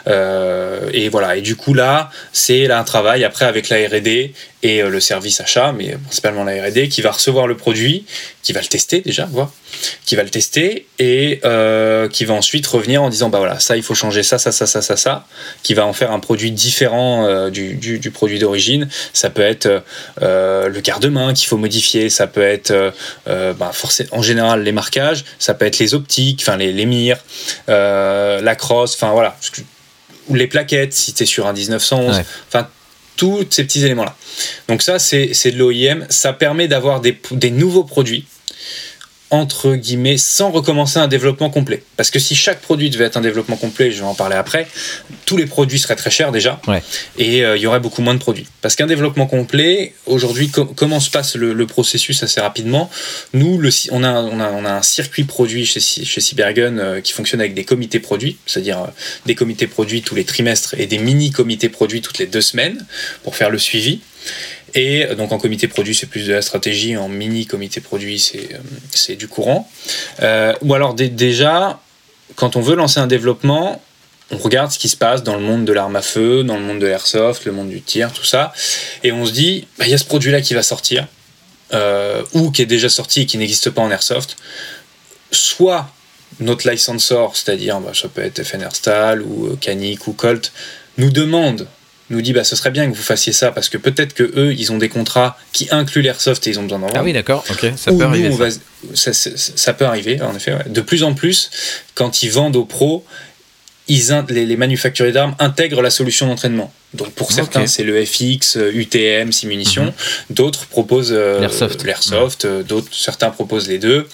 [0.08, 4.34] Euh, et voilà, et du coup là, c'est là un travail après avec la R&D
[4.64, 8.06] et euh, le service achat, mais principalement la R&D, qui va recevoir le produit,
[8.42, 9.52] qui va le tester déjà, voir,
[10.06, 13.76] qui va le tester et euh, qui va ensuite revenir en disant bah voilà ça
[13.76, 15.28] il faut changer ça ça ça ça ça ça,
[15.64, 18.88] qui va en faire un produit différent du, du, produit d'origine.
[19.14, 19.84] Ça peut être
[20.22, 22.92] le garde-main qu'il faut modifier, ça peut être euh,
[23.28, 26.86] euh, bah, forcément, en général les marquages, ça peut être les optiques, enfin les, les
[26.86, 27.18] mires,
[27.70, 29.36] euh, la crosse, enfin voilà,
[30.32, 32.68] les plaquettes si tu es sur un 1911, enfin
[33.18, 34.16] tous ces petits éléments là.
[34.68, 38.26] Donc ça c'est de l'OIM, ça permet d'avoir des, des nouveaux produits
[39.32, 41.84] entre guillemets, sans recommencer un développement complet.
[41.98, 44.68] Parce que si chaque produit devait être un développement complet, je vais en parler après,
[45.26, 46.62] tous les produits seraient très chers déjà,
[47.18, 48.48] et euh, il y aurait beaucoup moins de produits.
[48.62, 52.92] Parce qu'un développement complet, aujourd'hui, comment se passe le, processus assez rapidement?
[53.34, 57.02] Nous, le, on, a, on, a, on, a, un circuit produit chez, chez Cybergun euh,
[57.02, 58.88] qui fonctionne avec des comités produits, c'est-à-dire euh,
[59.26, 62.86] des comités produits tous les trimestres et des mini-comités produits toutes les deux semaines
[63.24, 64.02] pour faire le suivi.
[64.76, 66.98] Et donc en comité produit, c'est plus de la stratégie.
[66.98, 68.50] En mini comité produit, c'est
[69.10, 69.70] euh, du courant.
[70.22, 71.80] Euh, ou alors déjà,
[72.36, 73.82] quand on veut lancer un développement,
[74.32, 76.64] on regarde ce qui se passe dans le monde de l'arme à feu, dans le
[76.64, 78.54] monde de l'airsoft, le monde du tir, tout ça.
[79.04, 81.08] Et on se dit, bah, il y a ce produit-là qui va sortir,
[81.74, 84.36] euh, ou qui est déjà sorti et qui n'existe pas en airsoft.
[85.32, 85.90] Soit
[86.40, 88.70] notre licensor, c'est-à-dire bah, ça peut être FNR
[89.26, 90.52] ou Canik ou Colt,
[90.98, 91.68] nous demande
[92.10, 94.54] nous dit bah ce serait bien que vous fassiez ça parce que peut-être que eux
[94.54, 97.44] ils ont des contrats qui incluent l'airsoft et ils ont besoin d'en Ah oui d'accord,
[97.50, 98.32] ok, ça peut arriver.
[98.94, 99.14] Ça.
[99.14, 99.74] ça.
[99.74, 100.56] peut arriver en effet.
[100.68, 101.50] De plus en plus,
[101.96, 103.04] quand ils vendent aux pros,
[103.88, 106.72] ils, les, manufacturiers d'armes intègrent la solution d'entraînement.
[106.94, 109.86] Donc pour certains, c'est le FX, UTM, Simunition.
[109.86, 109.92] Mhm.
[110.30, 111.40] D'autres proposent euh,
[111.84, 112.46] l'airsoft.
[112.46, 114.08] Euh, d'autres, certains proposent les deux.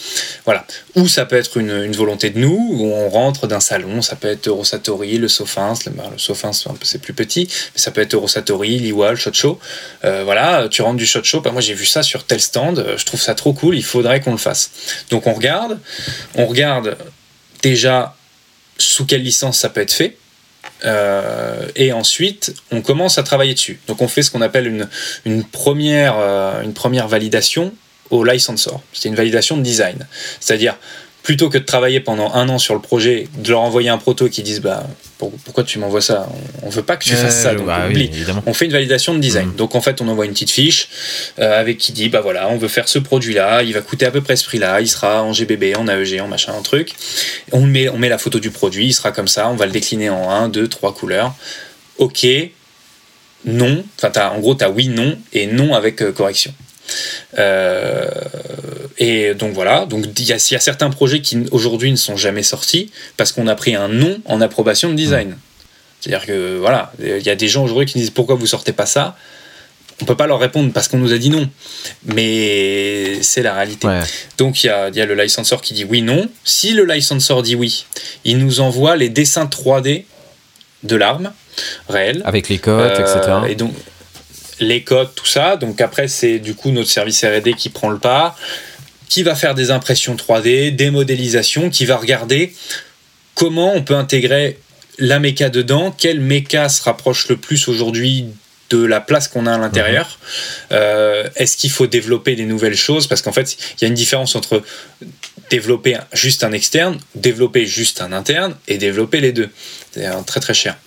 [0.46, 0.66] Voilà.
[0.96, 4.02] Ou ça peut être une, volonté de nous, où on rentre d'un salon.
[4.02, 5.76] Ça peut être Eurosatori, le Sofins.
[5.86, 6.52] Le, le Sofins,
[6.82, 9.60] c'est plus petit, mais ça peut être Eurosatori, l'Iwa, le Shot Show.
[10.04, 11.42] Euh, voilà, tu rentres du Shot Show.
[11.42, 12.86] Bah, moi, j'ai vu ça sur tel stand.
[12.98, 13.76] Je trouve ça trop cool.
[13.76, 14.72] Il faudrait qu'on le fasse.
[15.12, 15.80] Donc on regarde.
[16.36, 16.98] On regarde
[17.62, 18.16] déjà
[18.82, 20.18] sous quelle licence ça peut être fait.
[20.86, 23.80] Euh, et ensuite, on commence à travailler dessus.
[23.88, 24.88] Donc, on fait ce qu'on appelle
[25.26, 27.74] une, première, euh, une première validation
[28.10, 28.82] au licensor.
[28.94, 30.08] C'est une validation de design.
[30.40, 30.78] C'est-à-dire,
[31.24, 34.28] plutôt que de travailler pendant un an sur le projet, de leur envoyer un proto
[34.28, 36.28] qui disent bah, pourquoi tu m'envoies ça?
[36.64, 37.88] On veut pas que tu fasses ça, donc bah
[38.46, 39.50] on fait une validation de design.
[39.50, 39.56] Mm.
[39.56, 40.90] Donc en fait, on envoie une petite fiche
[41.40, 44.12] euh, avec qui dit bah voilà, on veut faire ce produit-là, il va coûter à
[44.12, 46.94] peu près ce prix-là, il sera en GBB, en AEG, en machin, un truc.
[47.52, 49.72] On met, on met la photo du produit, il sera comme ça, on va le
[49.72, 51.36] décliner en 1, 2, 3 couleurs.
[51.98, 52.26] Ok,
[53.46, 56.54] non, enfin en gros, tu as oui, non et non avec euh, correction.
[57.38, 58.08] Euh,
[58.98, 62.92] et donc voilà, donc il y, a certains projets qui aujourd'hui ne sont jamais sortis
[63.18, 65.38] parce qu'on a pris un nom en approbation de design.
[66.00, 68.86] C'est-à-dire que voilà, il y a des gens aujourd'hui qui disent pourquoi vous sortez pas
[68.86, 69.16] ça?
[70.02, 71.48] On peut pas leur répondre parce qu'on nous a dit non.
[72.06, 73.88] Mais c'est la réalité.
[74.38, 76.28] Donc il y a, y a, le licensor qui dit oui, non.
[76.44, 77.86] Si le licensor dit oui,
[78.26, 80.06] il nous envoie les dessins 3D
[80.84, 81.32] de l'arme
[81.88, 82.22] réelle.
[82.26, 83.20] Avec les codes, etc.
[83.28, 83.74] Euh, et donc
[84.62, 85.58] les codes, tout ça.
[85.58, 88.38] Donc après, c'est du coup notre service RD qui prend le pas,
[89.10, 92.54] qui va faire des impressions 3D, des modélisations, qui va regarder
[93.36, 94.60] comment on peut intégrer
[94.98, 98.26] la méca dedans, quel méca se rapproche le plus aujourd'hui
[98.70, 100.06] de la place qu'on a à l'intérieur.
[100.06, 100.78] Mhm.
[100.78, 103.08] Euh, est-ce qu'il faut développer des nouvelles choses?
[103.08, 104.64] Parce qu'en fait, il y a une différence entre
[105.52, 109.50] développer juste un externe, développer juste un interne et développer les deux.
[109.92, 110.78] C'est très très cher.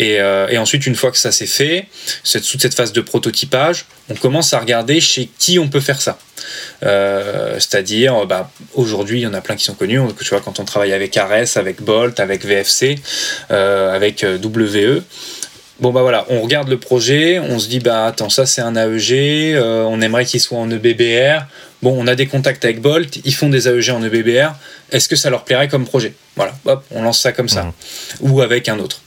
[0.00, 1.86] Euh, et, ensuite, une fois que ça s'est fait,
[2.24, 6.00] cette, toute cette phase de prototypage, on commence à regarder chez qui on peut faire
[6.00, 6.18] ça.
[6.84, 10.00] Euh, c'est-à-dire, bah, aujourd'hui, il y en a plein qui sont connus.
[10.20, 12.96] Tu vois, quand on travaille avec Ares, avec Bolt, avec VFC,
[13.50, 15.02] avec WE,
[15.80, 18.74] Bon bah voilà, on regarde le projet, on se dit bah attends ça c'est un
[18.74, 21.46] AEG, euh, on aimerait qu'il soit en EBBR.
[21.82, 24.50] Bon, on a des contacts avec Bolt, ils font des AEG en EBBR.
[24.90, 26.12] Est-ce que ça leur plairait comme projet?
[26.34, 27.72] Voilà, hop, on lance ça comme ça, mmh.
[28.20, 29.00] ou avec un autre.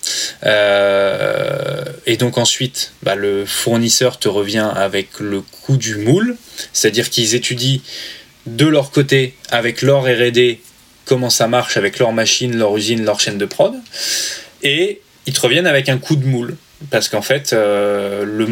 [0.45, 6.37] Euh, et donc ensuite, bah, le fournisseur te revient avec le coût du moule,
[6.71, 7.79] c'est-à-dire qu'ils étudient
[8.45, 10.61] de leur côté avec leur R&D
[11.05, 13.73] comment ça marche avec leur machine, leur usine, leur chaîne de prod,
[14.63, 16.55] et ils te reviennent avec un coup de moule.
[16.89, 18.47] Parce qu'en fait, euh, le,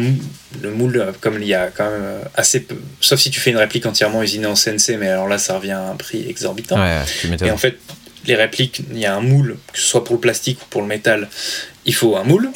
[0.62, 3.56] le, moule, comme il y a quand même assez peu, sauf si tu fais une
[3.56, 6.76] réplique entièrement usinée en CNC, mais alors là, ça revient à un prix exorbitant.
[7.42, 7.76] et en fait,
[8.26, 10.82] les répliques, il y a un moule, que ce soit pour le plastique ou pour
[10.82, 11.28] le métal,
[11.86, 12.50] il faut un moule.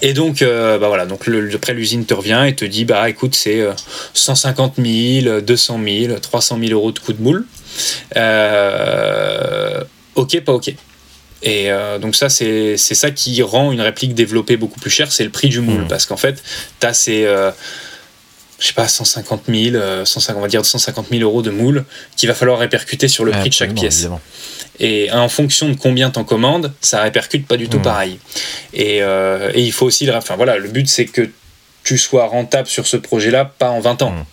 [0.00, 3.08] Et donc, euh, bah voilà, donc le, après l'usine te revient et te dit, bah
[3.08, 3.66] écoute, c'est
[4.14, 7.44] 150 000, 200 000, 300 000 euros de coup de moule.
[8.16, 9.82] Euh,
[10.14, 10.74] ok, pas ok.
[11.42, 15.24] Et euh, donc ça, c'est ça qui rend une réplique développée beaucoup plus chère, c'est
[15.24, 15.82] le prix du moule.
[15.82, 15.88] Mmh.
[15.88, 16.42] Parce qu'en fait,
[16.80, 17.50] tu as ces, euh,
[18.58, 21.84] je sais pas, 150 000, 150, on va dire 150 000 euros de moule
[22.16, 24.08] qu'il va falloir répercuter sur le prix de chaque pièce.
[24.80, 27.82] Et en fonction de combien t'en commandes, ça répercute pas du tout mmh.
[27.82, 28.18] pareil.
[28.74, 31.28] Et, euh, et, il faut aussi, enfin voilà, le but c'est que
[31.82, 34.10] tu sois rentable sur ce projet-là, pas en 20 ans.
[34.10, 34.24] Mmh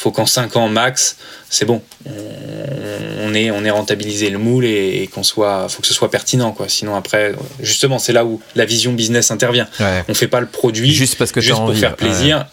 [0.00, 1.18] faut qu'en 5 ans max,
[1.50, 5.92] c'est bon, on, est, on est rentabilisé le moule et, qu'on soit, faut que ce
[5.92, 6.70] soit pertinent quoi.
[6.70, 9.68] Sinon après, justement, c'est là où la vision business intervient.
[10.08, 12.46] On fait pas le produit juste parce que juste pour faire plaisir.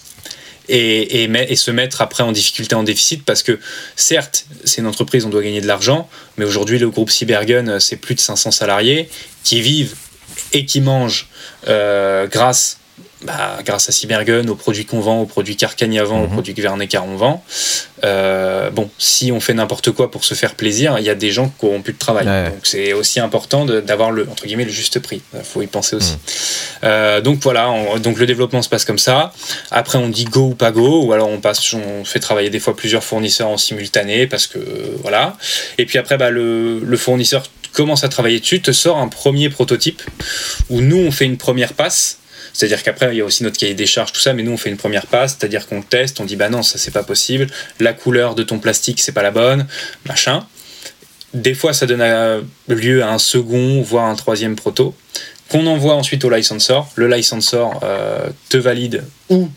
[0.68, 3.58] Et, et, et, se mettre après en difficulté, en déficit, parce que
[3.96, 7.96] certes, c'est une entreprise, on doit gagner de l'argent, mais aujourd'hui, le groupe Cybergun, c'est
[7.96, 9.08] plus de 500 salariés
[9.46, 9.96] qui vivent
[10.52, 11.30] et qui mangent
[11.70, 12.80] euh, grâce
[13.24, 16.34] bah, grâce à Cybergun, aux produits qu'on vend, aux produits Carcagne vend, aux mhm.
[16.34, 16.54] produits
[16.88, 17.44] Car on vend.
[18.04, 21.32] Euh, bon, si on fait n'importe quoi pour se faire plaisir, il y a des
[21.32, 22.26] gens qui n'auront plus de travail.
[22.26, 25.22] Donc c'est aussi important d'avoir le entre guillemets le juste prix.
[25.34, 26.14] Il faut y penser aussi.
[26.14, 26.20] Mhm.
[26.84, 29.34] Euh, donc voilà, donc le développement se passe comme ça.
[29.72, 32.60] Après on dit go ou pas go, ou alors on passe, on fait travailler des
[32.60, 34.60] fois plusieurs fournisseurs en simultané parce que
[35.02, 35.38] voilà.
[35.80, 37.44] Et puis après bah, le, le fournisseur
[37.74, 40.04] commence à travailler dessus, te sort un premier prototype
[40.70, 42.20] où nous on fait une première passe
[42.58, 44.58] c'est-à-dire qu'après, il y a aussi notre cahier des charges, tout ça, mais nous, on
[44.58, 47.46] fait une première passe, c'est-à-dire qu'on teste, on dit, bah non, ça, c'est pas possible,
[47.80, 49.68] la couleur de ton plastique, c'est pas la bonne,
[50.08, 50.44] machin.
[51.36, 54.96] Des fois, ça donne euh, lieu à un second, voire un troisième proto,
[55.50, 56.90] qu'on envoie ensuite au licensor.
[56.96, 59.52] Le licensor euh, te valide ou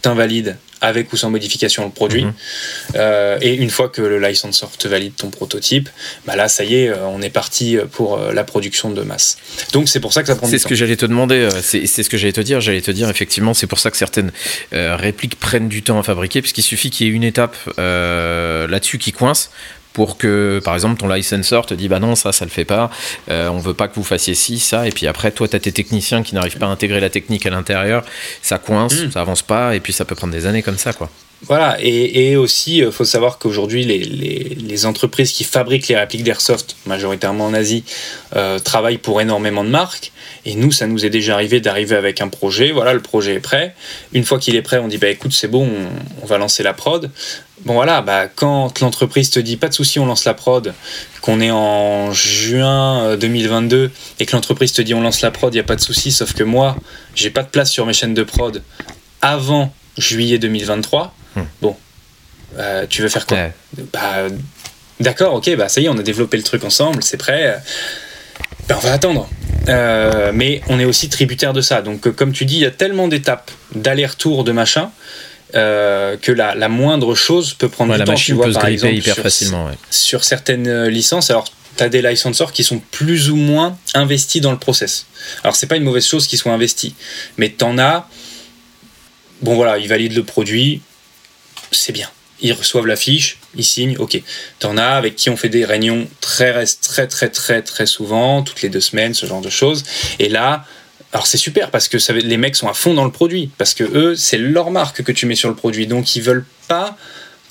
[0.00, 2.24] t'invalide avec ou sans modification le produit.
[2.24, 2.32] Mhm.
[2.96, 5.88] Euh, et une fois que le licensor te valide ton prototype,
[6.26, 9.38] bah là, ça y est, euh, on est parti pour euh, la production de masse.
[9.72, 10.58] Donc c'est pour ça que ça prend du temps.
[10.58, 12.60] C'est ce que j'allais te demander, c'est ce que j'allais te dire.
[12.60, 14.32] J'allais te dire, effectivement, c'est pour ça que certaines
[14.72, 19.12] répliques prennent du temps à fabriquer, puisqu'il suffit qu'il y ait une étape là-dessus qui
[19.12, 19.50] coince
[19.98, 22.88] pour que, par exemple, ton licensor te dit bah non, ça, ça le fait pas,
[23.32, 25.58] euh, on veut pas que vous fassiez ci, ça, et puis après, toi, tu as
[25.58, 28.04] tes techniciens qui n'arrivent pas à intégrer la technique à l'intérieur,
[28.40, 29.10] ça coince, hmm.
[29.10, 31.10] ça avance pas, et puis ça peut prendre des années comme ça, quoi.
[31.42, 36.24] Voilà, et, aussi, il euh, faut savoir qu'aujourd'hui, les, les, entreprises qui fabriquent les répliques
[36.24, 37.84] d'Airsoft, majoritairement en Asie,
[38.34, 40.10] euh, travaillent pour énormément de marques.
[40.46, 42.72] Et nous, ça nous est déjà arrivé d'arriver avec un projet.
[42.72, 43.74] Voilà, le projet est prêt.
[44.12, 45.68] Une fois qu'il est prêt, on dit bah écoute, c'est bon,
[46.22, 47.10] on, va lancer la prod.
[47.64, 50.74] Bon voilà, bah, quand l'entreprise te dit pas de souci, on lance la prod,
[51.22, 55.52] qu'on est en juin 2022 euh, et que l'entreprise te dit on lance la prod,
[55.54, 56.76] il y a pas de souci, sauf que moi,
[57.14, 58.62] j'ai pas de place sur mes chaînes de prod
[59.20, 61.14] avant juillet 2023.
[61.38, 61.46] Hmm.
[61.62, 61.76] Bon,
[62.58, 63.38] euh, tu veux faire quoi
[63.92, 64.28] bah,
[65.00, 67.60] D'accord, ok, bah ça y est, on a développé le truc ensemble, c'est prêt.
[68.68, 69.28] Ben, on va attendre.
[69.68, 71.82] Euh, mais on est aussi tributaire de ça.
[71.82, 74.90] Donc, comme tu dis, il y a tellement d'étapes d'aller-retour de machin
[75.54, 78.12] euh, que la, la, moindre chose peut prendre du la temps.
[78.12, 79.70] Machine tu vois, peut par exemple, hyper sur, facilement.
[79.90, 84.52] Sur certaines licences, alors tu as des licensors qui sont plus ou moins investis dans
[84.52, 85.06] le process.
[85.44, 86.92] Alors, c'est pas une mauvaise chose qu'ils soient investis,
[87.36, 88.08] mais tu en as.
[89.42, 90.82] Bon, voilà, ils valident le produit,
[91.72, 92.10] c'est bien.
[92.40, 94.20] Ils reçoivent la fiche, ils signent, ok.
[94.60, 98.62] T'en as avec qui on fait des réunions très, très, très, très, très souvent, toutes
[98.62, 99.82] les deux semaines, ce genre de choses.
[100.20, 100.64] Et là,
[101.12, 103.74] alors c'est super parce que ça, les mecs sont à fond dans le produit, parce
[103.74, 106.96] que eux, c'est leur marque que tu mets sur le produit, donc ils veulent pas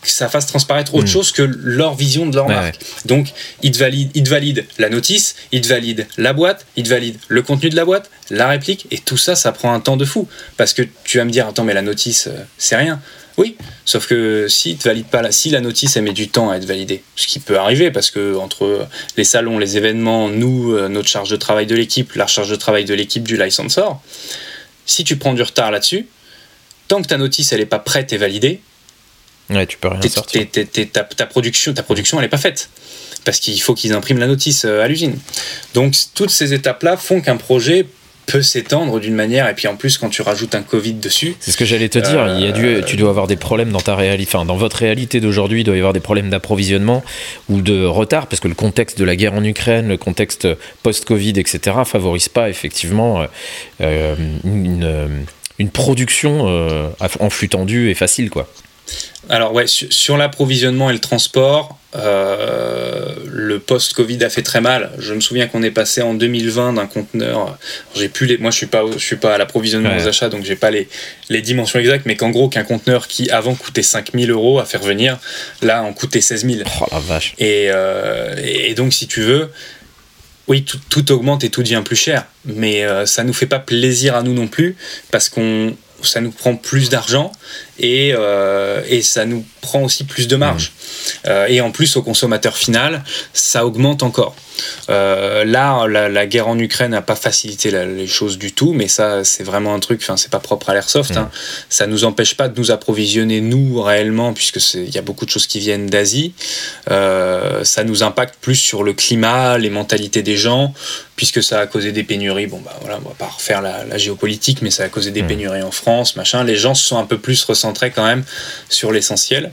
[0.02, 1.08] que ça fasse transparaître autre hmm.
[1.08, 2.80] chose que leur vision de leur marque.
[3.06, 3.30] Donc,
[3.64, 6.90] ils te, valident, ils te valident la notice, ils te valident la boîte, ils te
[6.90, 9.98] valident le contenu de la boîte, la réplique, et tout ça, ça prend un temps
[9.98, 10.28] de fou.
[10.56, 13.02] Parce que tu vas me dire, attends, mais la notice, euh, c'est rien.
[13.38, 16.50] Oui, sauf que si te valide pas la, si la notice elle met du temps
[16.50, 20.74] à être validée, ce qui peut arriver parce que entre les salons, les événements, nous,
[20.74, 24.02] euh, notre charge de travail de l'équipe, la charge de travail de l'équipe du licensor,
[24.88, 26.08] si tu prends du retard là-dessus,
[26.88, 28.60] tant que ta notice elle est pas prête et validée,
[29.52, 30.48] ouais, tu peux rien sortir.
[30.92, 32.72] ta, production, ta production elle est pas faite
[33.24, 35.20] parce qu'il faut qu'ils impriment la notice euh, à l'usine.
[35.76, 37.86] Donc toutes ces étapes là font qu'un projet
[38.28, 41.36] peut s'étendre d'une manière et puis en plus quand tu rajoutes un Covid dessus.
[41.40, 42.28] C'est ce que j'allais te dire.
[42.38, 44.78] Il y a dû, tu dois avoir des problèmes dans ta réalité, enfin dans votre
[44.78, 47.04] réalité d'aujourd'hui, il doit y avoir des problèmes d'approvisionnement
[47.50, 50.48] ou de retard parce que le contexte de la guerre en Ukraine, le contexte
[50.84, 51.78] post-Covid, etc.
[51.86, 53.28] favorise pas effectivement euh,
[53.82, 55.26] euh, une,
[55.58, 56.90] une, production euh,
[57.20, 58.50] en flux tendu et facile quoi.
[59.30, 64.92] Alors ouais, sur, l'approvisionnement et le transport, euh, le post-Covid a fait très mal.
[65.00, 67.58] Je me souviens qu'on est passé en 2020 d'un conteneur.
[67.96, 70.46] J'ai plus les, moi je suis pas, je suis pas à l'approvisionnement aux achats, donc
[70.46, 70.88] j'ai pas les,
[71.30, 74.82] les dimensions exactes, mais qu'en gros qu'un conteneur qui avant coûtait 5000 euros à faire
[74.82, 75.18] venir,
[75.62, 76.60] là en coûtait 16 000.
[76.82, 77.34] Oh la vache.
[77.38, 79.50] Et, euh, et donc si tu veux,
[80.48, 84.16] oui, tout, augmente et tout devient plus cher, mais euh, ça nous fait pas plaisir
[84.16, 84.78] à nous non plus
[85.12, 87.32] parce qu'on ça nous prend plus d'argent
[87.80, 90.72] et, euh, et, ça nous prend aussi plus de marge.
[90.72, 91.28] Mmh.
[91.28, 93.04] Euh, et en plus, au consommateur final,
[93.34, 94.36] ça augmente encore.
[94.90, 99.24] Euh, là, la, guerre en Ukraine n'a pas facilité les choses du tout, mais ça,
[99.24, 101.16] c'est vraiment un truc, enfin, c'est pas propre à l'airsoft.
[101.16, 101.24] Hein.
[101.24, 101.38] Mmh.
[101.70, 105.32] Ça nous empêche pas de nous approvisionner, nous, réellement, puisque il y a beaucoup de
[105.32, 106.34] choses qui viennent d'Asie.
[106.88, 110.74] ça nous impacte plus sur le climat, les mentalités des gens,
[111.16, 112.48] puisque ça a causé des pénuries.
[112.48, 115.28] Bon, bah voilà, on va pas refaire la, géopolitique, mais ça a causé des mmh.
[115.28, 116.44] pénuries en France, machin.
[116.44, 118.24] Les gens se sont un peu plus ressentis quand même
[118.70, 119.52] sur l'essentiel.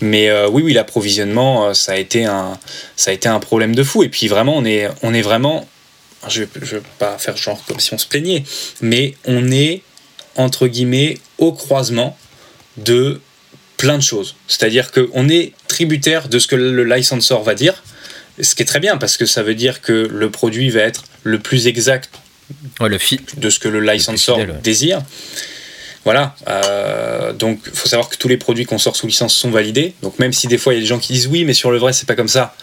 [0.00, 2.58] Mais euh, oui, oui, l'approvisionnement, euh, ça a été un,
[2.96, 4.02] ça a été un problème de fou.
[4.02, 5.66] Et puis vraiment, on est, on est vraiment,
[6.28, 8.44] je, ne veux pas faire genre comme si on se plaignait,
[8.80, 9.82] mais on est
[10.36, 12.16] entre guillemets au croisement
[12.76, 13.20] de
[13.76, 14.36] plein de choses.
[14.46, 17.82] C'est-à-dire qu'on est tributaire de ce que le licensor va dire,
[18.40, 21.04] ce qui est très bien parce que ça veut dire que le produit va être
[21.24, 22.10] le plus exact
[22.80, 23.20] le fit.
[23.36, 25.02] de ce que le licensor désire.
[26.04, 26.34] Voilà.
[26.48, 29.94] Euh, donc, il faut savoir que tous les produits qu'on sort sous licence sont validés.
[30.02, 31.70] Donc, même si des fois il y a des gens qui disent oui, mais sur
[31.70, 32.54] le vrai, c'est pas comme ça.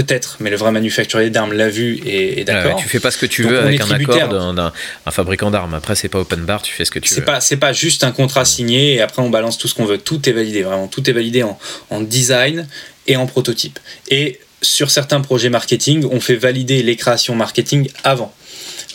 [0.00, 2.80] Peut-être, mais le vrai manufacturier d'armes l'a vu et est d'accord.
[2.80, 4.72] tu fais pas ce que tu veux avec un accord d'un
[5.10, 5.74] fabricant d'armes.
[5.74, 7.22] Après, c'est pas open bar, tu fais ce que tu veux.
[7.22, 9.98] Pas, c'est pas juste un contrat signé et après on balance tout ce qu'on veut.
[9.98, 10.88] Tout est validé, vraiment.
[10.88, 11.58] Tout est validé en,
[11.90, 12.66] en design
[13.08, 13.78] et en prototype.
[14.08, 18.34] Et sur certains projets marketing, on fait valider les créations marketing avant.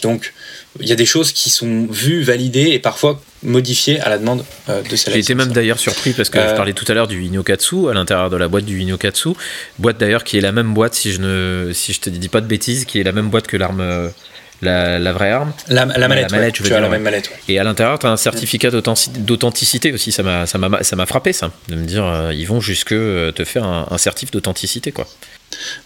[0.01, 0.33] Donc,
[0.79, 4.43] il y a des choses qui sont vues, validées et parfois modifiées à la demande
[4.69, 6.93] euh, de celle J'ai été même d'ailleurs surpris parce que je euh, parlais tout à
[6.93, 9.29] l'heure du Inokatsu à l'intérieur de la boîte du Inokatsu,
[9.79, 12.41] boîte d'ailleurs qui est la même boîte si je ne si je te dis pas
[12.41, 14.11] de bêtises, qui est la même boîte que l'arme
[14.63, 15.53] euh, la, vraie arme.
[15.67, 17.29] La, mallette, tu veux la même mallette.
[17.47, 20.11] Et à l'intérieur, tu as un certificat d'authenticité aussi.
[20.11, 21.51] Ça m'a frappé, ça.
[21.69, 25.07] De me dire, ils vont jusque te faire un, un certif d'authenticité, quoi.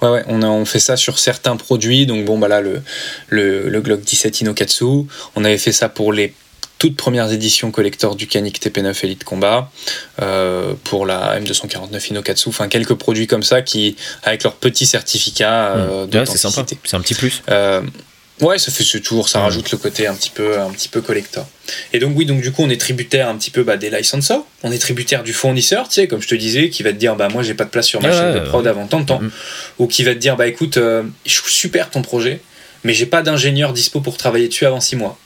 [0.01, 2.05] Ouais, ouais, on, a, on fait ça sur certains produits.
[2.05, 2.81] Donc, bon, bah là, le,
[3.27, 5.05] le, le Glock 17 Inokatsu.
[5.35, 6.33] On avait fait ça pour les
[6.79, 9.69] toutes premières éditions collector du Canik TP9 Elite Combat,
[10.21, 15.75] euh, pour la M249 Inokatsu, enfin quelques produits comme ça qui, avec leur petit certificat
[15.75, 16.25] euh, mmh.
[16.25, 17.43] c'est sympa, c'est un petit plus.
[17.49, 17.81] Euh,
[18.41, 21.01] Ouais, ça fait ce tour, ça rajoute le côté un petit peu, un petit peu
[21.01, 21.45] collector.
[21.91, 24.47] Et donc oui, donc du coup, on est tributaire un petit peu bah, des licensors,
[24.63, 27.15] on est tributaire du fournisseur, tu sais, comme je te disais, qui va te dire
[27.15, 29.19] bah moi j'ai pas de place sur ma chaîne de prod avant tant de temps,
[29.19, 29.31] mm.
[29.79, 32.39] ou qui va te dire bah écoute, euh, je trouve super ton projet,
[32.83, 35.17] mais j'ai pas d'ingénieur dispo pour travailler dessus avant six mois.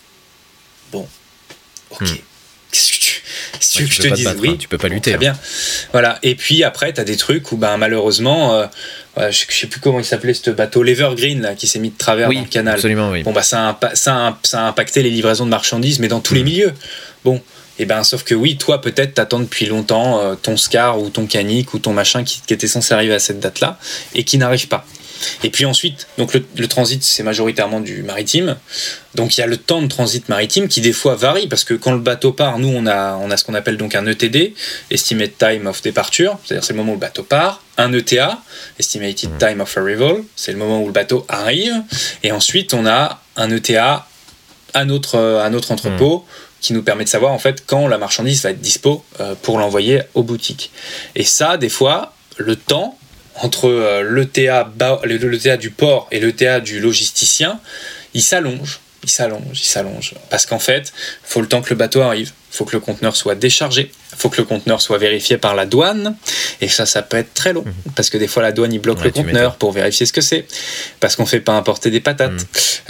[0.92, 1.08] Bon,
[1.92, 2.02] ok.
[2.02, 2.33] Mm.
[3.72, 5.12] Tu, si tu, je te dise oui, hein, tu peux pas lutter.
[5.12, 5.38] Très bien.
[5.92, 6.20] Voilà.
[6.24, 8.56] Et puis après, tu as des trucs où ben malheureusement.
[8.56, 8.68] Euh,
[9.30, 12.32] je, sais plus comment il s'appelait ce bateau, l'Evergreen, là, qui s'est mis de travers
[12.32, 12.74] dans le canal.
[12.74, 13.22] Absolument, oui.
[13.22, 16.34] Bon, bah, ça a, ça, ça a impacté les livraisons de marchandises, mais dans tous
[16.34, 16.46] les mm.
[16.46, 16.74] milieux.
[17.24, 17.36] Bon,
[17.80, 21.10] et eh ben, sauf que oui, toi, peut-être, t'attends depuis longtemps euh, ton Scar ou
[21.10, 23.80] ton Canic ou ton machin qui, qui était censé arriver à cette date-là
[24.14, 24.86] et qui n'arrive pas.
[25.44, 28.58] Et puis ensuite, donc le, transit, c'est majoritairement du maritime.
[29.16, 31.74] Donc il y a le temps de transit maritime qui des fois varie parce que
[31.74, 34.54] quand le bateau part, nous on a, on a ce qu'on appelle donc un ETD,
[34.90, 38.42] Estimate Time of Departure, c'est-à-dire c'est le moment où le bateau part, un ETA,
[38.80, 39.38] Estimated mm.
[39.38, 41.74] Time of Arrival, c'est le moment où le bateau arrive,
[42.24, 44.08] et ensuite on a un ETA
[44.74, 46.62] à notre, à notre entrepôt mm.
[46.62, 49.60] qui nous permet de savoir en fait quand la marchandise va être dispo euh, pour
[49.60, 50.72] l'envoyer aux boutiques.
[51.16, 52.98] Et ça, des fois, le temps
[53.42, 54.72] entre euh, l'ETA,
[55.04, 57.60] l'ETA du port et l'ETA du logisticien,
[58.14, 60.14] il s'allonge il s'allonge, il s'allonge.
[60.30, 62.80] Parce qu'en fait, il faut le temps que le bateau arrive, il faut que le
[62.80, 66.16] conteneur soit déchargé, il faut que le conteneur soit vérifié par la douane,
[66.62, 67.74] et ça, ça peut être très long, mhm.
[67.96, 70.46] parce que des fois, la douane, il bloque le conteneur pour vérifier ce que c'est,
[71.00, 72.32] parce qu'on ne fait pas importer des patates.
[72.32, 72.40] Mhm.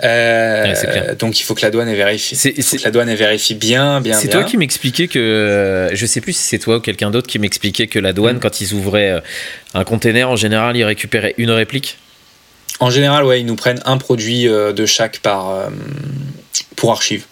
[0.04, 2.38] Euh, donc, il faut que la douane vérifie.
[2.84, 6.44] la douane vérifie bien, bien, C'est toi qui m'expliquais que, euh, je sais plus si
[6.44, 8.42] c'est toi ou quelqu'un d'autre qui m'expliquait que la douane, mhm.
[8.42, 9.22] quand ils ouvraient euh,
[9.74, 11.98] un conteneur, en général, ils récupéraient une réplique
[12.80, 15.70] en général, ouais, ils nous prennent un produit euh, de chaque par, euh,
[16.76, 17.26] pour archive.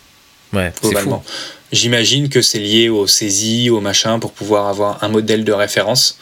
[0.54, 1.24] Ouais, globalement.
[1.72, 6.18] J'imagine que c'est lié au saisie, au machin, pour pouvoir avoir un modèle de référence.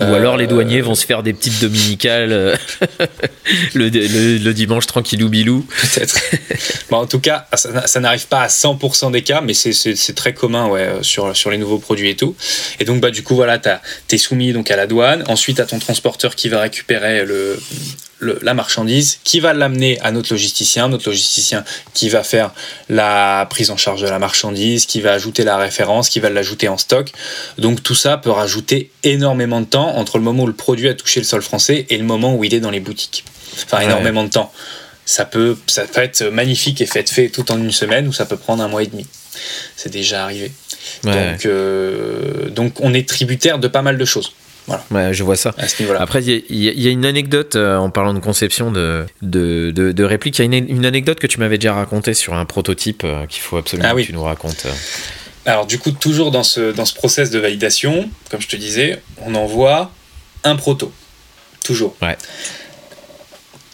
[0.00, 2.56] Ou alors les douaniers vont se faire des petites dominicales euh,
[3.74, 5.66] le, le, dimanche tranquillou bilou.
[5.82, 6.18] Peut-être.
[6.90, 10.68] bon, en tout cas, ça, n'arrive pas à 100% des cas, mais c'est très commun
[10.68, 12.34] ouais, sur, sur les nouveaux produits et tout.
[12.80, 13.68] Et donc, bah, du coup, voilà, tu
[14.14, 15.24] es soumis donc, à la douane.
[15.28, 17.58] Ensuite, à ton transporteur qui va récupérer le,
[18.20, 22.52] la marchandise, qui va l'amener à notre logisticien, notre logisticien qui va faire
[22.88, 26.68] la prise en charge de la marchandise, qui va ajouter la référence, qui va l'ajouter
[26.68, 27.12] en stock.
[27.58, 30.94] Donc tout ça peut rajouter énormément de temps entre le moment où le produit a
[30.94, 33.24] touché le sol français et le moment où il est dans les boutiques.
[33.64, 34.52] Enfin, énormément de temps.
[35.04, 38.26] Ça peut, ça peut être magnifique et fait fait tout en une semaine ou ça
[38.26, 39.06] peut prendre un mois et demi.
[39.76, 40.52] C'est déjà arrivé.
[41.04, 44.32] Donc, euh, donc on est tributaire de pas mal de choses.
[44.68, 45.54] Ouais, je vois ça.
[45.98, 50.38] Après, il y, a une anecdote euh, en parlant de conception de, de, de, réplique.
[50.38, 53.42] Il y a une, anecdote que tu m'avais déjà racontée sur un prototype euh, qu'il
[53.42, 54.66] faut absolument ah que tu nous racontes.
[55.44, 59.00] Alors, du coup, toujours dans ce, dans ce process de validation, comme je te disais,
[59.24, 59.92] on envoie
[60.42, 60.92] un proto.
[61.62, 61.96] Toujours.
[62.02, 62.16] Ouais.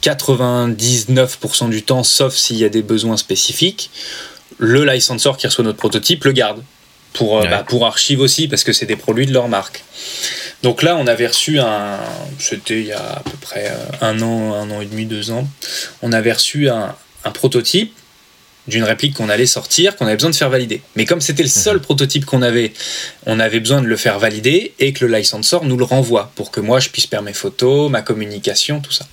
[0.03, 3.91] 99% du temps, sauf s'il y a des besoins spécifiques,
[4.59, 6.63] le licensor qui reçoit notre prototype le garde.
[7.13, 9.85] Pour, euh, bah, pour archive aussi, parce que c'est des produits de leur marque.
[10.63, 11.99] Donc là, on avait reçu un,
[12.39, 15.31] c'était il y a à peu près euh, un an, un an et demi, deux
[15.31, 15.47] ans,
[16.03, 16.95] on avait reçu un,
[17.35, 17.93] prototype
[18.69, 20.83] d'une réplique qu'on allait sortir, qu'on avait besoin de faire valider.
[20.95, 21.63] Mais comme c'était le mhm.
[21.63, 22.73] seul prototype qu'on avait,
[23.27, 26.53] on avait besoin de le faire valider et que le licensor nous le renvoie pour
[26.53, 29.07] que moi je puisse faire mes photos, ma communication, tout ça.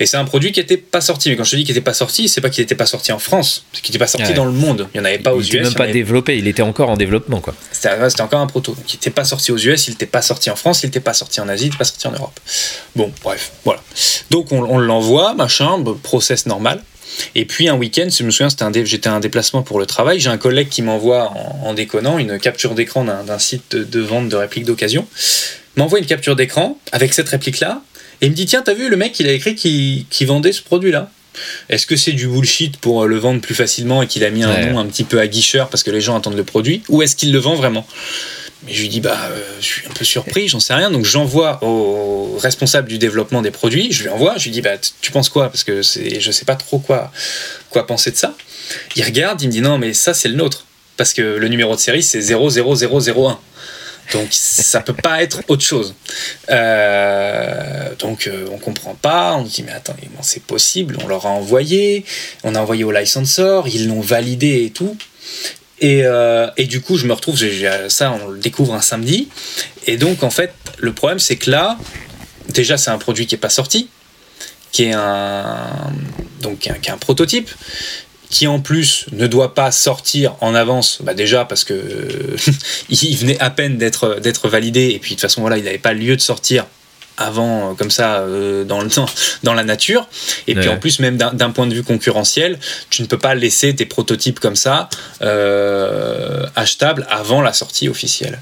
[0.00, 1.28] Et c'est un produit qui n'était pas sorti.
[1.28, 3.12] Mais quand je te dis qu'il n'était pas sorti, c'est pas qu'il n'était pas sorti
[3.12, 4.88] en France, c'est qu'il n'était pas sorti dans le monde.
[4.94, 5.48] Il n'y en avait pas aux US.
[5.48, 7.40] Il n'était même pas développé, il était encore en développement.
[7.40, 7.54] quoi.
[7.70, 8.74] C'était encore un proto.
[8.88, 11.12] il n'était pas sorti aux US, il n'était pas sorti en France, il n'était pas
[11.12, 12.40] sorti en Asie, il n'était pas sorti en Europe.
[12.96, 13.82] Bon, bref, voilà.
[14.30, 16.82] Donc on, l'envoie, machin, process normal.
[17.34, 18.48] Et puis un week-end, je me souviens,
[18.84, 20.18] j'étais un déplacement pour le travail.
[20.20, 21.32] J'ai un collègue qui m'envoie
[21.62, 25.06] en, déconnant une capture d'écran d'un site de, de, vente de répliques d'occasion.
[25.76, 27.82] M'envoie une capture d'écran avec cette réplique-là
[28.20, 30.62] et il me dit Tiens, t'as vu, le mec, il a écrit qu'il vendait ce
[30.62, 31.10] produit-là.
[31.68, 34.42] Est-ce que c'est du bullshit pour euh, le vendre plus facilement et qu'il a mis
[34.42, 36.82] un nom un petit peu aguicheur parce que les gens attendent le produit?
[36.88, 37.86] Ou est-ce qu'il le vend vraiment?
[38.66, 40.90] Mais je lui dis, bah, euh, je suis un peu surpris, j'en sais rien.
[40.90, 44.76] Donc j'envoie au responsable du développement des produits, je lui envoie, je lui dis, bah,
[45.00, 45.48] tu penses quoi?
[45.48, 47.12] Parce que je sais pas trop quoi,
[47.70, 48.34] quoi penser de ça.
[48.96, 50.66] Il regarde, il me dit, non, mais ça, c'est le nôtre.
[50.96, 53.38] Parce que le numéro de série, c'est 00001.
[54.12, 55.94] Donc ça peut pas être autre chose.
[56.48, 61.30] Euh, donc euh, on comprend pas, on dit mais attends, c'est possible On leur a
[61.30, 62.04] envoyé,
[62.42, 64.96] on a envoyé au licensor, ils l'ont validé et tout.
[65.82, 67.38] Et, euh, et, du coup, je me retrouve,
[67.88, 69.30] ça, on le découvre un samedi.
[69.86, 71.78] Et donc, en fait, le problème, c'est que là,
[72.50, 73.88] déjà, c'est un produit qui n'est pas sorti,
[74.72, 75.90] qui est un,
[76.42, 77.48] donc, qui est un prototype
[78.30, 81.74] qui en plus ne doit pas sortir en avance, bah déjà parce que
[82.88, 85.78] il venait à peine d'être d'être validé et puis de toute façon voilà il n'avait
[85.78, 86.66] pas lieu de sortir
[87.18, 88.88] avant euh, comme ça euh, dans le
[89.42, 90.08] dans la nature.
[90.46, 92.58] Et puis en plus même d'un point de vue concurrentiel
[92.88, 94.88] tu ne peux pas laisser tes prototypes comme ça
[95.22, 98.40] euh, achetables avant la sortie officielle.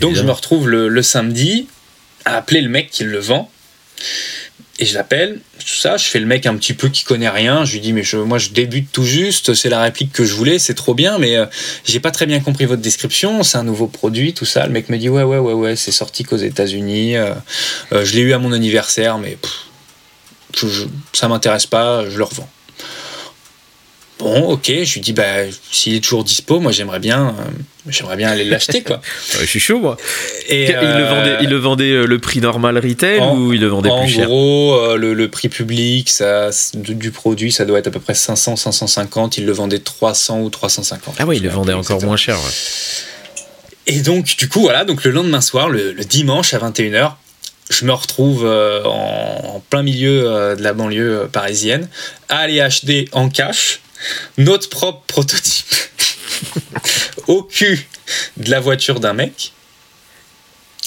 [0.00, 1.66] Donc je me retrouve le, le samedi
[2.24, 3.50] à appeler le mec qui le vend
[4.80, 7.64] et je l'appelle, tout ça, je fais le mec un petit peu qui connaît rien,
[7.64, 10.34] je lui dis mais je, moi je débute tout juste, c'est la réplique que je
[10.34, 11.46] voulais, c'est trop bien, mais euh,
[11.84, 14.66] j'ai pas très bien compris votre description, c'est un nouveau produit, tout ça.
[14.66, 17.34] Le mec me dit ouais ouais ouais ouais, c'est sorti qu'aux États-Unis, euh,
[17.92, 19.38] euh, je l'ai eu à mon anniversaire, mais
[21.12, 22.48] ça m'intéresse pas, je le revends.
[24.20, 25.24] Bon, ok, je lui dis, bah,
[25.72, 27.50] s'il est toujours dispo, moi j'aimerais bien, euh,
[27.88, 29.00] j'aimerais bien aller l'acheter, quoi.
[29.40, 29.96] je suis chaud, moi.
[30.48, 33.66] Et, il, le vendait, il le vendait euh, le prix normal retail ou il le
[33.66, 34.24] vendait plus cher?
[34.24, 38.14] En gros, euh, le, prix public ça, du, produit, ça doit être à peu près
[38.14, 39.36] 500, 550.
[39.38, 41.16] Il le vendait 300 ou 350.
[41.18, 42.38] Ah oui, il le vendait encore moins cher.
[43.88, 47.14] Et donc, du coup, voilà, donc le lendemain soir, le, le dimanche à 21h,
[47.68, 51.88] je me retrouve en, plein milieu de la banlieue parisienne
[52.28, 53.80] à aller acheter en cash
[54.38, 55.74] notre propre prototype.
[57.26, 57.88] Au cul
[58.36, 59.52] de la voiture d'un mec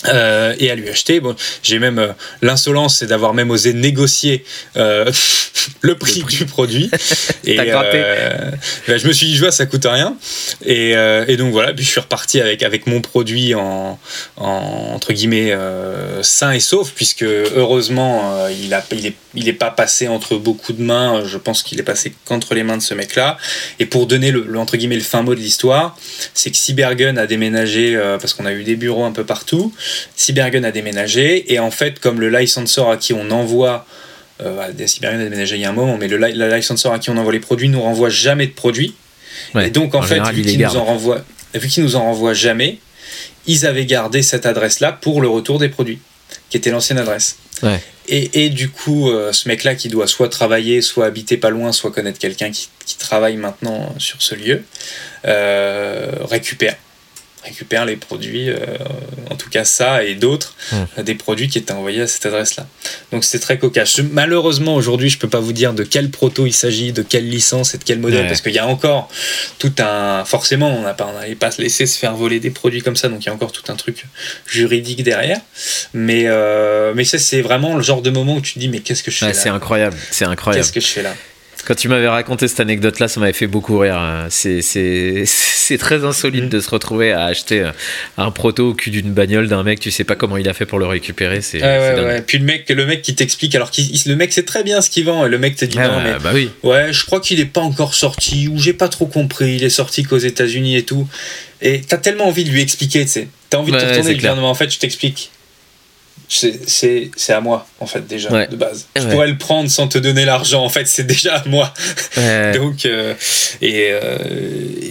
[0.05, 1.19] euh, et à lui acheter.
[1.19, 2.09] Bon, j'ai même euh,
[2.43, 4.45] l'insolence, c'est d'avoir même osé négocier
[4.75, 5.11] euh,
[5.81, 6.91] le, prix du produit.
[7.45, 7.83] et bah,
[8.85, 10.15] je me suis dit, je vois, ça coûte rien.
[10.63, 13.99] Et, et, donc voilà, puis je suis reparti avec, avec mon produit en,
[14.37, 15.55] entre guillemets
[16.21, 20.73] sain et sauf, puisque heureusement, il, a, il, est, il est pas passé entre beaucoup
[20.73, 21.23] de mains.
[21.25, 23.37] Je pense qu'il est passé qu'entre les mains de ce mec-là.
[23.79, 25.97] Et pour donner le, le, entre guillemets le fin mot de l'histoire,
[26.35, 29.73] c'est que Cybergun a déménagé parce qu'on a eu des bureaux un peu partout.
[30.15, 33.85] Cybergun a déménagé et en fait, comme le licensor à qui on envoie
[34.41, 37.17] euh, Cybergun a déménagé il y a un moment, mais le, licensor à qui on
[37.17, 38.95] envoie les produits nous renvoie jamais de produits.
[39.59, 41.23] et donc en, fait, vu qu'il nous en renvoie,
[41.53, 42.79] vu qu'ils nous en renvoie jamais,
[43.47, 45.99] ils avaient gardé cette adresse-là pour le retour des produits,
[46.49, 47.37] qui était l'ancienne adresse.
[48.09, 51.73] Et, et, du coup, euh, ce mec-là qui doit soit travailler, soit habiter pas loin,
[51.73, 54.63] soit connaître quelqu'un qui, qui, travaille maintenant sur ce lieu,
[55.25, 56.75] euh, récupère
[57.47, 58.57] récupère les produits, euh,
[59.29, 61.03] en tout cas ça et d'autres, hmm.
[61.03, 62.67] des produits qui étaient envoyés à cette adresse-là.
[63.11, 63.99] Donc c'est très cocasse.
[64.11, 67.73] Malheureusement aujourd'hui je peux pas vous dire de quel proto il s'agit, de quelle licence
[67.73, 69.09] et de quel modèle, parce qu'il y a encore
[69.59, 70.23] tout un...
[70.25, 73.27] Forcément on n'allait pas se laisser se faire voler des produits comme ça, donc il
[73.27, 74.05] y a encore tout un truc
[74.45, 75.39] juridique derrière.
[75.93, 78.79] Mais, euh, mais ça c'est vraiment le genre de moment où tu te dis mais
[78.79, 79.33] qu'est-ce que je fais là?
[79.33, 80.63] C'est incroyable, c'est incroyable.
[80.63, 81.13] Qu'est-ce que je fais là?
[81.67, 83.97] Quand tu m'avais raconté cette anecdote-là, ça m'avait fait beaucoup rire.
[83.97, 84.27] Hein.
[84.29, 84.61] C'est
[85.79, 86.49] très insolite mm.
[86.49, 87.69] de se retrouver à acheter
[88.17, 90.65] un proto au cul d'une bagnole d'un mec, tu sais pas comment il a fait
[90.65, 91.41] pour le récupérer.
[91.41, 94.63] C'est ouais, Puis le mec, le mec qui t'explique, alors que le mec sait très
[94.63, 96.49] bien ce qu'il vend, et le mec te dit non, mais bah oui.
[96.63, 99.69] ouais, je crois qu'il est pas encore sorti, ou j'ai pas trop compris, il est
[99.69, 101.05] sorti qu'aux États-Unis et tout.
[101.61, 103.27] Et t'as tellement envie de lui expliquer, tu sais.
[103.49, 105.31] T'as envie de te retourner le gouvernement, en fait, je t'explique
[106.29, 108.87] c'est à moi en fait déjà de base.
[108.95, 111.73] Je pourrais le prendre sans te donner l'argent en fait c'est déjà à moi.
[112.53, 113.13] Donc euh,
[113.61, 114.17] et, euh,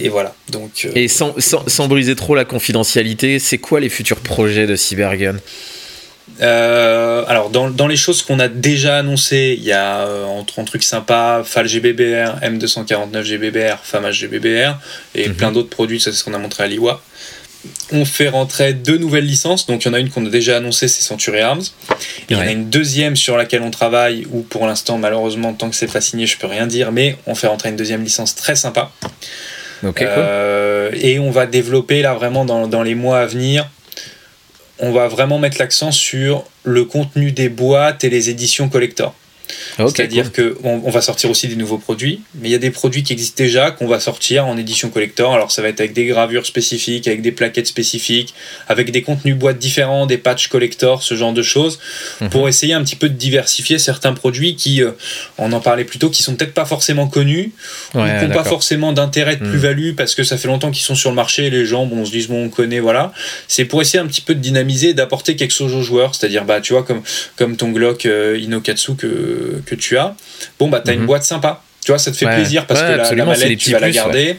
[0.01, 0.33] et, voilà.
[0.49, 4.67] Donc euh, et sans, sans, sans, briser trop la confidentialité c'est quoi les futurs projets
[4.67, 5.37] de Cybergun?
[6.39, 10.83] Alors dans, dans, les choses qu'on a déjà annoncées il y a entre un truc
[10.83, 14.75] sympa FAL GBBR M249 GBBR FAMAS GBBR
[15.15, 15.35] et mhm.
[15.35, 17.01] plein d'autres produits ça c'est ce qu'on a montré à l'IWA
[17.91, 19.65] on fait rentrer deux nouvelles licences.
[19.65, 21.63] Donc, il y en a une qu'on a déjà annoncée, c'est Century Arms.
[22.29, 25.69] Il y en a une deuxième sur laquelle on travaille, où pour l'instant, malheureusement, tant
[25.69, 28.35] que c'est pas signé, je peux rien dire, mais on fait rentrer une deuxième licence
[28.35, 28.91] très sympa.
[29.83, 33.69] Euh, et on va développer là vraiment dans, dans les mois à venir.
[34.79, 39.15] On va vraiment mettre l'accent sur le contenu des boîtes et les éditions collector.
[39.77, 43.03] C'est-à-dire qu'on on va sortir aussi des nouveaux produits, mais il y a des produits
[43.03, 45.33] qui existent déjà qu'on va sortir en édition collector.
[45.33, 48.33] Alors ça va être avec des gravures spécifiques, avec des plaquettes spécifiques,
[48.67, 51.79] avec des contenus boîtes différents, des patchs collector, ce genre de choses,
[52.21, 52.29] mhm.
[52.29, 54.91] pour essayer un petit peu de diversifier certains produits qui, euh,
[55.37, 57.51] on en parlait plus tôt, qui sont peut-être pas forcément connus,
[57.93, 59.51] ou qui n'ont pas forcément d'intérêt de mhm.
[59.51, 61.99] plus-value parce que ça fait longtemps qu'ils sont sur le marché et les gens bon,
[61.99, 63.13] on se disent bon on connaît, voilà.
[63.47, 66.61] C'est pour essayer un petit peu de dynamiser, d'apporter quelque chose aux joueurs, c'est-à-dire bah
[66.61, 67.01] tu vois comme,
[67.35, 70.15] comme ton Glock euh, Inokatsu que que, tu as,
[70.59, 71.07] bon, bah, tu as une mhm.
[71.07, 71.63] boîte sympa.
[71.83, 74.37] Tu vois, ça te fait plaisir parce que la, la mallette, tu vas la garder.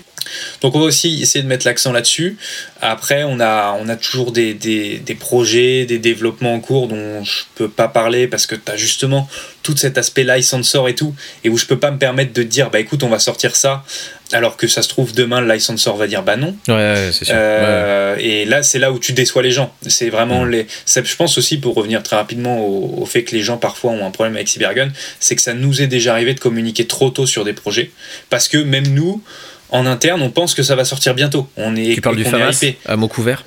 [0.60, 2.36] Donc on va aussi essayer de mettre l'accent là-dessus.
[2.80, 7.24] Après, on a, on a toujours des, des, des, projets, des développements en cours dont
[7.24, 9.28] je peux pas parler parce que tu as justement
[9.62, 11.14] tout cet aspect licensor et tout,
[11.44, 13.84] et où je peux pas me permettre de dire, bah écoute, on va sortir ça
[14.32, 16.56] alors que ça se trouve demain le licensor va dire bah non.
[16.68, 17.34] Ouais, c'est sûr.
[17.36, 19.72] Euh, et là c'est là où tu déçois les gens.
[19.86, 20.50] C'est vraiment mm.
[20.50, 20.66] les.
[20.86, 24.10] je pense aussi pour revenir très rapidement au, fait que les gens parfois ont un
[24.10, 27.44] problème avec Cybergun, c'est que ça nous est déjà arrivé de communiquer trop tôt sur
[27.44, 27.90] des projets
[28.28, 29.22] parce que même nous
[29.70, 31.48] en interne on pense que ça va sortir bientôt.
[31.56, 31.94] On est.
[31.94, 33.44] Tu parles du FAMAS à mot couvert.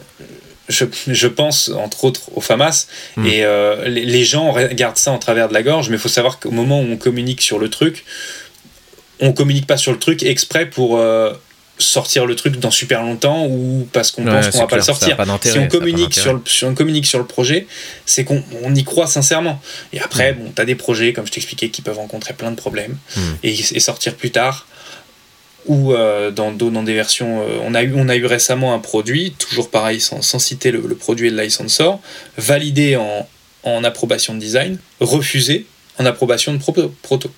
[0.70, 2.88] Je, je, pense entre autres au FAMAS
[3.18, 3.26] mm.
[3.26, 6.08] et euh, les, les, gens regardent ça en travers de la gorge mais il faut
[6.08, 8.06] savoir qu'au moment où on communique sur le truc
[9.22, 11.34] on communique pas sur le truc exprès pour euh,
[11.78, 15.18] sortir le truc dans super longtemps ou parce qu'on pense qu'on va pas le sortir.
[15.44, 17.68] si on communique sur le, on communique sur le projet,
[18.06, 18.44] c'est qu'on
[18.76, 19.62] y croit sincèrement.
[19.94, 20.36] Et après, mm.
[20.38, 23.22] bon, tu as des projets, comme je t'expliquais, qui peuvent rencontrer plein de problèmes mm.
[23.44, 24.68] et, sortir plus tard.
[25.68, 27.42] Ou euh, dans, dans des versions.
[27.42, 30.82] Euh, on, a eu, on a eu récemment un produit, toujours pareil, sans, citer le,
[30.96, 32.00] produit et le licensor,
[32.36, 33.30] validé en,
[33.62, 35.68] en approbation de design, refusé
[36.00, 36.60] en approbation de
[37.04, 37.32] proto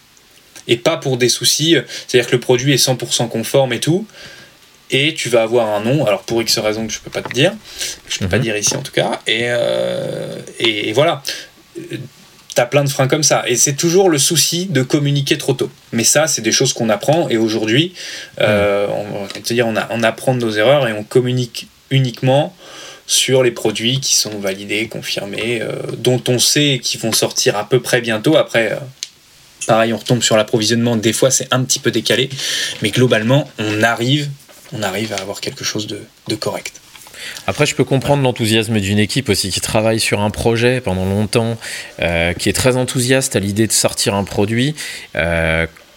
[0.67, 1.75] et pas pour des soucis.
[2.07, 4.05] C'est-à-dire que le produit est 100% conforme et tout.
[4.91, 7.33] Et tu vas avoir un nom, alors pour X raisons que je peux pas te
[7.33, 7.51] dire,
[8.05, 8.43] que je peux pas mhm.
[8.43, 11.23] dire ici en tout cas, et, euh, et, voilà.
[11.75, 13.43] Tu as plein de freins comme ça.
[13.47, 15.71] Et c'est toujours le souci de communiquer trop tôt.
[15.91, 17.27] Mais ça, c'est des choses qu'on apprend.
[17.29, 17.95] Et aujourd'hui,
[18.39, 22.55] euh, on, on, on apprend de nos erreurs et on communique uniquement
[23.05, 27.67] sur les produits qui sont validés, confirmés, euh, dont on sait qu'ils vont sortir à
[27.67, 28.37] peu près bientôt.
[28.37, 28.77] Après, euh,
[29.65, 30.95] pareil, on retombe sur l'approvisionnement.
[30.95, 32.29] Des fois, c'est un petit peu décalé,
[32.81, 34.29] mais globalement, on arrive,
[34.71, 36.73] on arrive à avoir quelque chose de, correct.
[37.47, 41.57] Après, je peux comprendre l'enthousiasme d'une équipe aussi qui travaille sur un projet pendant longtemps,
[42.01, 44.75] euh, qui est très enthousiaste à l'idée de sortir un produit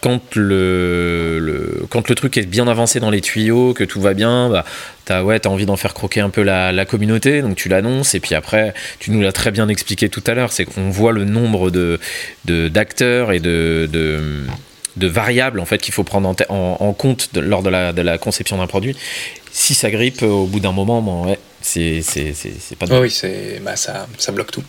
[0.07, 4.49] quand le, quand le truc est bien avancé dans les tuyaux, que tout va bien,
[4.49, 4.65] bah,
[5.05, 8.21] t'as ouais, as envie d'en faire croquer un peu la, communauté, donc tu l'annonces, et
[8.21, 11.25] puis après, tu nous l'as très bien expliqué tout à l'heure, c'est qu'on voit le
[11.25, 11.99] nombre de
[12.45, 17.93] d'acteurs et de, de, variables en fait qu'il faut prendre en, compte lors de la,
[17.93, 18.97] de la conception d'un produit.
[19.51, 22.05] Si ça grippe au bout d'un moment, bon, ouais, c'est
[22.79, 22.87] pas.
[22.91, 24.63] Oh oui, c'est bah, ça, ça bloque tout.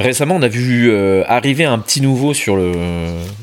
[0.00, 2.32] Récemment, on a vu euh, arriver un petit nouveau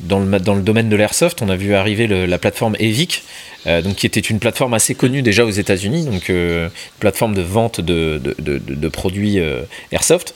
[0.03, 1.41] dans, le, domaine de l'airsoft.
[1.41, 3.23] On a vu arriver la plateforme Evic,
[3.67, 6.67] euh, qui était une plateforme assez connue déjà aux États-Unis, donc euh,
[6.99, 9.39] plateforme de vente de, de, de, produits
[9.91, 10.33] airsoft.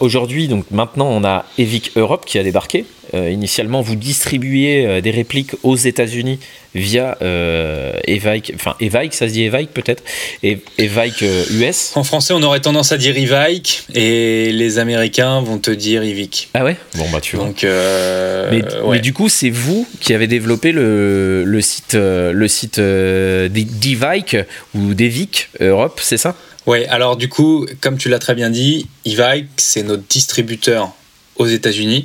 [0.00, 2.84] Aujourd'hui, maintenant, on a Evic Europe qui a débarqué.
[3.14, 6.38] Initialement, vous distribuez des répliques aux États-Unis
[6.74, 10.02] via euh, Evike, enfin Evike, ça se dit Evike peut-être,
[10.42, 11.92] Evike US.
[11.96, 16.48] En français, on aurait tendance à dire Evike et les Américains vont te dire Evic.
[16.54, 16.76] Ah ouais?
[16.94, 17.44] Bon bah tu vois.
[17.44, 22.78] Donc, mais, mais, du coup, c'est vous qui avez développé le, le site, le site
[22.78, 24.36] euh, d'Evike
[24.74, 26.36] ou d'Evic Europe, c'est ça?
[26.66, 30.92] Ouais, alors du coup, comme tu l'as très bien dit, Evike, c'est notre distributeur
[31.36, 32.04] aux États-Unis.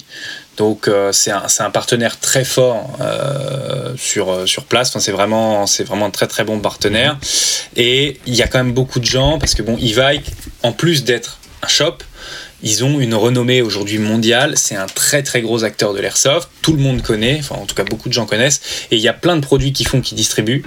[0.57, 4.97] Donc euh, c'est un, partenaire très fort euh, sur, euh, sur place.
[4.99, 7.17] C'est vraiment, un très très bon partenaire.
[7.75, 10.25] Et il y a quand même beaucoup de gens, parce que bon, Evike,
[10.63, 11.97] en plus d'être un shop,
[12.63, 14.53] ils ont une renommée aujourd'hui mondiale.
[14.57, 16.49] C'est un très très gros acteur de l'airsoft.
[16.63, 18.61] Tout le monde connaît, enfin en tout cas beaucoup de gens connaissent.
[18.89, 20.65] Et il y a plein de produits qu'ils font, qu'ils distribuent,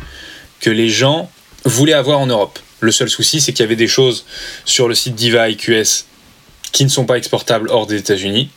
[0.61, 1.29] que les gens
[1.65, 2.61] voulaient avoir en Europe.
[2.79, 4.25] Le seul souci, c'est qu'il y avait des choses
[4.65, 6.05] sur le site Diva IQS
[6.71, 8.51] qui ne sont pas exportables hors des États-Unis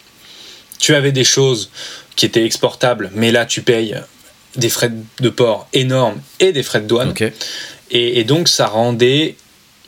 [0.83, 1.69] tu avais des choses
[2.17, 3.95] qui étaient exportables, mais là tu payes
[4.57, 4.91] des frais
[5.21, 7.13] de port énormes et des frais de douane.
[7.89, 9.35] Et, donc ça rendait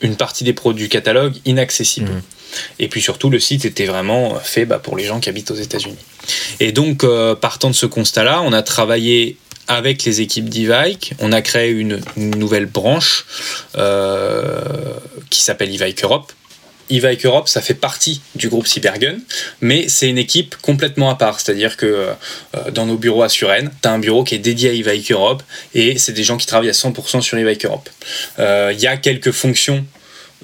[0.00, 2.10] une partie des produits catalogue inaccessibles.
[2.10, 2.22] Mhm.
[2.78, 5.62] Et puis surtout, le site était vraiment fait bah, pour les gens qui habitent aux
[5.68, 5.98] États-Unis.
[6.60, 9.36] Et donc, euh, partant de ce constat-là, on a travaillé
[9.68, 13.26] avec les équipes d'Ivike, on a créé une, nouvelle branche
[13.76, 14.62] euh,
[15.28, 16.32] qui s'appelle Ivike Europe,
[16.90, 19.16] Evike Europe, ça fait partie du groupe Cybergun,
[19.60, 21.40] mais c'est une équipe complètement à part.
[21.40, 24.70] C'est-à-dire que euh, dans nos bureaux à Suresnes, tu as un bureau qui est dédié
[24.70, 25.42] à Evike Europe
[25.74, 27.88] et c'est des gens qui travaillent à 100% sur Evike Europe.
[28.38, 29.84] Il y a quelques fonctions,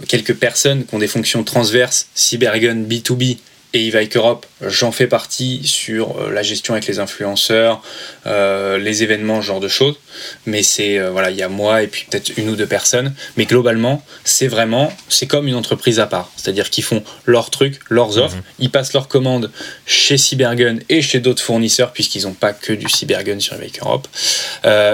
[0.08, 3.38] quelques personnes qui ont des fonctions transverses, Cybergun B2B
[3.74, 7.82] et Evike Europe, j'en fais partie sur euh, la gestion avec les influenceurs,
[8.26, 9.96] euh, les événements, ce genre de choses.
[10.44, 13.14] Mais c'est, euh, voilà, il y a moi et puis peut-être une ou deux personnes.
[13.36, 16.30] Mais globalement, c'est vraiment, c'est comme une entreprise à part.
[16.36, 18.42] C'est-à-dire qu'ils font leurs trucs, leurs offres, mhm.
[18.58, 19.50] ils passent leurs commandes
[19.86, 24.06] chez Cybergun et chez d'autres fournisseurs, puisqu'ils n'ont pas que du Cybergun sur Evike Europe.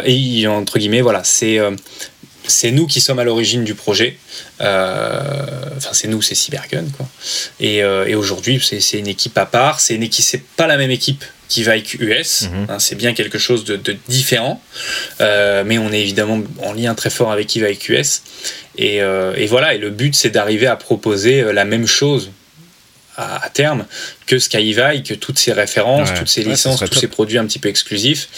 [0.04, 1.58] et entre guillemets, voilà, c'est
[2.48, 4.16] c'est nous qui sommes à l'origine du projet.
[4.60, 5.20] Euh,
[5.76, 7.08] enfin, c'est nous, c'est Cybergun, quoi.
[7.60, 9.80] Et, euh, aujourd'hui, c'est une équipe à part.
[9.80, 9.98] C'est
[10.56, 12.42] pas la même équipe qui va avec US.
[12.42, 12.66] Mhm.
[12.68, 14.62] Hein, c'est bien quelque chose de, différent.
[15.20, 18.22] Euh, mais on est évidemment en lien très fort avec qui va avec US.
[18.76, 19.00] Et,
[19.46, 19.74] voilà.
[19.74, 22.30] Et le but, c'est d'arriver à proposer la même chose
[23.16, 23.84] à, terme
[24.26, 27.68] que Skyvai, que toutes ces références, toutes ces licences, tous ces produits un petit peu
[27.68, 28.28] exclusifs.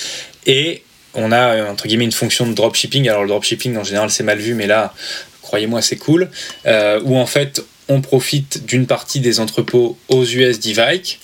[0.47, 0.83] Et
[1.15, 3.09] on a entre guillemets une fonction de dropshipping.
[3.09, 4.95] Alors le dropshipping en général c'est mal vu, mais là,
[5.43, 6.31] croyez-moi, c'est cool.
[6.67, 11.19] Euh, où en fait on profite d'une partie des entrepôts aux US d'Evike,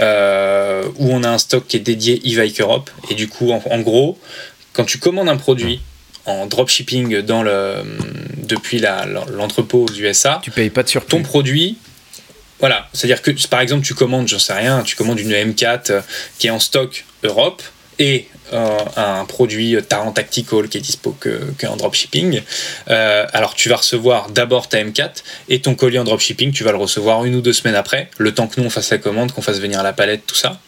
[0.00, 2.90] euh, où on a un stock qui est dédié Evike Europe.
[3.08, 4.18] Et du coup, en, gros,
[4.72, 5.80] quand tu commandes un produit
[6.26, 7.84] en dropshipping dans le,
[8.36, 11.08] depuis l'entrepôt aux USA, tu payes pas de surplus.
[11.08, 11.78] Ton produit,
[12.58, 16.00] voilà, c'est-à-dire que par exemple tu commandes, j'en sais rien, tu commandes une M4 euh,
[16.38, 17.62] qui est en stock Europe
[18.00, 21.16] et euh, un produit Tarant Tactical qui est dispo
[21.60, 22.42] qu'en dropshipping.
[22.90, 26.72] Euh, alors tu vas recevoir d'abord ta M4 et ton colis en dropshipping, tu vas
[26.72, 29.32] le recevoir une ou deux semaines après, le temps que nous on fasse la commande,
[29.32, 30.60] qu'on fasse venir la palette, tout ça.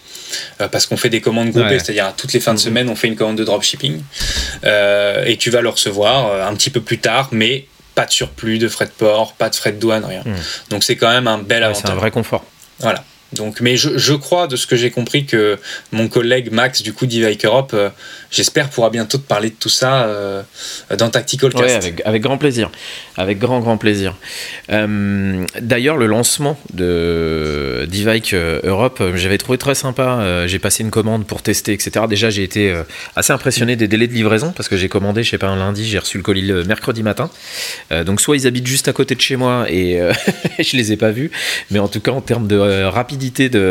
[0.60, 2.64] Euh, parce qu'on fait des commandes groupées, c'est-à-dire à toutes les fins de mhm.
[2.64, 4.00] semaine, on fait une commande de dropshipping.
[4.64, 8.68] et tu vas le recevoir un petit peu plus tard, mais pas de surplus de
[8.68, 10.22] frais de port, pas de frais de douane, rien.
[10.24, 10.36] Mhm.
[10.70, 11.82] Donc c'est quand même un bel avantage.
[11.84, 12.44] c'est un vrai confort.
[12.78, 13.04] Voilà.
[13.32, 15.56] Donc, mais je, crois, de ce que j'ai compris, que
[15.92, 17.90] mon collègue Max, du coup, d'Ivike Europe, euh,
[18.30, 20.42] j'espère pourra bientôt te parler de tout ça euh,
[20.98, 21.92] dans Tactical Cast.
[22.04, 22.70] Avec, grand plaisir.
[23.16, 24.16] Avec grand, grand plaisir.
[24.72, 30.46] Euh, D'ailleurs, le lancement de d'Ivike Europe, j'avais trouvé très sympa.
[30.46, 32.06] j'ai passé une commande pour tester, etc.
[32.08, 32.74] Déjà, j'ai été
[33.14, 35.86] assez impressionné des délais de livraison parce que j'ai commandé, je sais pas, un lundi,
[35.86, 37.30] j'ai reçu le colis le mercredi matin.
[38.04, 40.00] donc, soit ils habitent juste à côté de chez moi et
[40.58, 41.30] je les ai pas vus,
[41.70, 43.19] mais en tout cas, en termes de rapidité,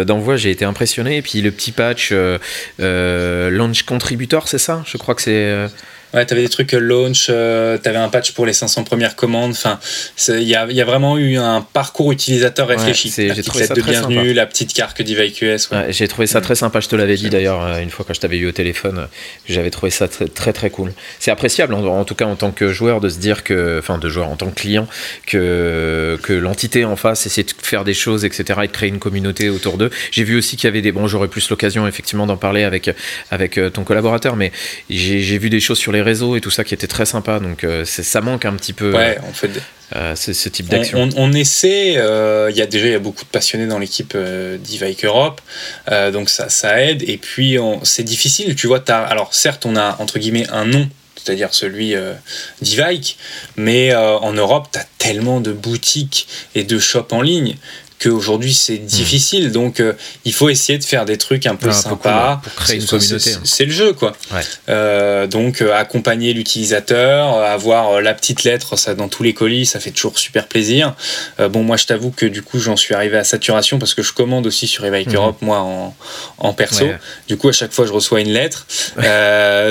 [0.05, 1.17] d'envoi, j'ai été impressionné.
[1.17, 2.37] Et puis le petit patch euh,
[2.79, 4.83] euh, Launch Contributor, c'est ça?
[4.85, 5.67] Je crois que c'est.
[6.13, 9.51] Euh, Ouais, t'avais des trucs launch, euh, t'avais un patch pour les 500 premières commandes.
[9.51, 9.79] Enfin,
[10.27, 13.13] il y a, y a, vraiment eu un parcours utilisateur réfléchi.
[13.17, 14.33] Ouais, j'ai trouvé ça de très bienvenue, sympa.
[14.33, 15.71] la petite carte DeviceQS.
[15.71, 15.77] Ouais.
[15.77, 16.81] ouais j'ai trouvé ça très sympa.
[16.81, 18.99] Je te l'avais dit d'ailleurs euh, une fois quand je t'avais eu au téléphone.
[18.99, 19.05] Euh,
[19.47, 20.91] j'avais trouvé ça très très, très cool.
[21.19, 23.97] C'est appréciable en, en, tout cas en tant que joueur de se dire que, enfin
[23.97, 24.87] de joueur en tant que client,
[25.25, 28.59] que que l'entité en face essaie de faire des choses, etc.
[28.63, 29.89] et de créer une communauté autour d'eux.
[30.11, 30.91] J'ai vu aussi qu'il y avait des.
[30.91, 32.89] Bon, j'aurais plus l'occasion effectivement d'en parler avec
[33.31, 34.51] avec ton collaborateur, mais
[34.89, 37.39] j'ai vu des choses sur les réseaux et tout ça qui était très sympa.
[37.39, 38.93] Donc euh, ça manque un petit peu.
[38.93, 39.49] Ouais, en fait.
[39.95, 41.09] Euh, ce, ce, type d'action.
[41.15, 44.13] On, on, essaie, euh, il y a déjà y a beaucoup de passionnés dans l'équipe
[44.15, 45.41] euh, d'Ivike Europe,
[45.89, 47.01] euh, donc ça, ça aide.
[47.09, 48.83] Et puis c'est difficile, tu vois.
[48.87, 50.87] As, alors certes, on a entre guillemets un nom
[51.23, 52.13] c'est-à-dire celui euh,
[52.61, 53.17] d'Ivike.
[53.55, 57.55] Mais euh, en Europe, tu as tellement de boutiques et de shops en ligne
[57.99, 58.85] qu'aujourd'hui c'est Hmm.
[58.85, 59.51] difficile.
[59.51, 59.93] Donc euh,
[60.25, 62.39] il faut essayer de faire des trucs un peu peu sympas.
[62.41, 63.41] cool, pour créer une C'est- communauté, c'est- hein.
[63.43, 64.13] C'est le jeu, quoi.
[64.33, 64.41] Ouais.
[64.69, 69.79] Euh, donc euh, accompagner l'utilisateur, avoir la petite lettre, ça dans tous les colis, ça
[69.79, 70.95] fait toujours super plaisir.
[71.39, 74.01] Euh, bon, moi je t'avoue que du coup j'en suis arrivé à saturation parce que
[74.03, 75.15] je commande aussi sur Evike Mhm.
[75.15, 75.95] Europe moi en,
[76.37, 76.85] en perso.
[76.85, 76.97] Ouais.
[77.27, 78.65] Du coup à chaque fois je reçois une lettre.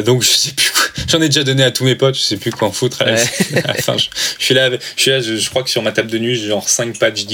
[0.05, 0.83] Donc je sais plus quoi.
[1.09, 2.99] J'en ai déjà donné à tous mes potes, je sais plus quoi en foutre.
[3.09, 3.93] Je,
[4.39, 6.35] je suis là, je suis là, je, je crois que sur ma table de nuit
[6.37, 7.25] j'ai genre 5 patchs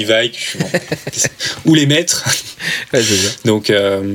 [0.58, 0.66] bon,
[1.64, 2.24] où les mettre
[2.92, 3.34] Ouais, c'est ça.
[3.44, 4.14] Donc euh,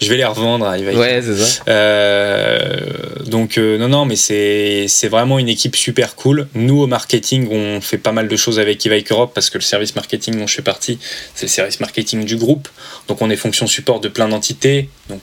[0.00, 0.78] je vais les revendre à.
[0.78, 1.62] Ouais, c'est ça.
[1.68, 2.80] Euh,
[3.26, 6.48] donc euh, non non mais c'est c'est vraiment une équipe super cool.
[6.54, 9.62] Nous au marketing on fait pas mal de choses avec Evike Europe parce que le
[9.62, 10.98] service marketing dont je fais partie
[11.34, 12.68] c'est le service marketing du groupe.
[13.08, 14.88] Donc on est fonction support de plein d'entités.
[15.08, 15.22] Donc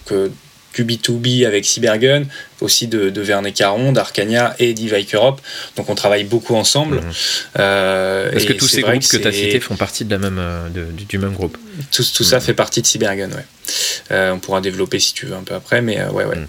[0.76, 2.24] du B2B avec Cybergun,
[2.62, 5.42] aussi de, de Vernet Caron, d'Arcania et d'Evike Europe.
[5.78, 6.98] Donc on travaille beaucoup ensemble.
[6.98, 7.12] Mhm.
[7.60, 10.38] Euh, Parce que tous ces groupes que tu as cités font partie de la même,
[10.40, 11.58] euh, de- du, même groupe.
[11.92, 12.42] tout, tout ça Mhm.
[12.44, 13.46] fait partie de Cybergun, ouais.
[14.12, 16.36] Euh, on pourra développer si tu veux un peu après, mais euh, ouais, ouais.
[16.36, 16.48] Mhm.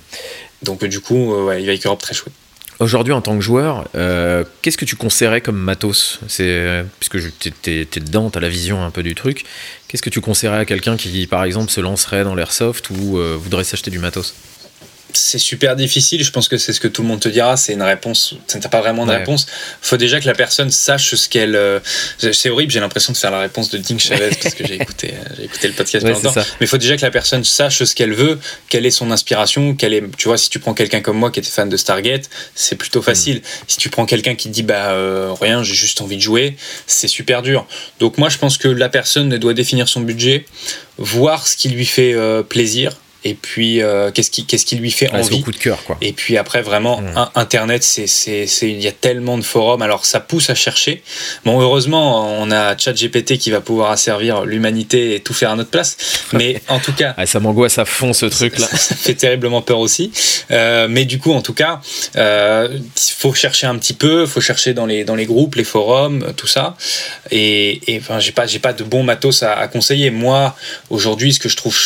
[0.62, 2.34] Donc euh, du coup, euh, ouais, Evike Europe très chouette.
[2.78, 6.20] Aujourd'hui, en tant que joueur, euh, qu'est-ce que tu conseillerais comme matos?
[6.28, 7.16] C'est euh, puisque
[7.62, 9.44] t'es- t'es dedans, t'as la vision un peu du truc.
[9.88, 13.34] Qu'est-ce que tu conseillerais à quelqu'un qui, par exemple, se lancerait dans l'airsoft ou euh,
[13.40, 14.34] voudrait s'acheter du matos?
[15.16, 16.22] C'est super difficile.
[16.22, 17.56] Je pense que c'est ce que tout le monde te dira.
[17.56, 18.34] C'est une réponse.
[18.46, 19.18] Ça n'a pas vraiment de Ouais.
[19.18, 19.46] réponse.
[19.82, 21.56] faut déjà que la personne sache ce qu'elle.
[21.56, 21.80] euh,
[22.18, 22.70] C'est horrible.
[22.72, 25.44] J'ai l'impression de faire la réponse de Dink Chavez parce que j'ai écouté, euh, j'ai
[25.44, 26.32] écouté le podcast Ouais, ça.
[26.36, 28.38] Mais il faut déjà que la personne sache ce qu'elle veut,
[28.68, 30.04] quelle est son inspiration, quelle est.
[30.16, 33.02] Tu vois, si tu prends quelqu'un comme moi qui était fan de Stargate, c'est plutôt
[33.02, 33.42] facile.
[33.66, 36.56] Si tu prends quelqu'un qui te dit bah euh, rien, j'ai juste envie de jouer,
[36.86, 37.66] c'est super dur.
[38.00, 40.44] Donc moi, je pense que la personne doit définir son budget,
[40.98, 42.92] voir ce qui lui fait euh, plaisir.
[43.28, 45.82] Et puis, euh, qu'est-ce qui, qu'est-ce qui lui fait Ouais, c'est envie coup de cœur,
[45.82, 45.96] quoi.
[46.00, 47.12] et puis après, vraiment, Mm.
[47.16, 49.82] un- Internet, c'est, c'est, il y a tellement de forums.
[49.82, 51.02] Alors, ça pousse à chercher.
[51.44, 55.70] Bon, heureusement, on a ChatGPT qui va pouvoir asservir l'humanité et tout faire à notre
[55.70, 55.96] place.
[56.32, 58.68] Mais en tout cas, Ah, ça m'angoisse à fond ce truc-là.
[58.68, 60.12] ça fait terriblement peur aussi.
[60.52, 61.80] Euh, mais du coup, en tout cas,
[62.16, 65.56] euh, il faut chercher un petit peu, il faut chercher dans les, dans les groupes,
[65.56, 66.76] les forums, euh, tout ça.
[67.32, 70.10] Et, et enfin, j'ai pas, j'ai pas de bon matos à, à conseiller.
[70.10, 70.54] Moi,
[70.90, 71.76] aujourd'hui, ce que je trouve,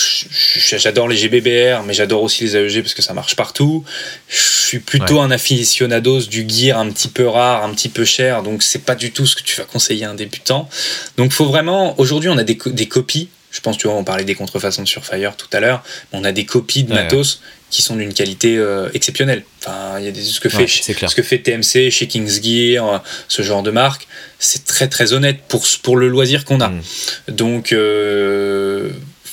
[0.76, 3.84] j'adore les GBBR, mais j'adore aussi les AEG parce que ça marche partout.
[4.28, 8.42] Je suis plutôt un aficionados du gear un petit peu rare, un petit peu cher,
[8.42, 10.68] donc c'est pas du tout ce que tu vas conseiller à un débutant.
[11.16, 11.98] Donc, faut vraiment.
[12.00, 13.28] Aujourd'hui, on a des, co- des copies.
[13.50, 15.82] Je pense, tu vois, on parlait des contrefaçons de Surfire tout à l'heure.
[16.12, 19.42] On a des copies de Ouais, matos qui sont d'une qualité euh, exceptionnelle.
[19.60, 22.40] Enfin, il y a des, ce que fait, Ouais, ce que fait TMC, chez Kings
[22.42, 24.06] Gear, euh, ce genre de marque,
[24.38, 26.68] c'est très très honnête pour, pour le loisir qu'on a.
[26.68, 26.82] Mm.
[27.28, 28.90] Donc, euh,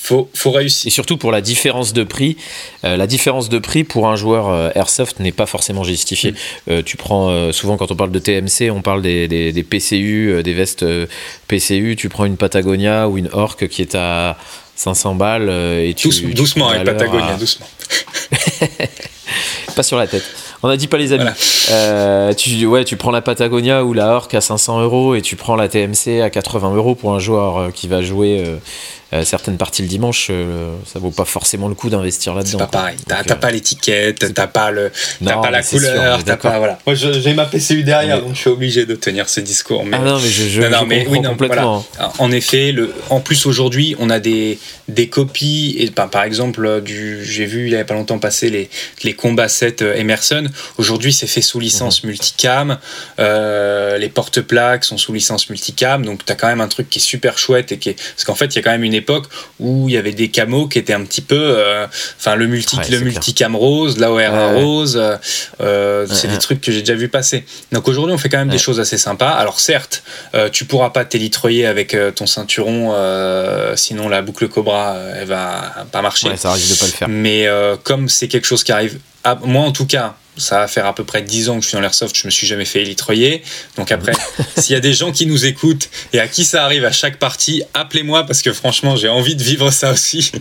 [0.08, 0.88] faut, faut réussir.
[0.88, 2.38] Et surtout pour la différence de prix,
[2.86, 6.34] euh, la différence de prix pour un joueur euh, airsoft n'est pas forcément justifiée.
[6.70, 10.42] Euh, tu prends souvent quand on parle de TMC, on parle des, des- des PCU,
[10.44, 10.86] des vestes
[11.48, 11.96] PCU.
[11.98, 14.38] Tu prends une Patagonia ou une Orc qui est à
[14.76, 17.66] 500 balles et tu Douce- tu doucement avec Patagonia, à- doucement.
[19.76, 20.24] pas sur la tête.
[20.64, 21.24] On a dit pas les amis.
[21.24, 21.36] Voilà.
[21.72, 25.36] Euh, tu, ouais, tu prends la Patagonia ou la Orc à 500 euros et tu
[25.36, 28.44] prends la TMC à 80 euros pour un joueur qui va jouer
[29.14, 30.32] euh, certaines parties le dimanche,
[30.86, 32.60] ça vaut pas forcément le coup d'investir là-dedans.
[32.60, 32.98] C'est pas pareil.
[33.08, 34.92] T'as pas l'étiquette, t'as pas le,
[35.24, 36.80] pas la couleur, t'as pas voilà.
[36.86, 39.86] Moi, j'ai ma PCU derrière, donc je suis obligé de tenir ce discours.
[39.86, 39.98] Mais...
[40.00, 41.86] Ah non, mais je, je, oui, complètement.
[42.20, 46.82] En effet, le, en plus aujourd'hui, on a des, des copies et ben, par exemple
[46.82, 48.70] du, j'ai vu il y a pas longtemps passer les
[49.04, 50.48] les combats 7 Emerson.
[50.78, 52.10] Aujourd'hui, c'est fait sous licence mhm.
[52.10, 52.78] multicam.
[53.20, 57.00] Euh, les porte-plaques sont sous licence multicam, donc tu as quand même un truc qui
[57.00, 57.94] est super chouette et qui est...
[57.94, 59.26] parce qu'en fait, il y a quand même une époque
[59.60, 61.88] où il y avait des camos qui étaient un petit peu, euh,
[62.18, 65.02] enfin le multi, le multicam rose, l'AOR rose,
[65.62, 67.46] euh, c'est des trucs que j'ai déjà vu passer.
[67.72, 69.32] Donc aujourd'hui, on fait quand même des choses assez sympas.
[69.32, 70.04] Alors certes,
[70.52, 72.94] tu pourras pas t'élitroyer avec ton ceinturon,
[73.76, 76.36] sinon la boucle Cobra, elle va pas marcher.
[76.36, 77.10] ça risque de pas le faire.
[77.10, 77.48] Mais
[77.84, 80.94] comme c'est quelque chose qui arrive, à, moi en tout cas, ça va faire à
[80.94, 83.42] peu près 10 ans que je suis dans l'airsoft, je me suis jamais fait élitroyer.
[83.76, 84.14] Donc après,
[84.58, 87.18] s'il y a des gens qui nous écoutent et à qui ça arrive à chaque
[87.18, 90.32] partie, appelez-moi parce que franchement, j'ai envie de vivre ça aussi.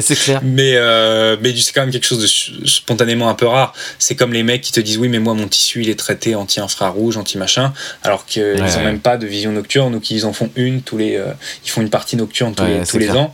[0.00, 0.40] C'est clair.
[0.42, 3.72] Mais, euh, mais c'est quand même quelque chose de spontanément un peu rare.
[3.98, 6.34] C'est comme les mecs qui te disent oui, mais moi mon tissu il est traité
[6.34, 7.72] anti-infrarouge, anti-machin,
[8.02, 11.16] alors qu'ils n'ont même pas de vision nocturne ou qu'ils en font une tous les.
[11.16, 11.32] Euh,
[11.64, 13.30] ils font une partie nocturne tous les, tous les ans.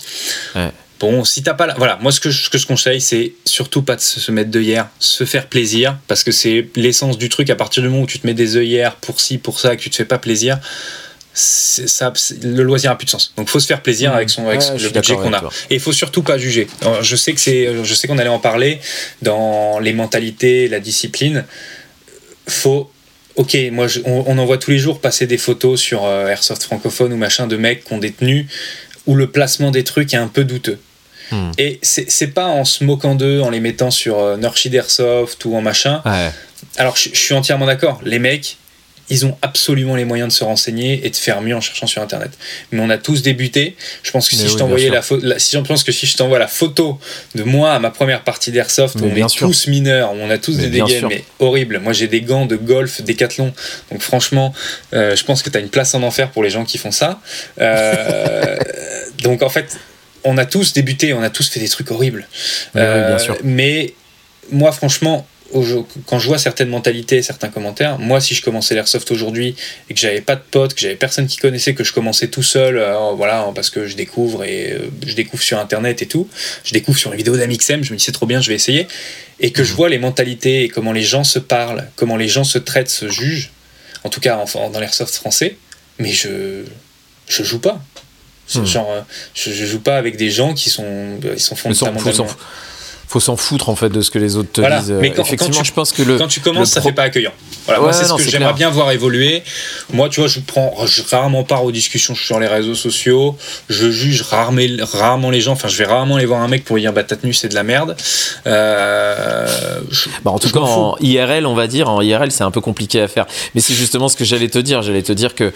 [1.00, 1.74] Bon, si t'as pas la...
[1.74, 4.88] Voilà, moi ce que je, que je conseille, c'est surtout pas de se mettre d'œillères,
[4.98, 7.48] se faire plaisir, parce que c'est l'essence du truc.
[7.48, 9.80] À partir du moment où tu te mets des œillères pour ci, pour ça, que
[9.80, 10.58] tu te fais pas plaisir,
[11.32, 12.12] ça,
[12.42, 13.32] le loisir a plus de sens.
[13.36, 14.16] Donc faut se faire plaisir mmh.
[14.16, 15.42] avec, son, avec le budget qu'on a.
[15.70, 16.66] Et il faut surtout pas juger.
[17.00, 18.80] je sais que c'est, je sais qu'on allait en parler
[19.22, 21.44] dans les mentalités, la discipline.
[22.46, 22.90] Faut
[23.36, 26.62] Ok, moi on, on, en voit tous les jours passer des photos sur euh, Airsoft
[26.64, 28.46] francophone ou machin de mecs qui ont des tenues
[29.06, 30.78] où le placement des trucs est un peu douteux.
[31.30, 31.50] Hmm.
[31.58, 34.36] Et c'est pas en se moquant d'eux, en les mettant sur euh,
[34.72, 36.02] Airsoft ou en machin.
[36.76, 38.00] Alors je suis entièrement d'accord.
[38.04, 38.58] Les mecs,
[39.10, 42.00] ils ont absolument les moyens de se renseigner et de faire mieux en cherchant sur
[42.00, 42.30] internet.
[42.70, 43.76] Mais on a tous débuté.
[44.02, 45.02] Je pense que si je t'envoyais la,
[45.38, 46.98] si je pense que si je t'envoie la photo
[47.34, 50.68] de moi à ma première partie d'airsoft, on est tous mineurs, on a tous des
[50.68, 51.80] dégâts, mais horrible.
[51.80, 53.52] Moi j'ai des gants de golf, décathlon.
[53.90, 54.54] Donc franchement,
[54.94, 56.92] euh, je pense que tu as une place en enfer pour les gens qui font
[56.92, 57.20] ça.
[57.60, 58.56] Euh,
[59.22, 59.76] donc en fait,
[60.24, 62.26] on a tous débuté, on a tous fait des trucs horribles.
[62.74, 63.34] bien sûr.
[63.34, 63.94] Euh, mais
[64.50, 65.26] moi, franchement,
[66.06, 69.56] quand je vois certaines mentalités, certains commentaires, moi, si je commençais l'airsoft aujourd'hui
[69.88, 72.42] et que j'avais pas de potes, que j'avais personne qui connaissait, que je commençais tout
[72.42, 76.28] seul, euh, voilà, parce que je découvre et euh, je découvre sur internet et tout,
[76.64, 78.86] je découvre sur une vidéo d'Amixem, je me dis c'est trop bien, je vais essayer,
[79.40, 79.76] et que je mhm.
[79.76, 83.08] vois les mentalités et comment les gens se parlent, comment les gens se traitent, se
[83.08, 83.50] jugent,
[84.04, 85.56] en tout cas dans l'airsoft français,
[85.98, 86.64] mais je
[87.30, 87.80] je joue pas.
[88.54, 88.64] Hmm.
[88.64, 89.00] Genre, euh,
[89.34, 92.26] je, je, joue pas avec des gens qui sont, ils sont fondamentalement
[93.10, 94.92] faut s'en foutre en fait de ce que les autres te disent.
[94.92, 97.32] Mais quand, Effectivement, tu, je pense que le, quand tu commences, ça fait pas accueillant.
[97.66, 99.42] Voilà, moi c'est ce que j'aimerais bien voir évoluer.
[99.92, 100.72] Moi, tu vois, je prends
[101.10, 103.36] rarement part aux discussions sur les réseaux sociaux.
[103.68, 104.62] Je juge rarement,
[104.92, 105.52] rarement les gens.
[105.52, 107.54] Enfin, je vais rarement aller voir un mec pour dire bah ta tenue c'est de
[107.54, 107.96] la merde.
[108.46, 109.80] Euh,
[110.24, 113.00] bah, en tout cas, en IRL, on va dire, en IRL, c'est un peu compliqué
[113.00, 113.26] à faire.
[113.56, 114.82] Mais c'est justement ce que j'allais te dire.
[114.82, 115.52] J'allais te dire que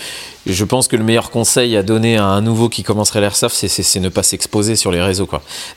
[0.46, 4.00] je pense que le meilleur conseil à donner à un nouveau qui commencerait l'airsoft, c'est
[4.00, 5.28] ne pas s'exposer sur les réseaux.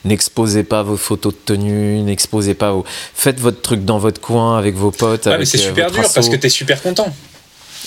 [0.04, 2.74] N'exposez pas vos photos de tenue n'exposez pas.
[3.14, 5.26] Faites votre truc dans votre coin avec vos potes.
[5.26, 7.14] mais c'est euh, super dur parce que tu es super content.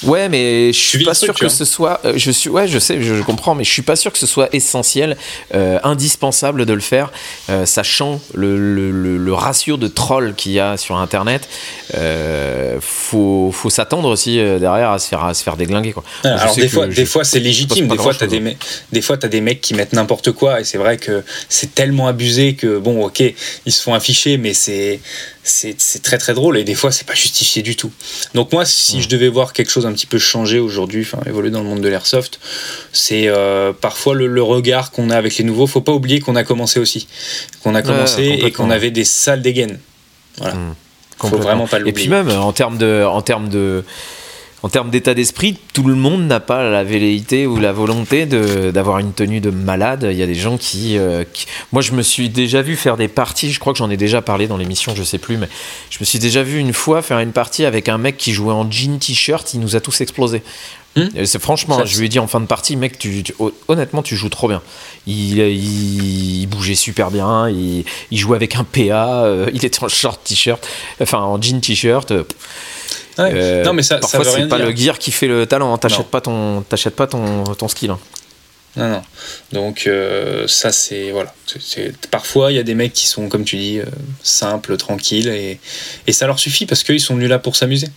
[0.03, 2.01] Ouais, mais je suis pas sûr que ce soit.
[2.05, 4.25] Euh, je suis, ouais, je sais, je, comprends, mais je suis pas sûr que ce
[4.25, 5.15] soit essentiel,
[5.53, 7.11] euh, indispensable de le faire,
[7.49, 11.47] euh, sachant le, le, le, ratio de trolls qu'il y a sur Internet.
[12.79, 15.93] faut, faut s'attendre aussi derrière à se faire, à se faire déglinguer.
[15.93, 16.03] Quoi.
[16.23, 17.87] Alors des fois, des fois, c'est légitime.
[17.87, 18.53] Des fois, tu as des, hein.
[18.91, 22.07] des fois, as des mecs qui mettent n'importe quoi, et c'est vrai que c'est tellement
[22.07, 23.23] abusé que bon, ok,
[23.65, 24.99] ils se font afficher, mais c'est
[25.43, 27.91] c'est très très drôle et des fois c'est pas justifié du tout.
[28.33, 31.49] Donc moi si je devais voir quelque chose un petit peu changer aujourd'hui, enfin évoluer
[31.49, 32.39] dans le monde de l'airsoft,
[32.93, 35.67] c'est euh, parfois le, regard qu'on a avec les nouveaux.
[35.67, 37.07] Faut pas oublier qu'on a commencé aussi,
[37.63, 39.79] qu'on a commencé et qu'on avait des salles dégaines.
[40.37, 40.55] Voilà.
[40.55, 40.75] Mmh.
[41.19, 41.91] Faut vraiment pas l'oublier.
[41.91, 43.83] Et puis même en termes de, en termes de
[44.63, 48.99] en termes d'état d'esprit, tout le monde n'a pas la velléité ou la volonté d'avoir
[48.99, 50.07] une tenue de malade.
[50.11, 53.07] Il y a des gens euh, qui, Moi, je me suis déjà vu faire des
[53.07, 55.47] parties, je crois que j'en ai déjà parlé dans l'émission, je sais plus, mais
[55.89, 58.53] je me suis déjà vu une fois faire une partie avec un mec qui jouait
[58.53, 60.43] en jean t-shirt, il nous a tous explosé.
[60.97, 63.23] Hmm c'est franchement, je lui ai dit en fin de partie, mec, tu,
[63.69, 64.61] honnêtement, tu joues trop bien.
[65.07, 69.87] Il, il, bougeait super bien, il, il, jouait avec un PA, euh, il était en
[69.87, 70.67] short t-shirt,
[71.01, 72.11] enfin en jean t-shirt.
[72.11, 72.23] Euh,
[73.17, 75.73] non, mais ça, parfois, c'est pas le gear qui fait le talent.
[75.73, 75.77] Hein.
[75.77, 77.91] T'achètes pas ton, t'achètes pas ton, ton skill.
[77.91, 77.99] Hein.
[78.77, 79.01] Non, non.
[79.51, 81.33] Donc euh, ça, c'est voilà.
[82.09, 83.85] parfois, il y a des mecs qui sont, comme tu dis, euh,
[84.23, 85.59] simples, tranquilles, et,
[86.07, 87.87] et ça leur suffit parce qu'ils sont venus là pour s'amuser.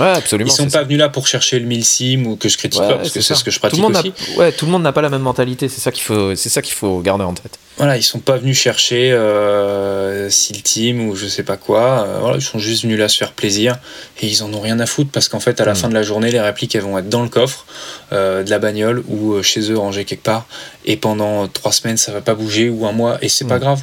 [0.00, 0.50] Ouais, absolument.
[0.50, 3.10] Ils sont pas venus là pour chercher le milsim ou que je critique pas parce
[3.10, 4.36] que c'est ce que je pratique tout le monde aussi.
[4.36, 5.68] Ouais, tout le monde n'a pas la même mentalité.
[5.68, 7.58] C'est ça qu'il faut, c'est ça qu'il faut garder en tête.
[7.76, 12.04] Voilà, ils sont pas venus chercher euh, SEAL Team ou je sais pas quoi.
[12.06, 13.78] Euh, voilà, ils sont juste venus là se faire plaisir
[14.20, 15.76] et ils en ont rien à foutre parce qu'en fait, à la Mm.
[15.76, 17.64] fin de la journée, les répliques elles vont être dans le coffre
[18.12, 20.46] euh, de la bagnole ou euh, chez eux rangées quelque part
[20.84, 23.60] et pendant trois semaines, ça va pas bouger ou un mois et c'est pas Mm.
[23.60, 23.82] grave.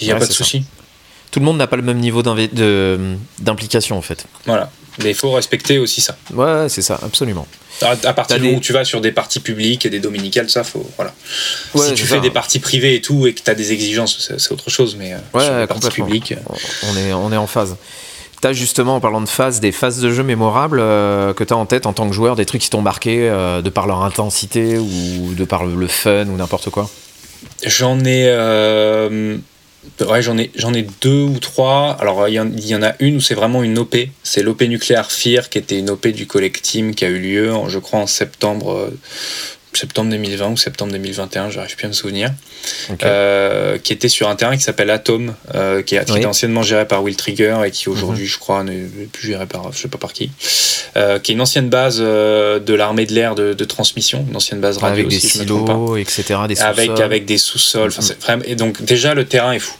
[0.00, 0.64] Il y a Ouais, pas de souci.
[1.30, 4.24] Tout le monde n'a pas le même niveau d'implication en fait.
[4.46, 4.70] Voilà.
[5.02, 6.16] Mais il faut respecter aussi ça.
[6.34, 7.46] Ouais, c'est ça, absolument.
[7.80, 10.00] À, à partir du moment des- où tu vas sur des parties publiques et des
[10.00, 10.84] dominicales, ça faut.
[10.96, 11.14] Voilà.
[11.74, 12.20] Ouais, si tu fais ça.
[12.20, 14.96] des parties privées et tout et que tu as des exigences, c'est autre chose.
[14.98, 16.34] Mais euh, Ouais, sur les parties publiques.
[16.92, 17.76] On est, on est en phase.
[18.42, 21.66] T'as justement, en parlant de phase, des phases de jeu mémorables euh, que t'as en
[21.66, 24.76] tête en tant que joueur, des trucs qui t'ont marqué euh, de par leur intensité
[24.78, 26.90] ou de par le, le fun ou n'importe quoi?
[27.64, 28.24] J'en ai.
[28.28, 29.36] euh,
[30.00, 31.96] Ouais, j'en ai, j'en ai deux ou trois.
[32.00, 33.96] Alors, il y, en, a une où c'est vraiment une OP.
[34.22, 37.78] C'est l'OP nucléaire FIR, qui était une OP du Collecteam qui a eu lieu, je
[37.78, 38.98] crois, en septembre, euh,
[39.72, 42.30] septembre 2020 ou septembre 2021, j'arrive plus à me souvenir.
[43.04, 46.18] Euh, qui était sur un terrain qui s'appelle Atom, euh, qui, a- qui Oui.
[46.18, 48.82] était anciennement géré par Will Trigger et qui aujourd'hui, je crois, n'est
[49.12, 50.30] plus géré par je sais pas par qui.
[50.96, 54.60] Euh, qui est une ancienne base de l'armée de l'air de, de transmission, une ancienne
[54.60, 56.22] base radio avec des aussi, pas silos, etc.
[56.48, 57.92] Des avec, avec des sous-sols.
[58.28, 58.42] Mhm.
[58.44, 59.74] et donc déjà le terrain est fou.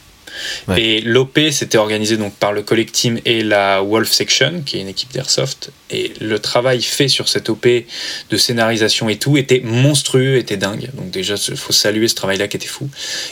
[0.77, 4.81] Et l'OP c'était organisé donc par le Collect Team et la Wolf Section, qui est
[4.81, 5.71] une équipe d'airsoft.
[5.89, 10.89] Et le travail fait sur cette OP de scénarisation et tout était monstrueux, était dingue.
[10.93, 12.89] Donc déjà il faut saluer ce travail-là qui était fou.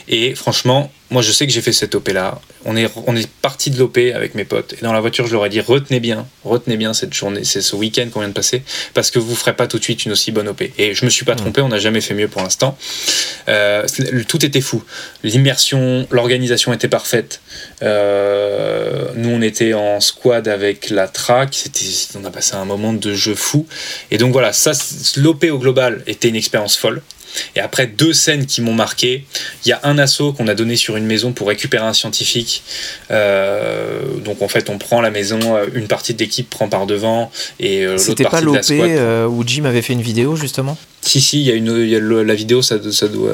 [0.07, 2.39] Et franchement, moi je sais que j'ai fait cette OP là.
[2.65, 4.73] On est, on est parti de l'OP avec mes potes.
[4.73, 7.61] Et dans la voiture je leur ai dit retenez bien, retenez bien cette journée, c'est
[7.61, 8.63] ce week-end qu'on vient de passer,
[8.93, 10.63] parce que vous ferez pas tout de suite une aussi bonne OP.
[10.77, 12.77] Et je me suis pas trompé, on n'a jamais fait mieux pour l'instant.
[13.47, 13.85] Euh,
[14.27, 14.83] tout était fou.
[15.23, 17.41] L'immersion, l'organisation était parfaite.
[17.81, 21.65] Euh, nous, on était en squad avec la track.
[22.19, 23.65] On a passé un moment de jeu fou.
[24.11, 24.71] Et donc voilà, ça,
[25.17, 27.01] l'OP au global était une expérience folle.
[27.55, 29.25] Et après deux scènes qui m'ont marqué,
[29.65, 32.63] il y a un assaut qu'on a donné sur une maison pour récupérer un scientifique.
[33.11, 36.85] Euh, donc en fait, on prend la maison, euh, une partie de l'équipe prend par
[36.85, 38.79] devant et euh, l'autre C'était pas partie de la l'OP squad.
[38.89, 40.77] euh, où Jim avait fait une vidéo justement?
[41.01, 43.31] Si si, il y a une, il y a le- la vidéo, ça, ça doit,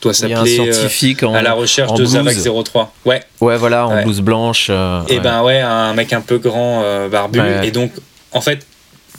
[0.00, 0.60] doit s'appeler.
[0.60, 2.04] euh, à la recherche en de.
[2.04, 2.94] Zavac 03.
[3.04, 3.22] Ouais.
[3.40, 4.04] ouais voilà en Ouais.
[4.04, 4.68] blouse blanche.
[4.70, 5.20] euh, Et ouais.
[5.20, 7.40] ben ouais, un mec un peu grand, euh, barbu.
[7.40, 7.66] Ouais.
[7.66, 7.90] Et donc,
[8.32, 8.66] en fait,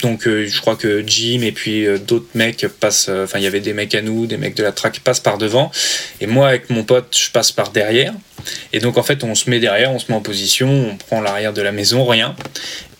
[0.01, 3.07] donc euh, je crois que Jim et puis euh, d'autres mecs passent.
[3.09, 5.19] euh, Enfin, il y avait des mecs à nous, des mecs de la track passent
[5.19, 5.71] par devant.
[6.21, 8.13] Et moi, avec mon pote, je passe par derrière.
[8.73, 11.21] Et donc, en fait, on se met derrière, on se met en position, on prend
[11.21, 12.35] l'arrière de la maison, rien.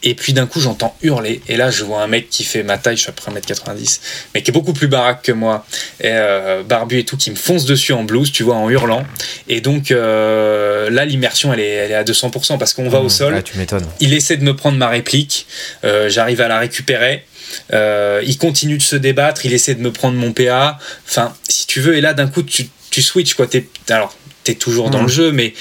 [0.01, 1.41] Et puis d'un coup, j'entends hurler.
[1.49, 3.31] Et là, je vois un mec qui fait ma taille, je suis à peu près
[3.37, 3.99] 1m90,
[4.33, 5.65] mais qui est beaucoup plus baraque que moi,
[5.99, 9.05] et, euh, barbu et tout, qui me fonce dessus en blouse, tu vois, en hurlant.
[9.49, 13.07] Et donc euh, là, l'immersion, elle est, elle est à 200% parce qu'on va au
[13.07, 13.33] Mmh, sol.
[13.33, 13.85] ouais, tu m'étonnes.
[13.99, 15.47] Il essaie de me prendre ma réplique.
[15.83, 17.25] euh, J'arrive à la récupérer.
[17.73, 19.45] Il continue de se débattre.
[19.45, 20.77] Il essaie de me prendre mon PA.
[21.07, 23.47] Enfin, si tu veux, et là, d'un coup, tu, tu switches, quoi.
[23.53, 24.15] Es, alors,
[24.45, 25.05] t'es toujours dans Mhm.
[25.07, 25.53] le jeu, mais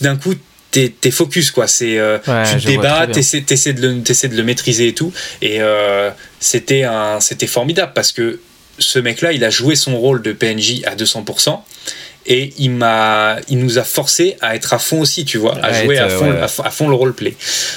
[0.00, 0.34] d'un coup,
[0.70, 1.66] t'es es focus, quoi.
[1.66, 5.12] C'est, euh, Ouais, tu débats, t'essaies t'essaies de, le- t'essaies de le maîtriser et tout.
[5.42, 8.40] Et euh, c'était un- c'était formidable parce que
[8.78, 11.62] ce mec-là, il a joué son rôle de PNJ à 200%.
[12.26, 15.70] Et il, m'a, il nous a forcé à être à fond aussi, tu vois, à
[15.72, 16.38] Ouais, jouer à être, fond, ouais.
[16.38, 17.34] à fond, à fond le roleplay.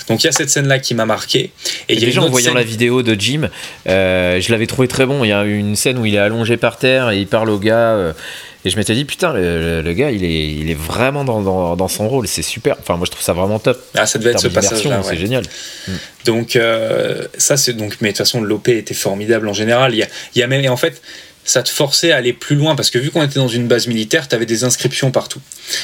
[0.09, 1.39] Donc il y a cette scène-là qui m'a marqué.
[1.39, 3.49] Et Et il y a déjà en voyant scène- la vidéo de Jim,
[3.87, 5.23] euh, je l'avais trouvé très bon.
[5.23, 7.57] Il y a une scène où il est allongé par terre et il parle au
[7.57, 8.13] gars.
[8.65, 11.75] Et je m'étais dit, putain, le, le- gars, il est, il est vraiment dans, dans-
[11.75, 12.27] dans son rôle.
[12.27, 12.75] C'est super.
[12.79, 13.77] Enfin, moi, je trouve ça vraiment top.
[13.95, 15.01] Ah, ça devait être ce passage-là.
[15.03, 15.43] C'est génial.
[16.25, 19.93] Donc euh, ça c'est donc mais de toute façon l'OP était formidable en général.
[19.93, 21.01] Il y a, il y a même et en fait
[21.45, 23.87] ça te forçait à aller plus loin parce que vu qu'on était dans une base
[23.87, 25.41] militaire, tu avais des inscriptions partout.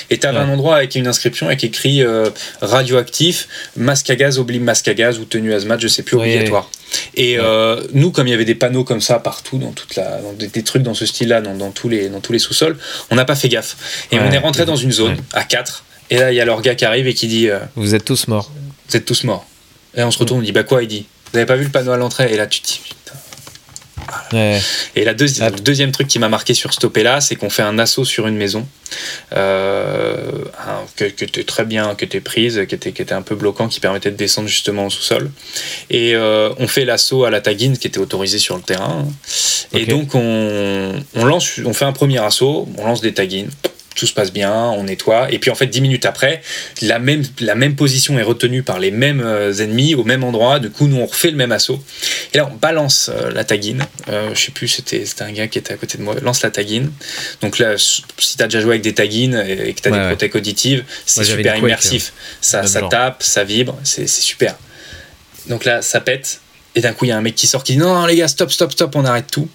[0.10, 0.44] Et tu avais Ouais.
[0.46, 2.30] un endroit avec une inscription avec écrit euh,
[2.62, 6.34] radioactif, masque à gaz, oublie masque à gaz ou tenue hazmat, je sais plus Ouais.
[6.34, 6.70] obligatoire.
[7.16, 7.44] Et Ouais.
[7.46, 10.34] euh, nous, comme il y avait des panneaux comme ça partout, dans toute la, dans
[10.34, 12.78] des, des trucs dans ce style-là, dans, dans tous les, dans tous les sous-sols,
[13.12, 14.08] on n'a pas fait gaffe.
[14.12, 16.62] Et on est rentré dans une zone à 4 Et là, il y a leur
[16.62, 18.52] gars qui arrive et qui dit euh, Vous êtes tous morts.
[18.90, 19.46] Vous êtes tous morts.
[19.96, 21.70] Et on se retourne, on dit Bah quoi Il dit Vous avez pas vu le
[21.70, 22.34] panneau à l'entrée?
[22.34, 23.18] Et là, tu te dis Putain.
[24.34, 24.60] Ouais.
[24.96, 25.50] Et la deuxi- Ah.
[25.50, 28.28] le deuxième truc qui m'a marqué sur ce topé-là, c'est qu'on fait un assaut sur
[28.28, 28.68] une maison
[29.36, 30.32] euh,
[30.96, 33.68] que, que était très bien, que était prise, qui était, qui était un peu bloquant,
[33.68, 35.30] qui permettait de descendre justement au sous-sol.
[35.90, 39.06] Et euh, on fait l'assaut à la taguine qui était autorisé sur le terrain.
[39.74, 43.50] Et donc on, on lance, on fait un premier assaut, on lance des taguines.
[43.96, 45.32] Tout se passe bien, on nettoie.
[45.32, 46.42] Et puis en fait, dix minutes après,
[46.82, 50.60] la même, la même position est retenue par les mêmes euh, ennemis au même endroit.
[50.60, 51.84] Du coup, nous, on refait le même assaut.
[52.34, 53.86] Et là, on balance euh, la taguine.
[54.08, 56.16] Euh, je sais plus, c'était un gars qui était à côté de moi.
[56.22, 56.92] Lance la taguine.
[57.42, 58.04] Donc là, si
[58.38, 60.38] tu as déjà joué avec des taguines et que tu as Ouais, des ouais.
[60.38, 62.14] auditives, c'est super Quake, immersif.
[62.40, 62.90] Ça, ça là-dedans.
[62.90, 64.56] tape, ça vibre, c'est c'est super.
[65.48, 66.40] Donc là, ça pète.
[66.80, 68.30] Et d'un coup, il y a un mec qui sort qui dit non, les gars,
[68.30, 69.50] stop, stop, stop, on arrête tout.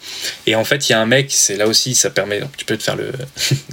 [0.46, 2.76] Et en fait, il y a un mec, c'est là aussi, ça permet, tu peux
[2.76, 3.12] te faire le,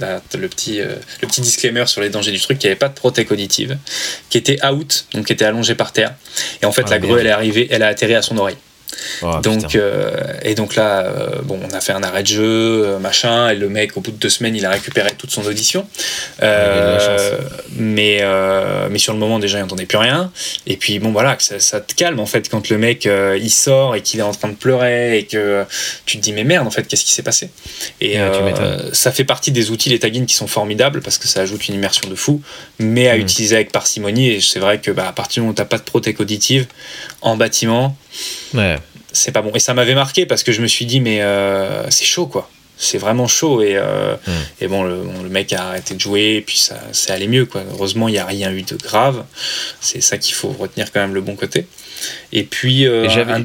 [0.38, 2.94] le, petit, euh, le petit disclaimer sur les dangers du truc, qui avait pas de
[2.94, 3.76] protec auditive,
[4.30, 6.14] qui était out, donc qui était allongé par terre.
[6.62, 8.56] Et en fait, Ah, la grue, elle est arrivée, elle a atterri à son oreille.
[9.22, 10.12] Oh, donc, euh,
[10.42, 12.42] et donc là, euh, bon, on a fait un arrêt de jeu,
[12.86, 15.44] euh, machin, et le mec, au bout de deux semaines, il a récupéré toute son
[15.46, 15.86] audition.
[16.40, 17.38] il a eu de la Euh,
[17.76, 18.22] mais,
[18.90, 20.30] mais sur le moment, déjà, il n'entendait plus rien.
[20.66, 23.06] Et puis, bon, voilà, ça, ça te calme, en fait, quand le mec,
[23.38, 25.64] il sort et qu'il est en train de pleurer et que
[26.06, 27.50] tu te dis, mais merde, en fait, qu'est-ce qui s'est passé?
[28.00, 28.16] Et
[28.92, 31.74] ça fait partie des outils, les taggings, qui sont formidables parce que ça ajoute une
[31.74, 32.42] immersion de fou,
[32.78, 33.20] mais à Mm.
[33.20, 34.30] utiliser avec parcimonie.
[34.30, 36.20] Et c'est vrai que, bah, à partir du moment où tu n'as pas de protec
[36.20, 36.66] auditive
[37.20, 37.96] en bâtiment,
[38.52, 38.76] Ouais.
[39.12, 39.50] C'est pas bon.
[39.54, 42.48] Et ça m'avait marqué parce que je me suis dit, mais euh, c'est chaud, quoi.
[42.78, 43.62] C'est vraiment chaud.
[43.62, 44.30] Et, euh, Mm.
[44.62, 47.28] et bon, le, bon, le mec a arrêté de jouer, et puis ça, c'est allé
[47.28, 47.62] mieux, quoi.
[47.72, 49.24] Heureusement, il n'y a rien eu de grave.
[49.80, 51.66] C'est ça qu'il faut retenir quand même le bon côté.
[52.32, 53.44] Et puis, euh, j'avais, un-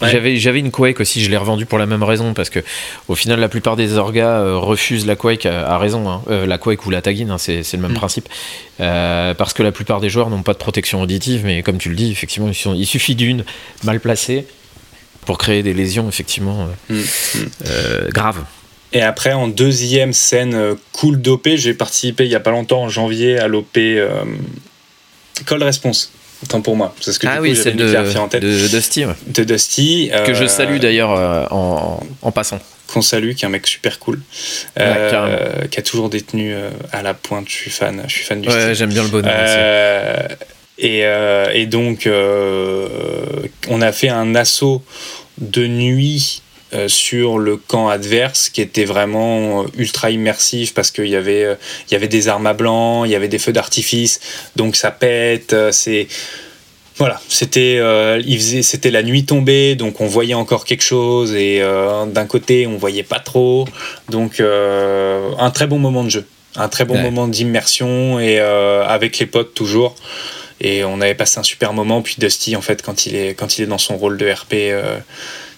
[0.00, 0.36] Ouais.
[0.38, 2.60] j'avais, une Quake aussi, je l'ai revendue pour la même raison, parce que
[3.08, 6.22] au final, la plupart des orgas refusent la Quake à, à raison, hein.
[6.30, 7.96] Euh, la Quake ou la Tagin, hein, c'est, c'est le même Mm.
[7.96, 8.28] principe,
[8.80, 11.88] Euh, parce que la plupart des joueurs n'ont pas de protection auditive, mais comme tu
[11.90, 13.44] le dis, effectivement, il suffit d'une
[13.84, 14.46] mal placée
[15.26, 17.48] pour créer des lésions, effectivement, euh, Mm, mm.
[17.66, 18.42] euh, graves.
[18.92, 22.82] Et après, en deuxième scène euh, cool d'OP, j'ai participé il y a pas longtemps,
[22.82, 24.08] en janvier, à l'OP euh,
[25.46, 26.12] Cold Response.
[26.42, 26.92] Autant pour moi.
[27.00, 30.10] C'est ce que ah oui, mis de, de, de Steve, De Dusty.
[30.26, 31.10] que je salue d'ailleurs
[31.52, 32.58] en, en passant.
[32.88, 34.16] qu'on salue, qui est un mec super cool,
[34.76, 37.48] Ouais, euh, qui a toujours détenu euh, à la pointe.
[37.48, 39.54] Je suis fan, je suis fan du Ouais, j'aime bien le bonhomme aussi.
[39.56, 40.26] Euh,
[40.82, 42.88] et, euh, et donc, euh,
[43.68, 44.82] on a fait un assaut
[45.38, 46.42] de nuit
[46.74, 51.56] euh, sur le camp adverse qui était vraiment ultra immersif parce qu'il y avait
[51.88, 54.18] il y avait des armes à blanc, il y avait des feux d'artifice,
[54.56, 55.54] donc ça pète.
[55.70, 56.08] C'est
[56.96, 58.20] voilà, c'était euh,
[58.62, 62.76] c'était la nuit tombée, donc on voyait encore quelque chose et euh, d'un côté on
[62.76, 63.66] voyait pas trop,
[64.10, 66.26] donc euh, un très bon moment de jeu,
[66.56, 67.02] un très bon Ouais.
[67.02, 69.94] moment d'immersion et avec les potes toujours.
[70.64, 72.00] Et on avait passé un super moment.
[72.02, 74.54] Puis Dusty, en fait, quand il est, quand il est dans son rôle de RP,
[74.54, 74.98] euh,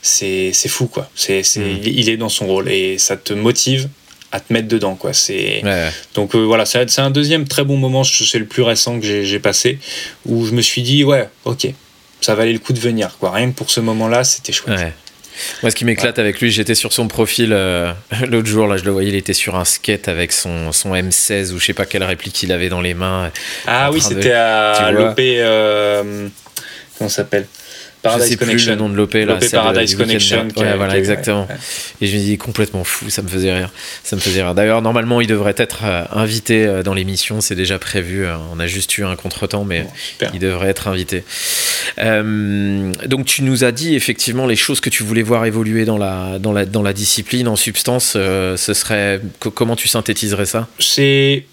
[0.03, 1.09] c'est fou, quoi.
[1.15, 1.81] C'est Mm.
[1.85, 3.89] il, est dans son rôle et ça te motive
[4.33, 5.13] à te mettre dedans, quoi.
[5.13, 5.89] C'est Ouais.
[6.15, 8.03] donc euh, voilà, c'est un deuxième très bon moment.
[8.03, 9.79] C'est le plus récent que j'ai j'ai passé
[10.27, 11.69] où je me suis dit ouais, ok,
[12.21, 13.31] ça valait le coup de venir, quoi.
[13.31, 14.79] Rien que pour ce moment-là, c'était chouette.
[14.79, 14.93] Ouais.
[15.63, 17.93] Moi, ce qui m'éclate avec lui, j'étais sur son profil euh,
[18.29, 21.53] l'autre jour, là, je le voyais, il était sur un skate avec son, son M16
[21.53, 23.31] ou je sais pas quelle réplique il avait dans les mains.
[23.67, 25.19] Ah oui, de- c'était à l'OP.
[25.19, 26.29] euh,
[26.99, 27.25] comment ça
[28.11, 28.73] s'appelle je Paradise sais plus Connection.
[28.73, 29.39] le nom de l'OP là.
[29.51, 30.49] Paradise Connection.
[30.57, 31.47] Ouais, voilà, exactement.
[31.49, 31.57] ouais.
[32.01, 33.71] Et je me dis complètement fou, ça me faisait rire.
[34.03, 34.55] Ça me faisait rire.
[34.55, 38.25] D'ailleurs, normalement, il devrait être euh, invité euh, dans l'émission, c'est déjà prévu.
[38.27, 39.83] euh, On a juste eu un contretemps, mais
[40.21, 41.25] Bon, il devrait être invité.
[41.99, 45.99] Euh, donc, tu nous as dit effectivement les choses que tu voulais voir évoluer dans
[45.99, 47.49] la, dans la, dans la discipline.
[47.49, 49.21] En substance, euh, ce serait.
[49.41, 50.69] co- comment tu synthétiserais ça?
[50.79, 51.45] C'est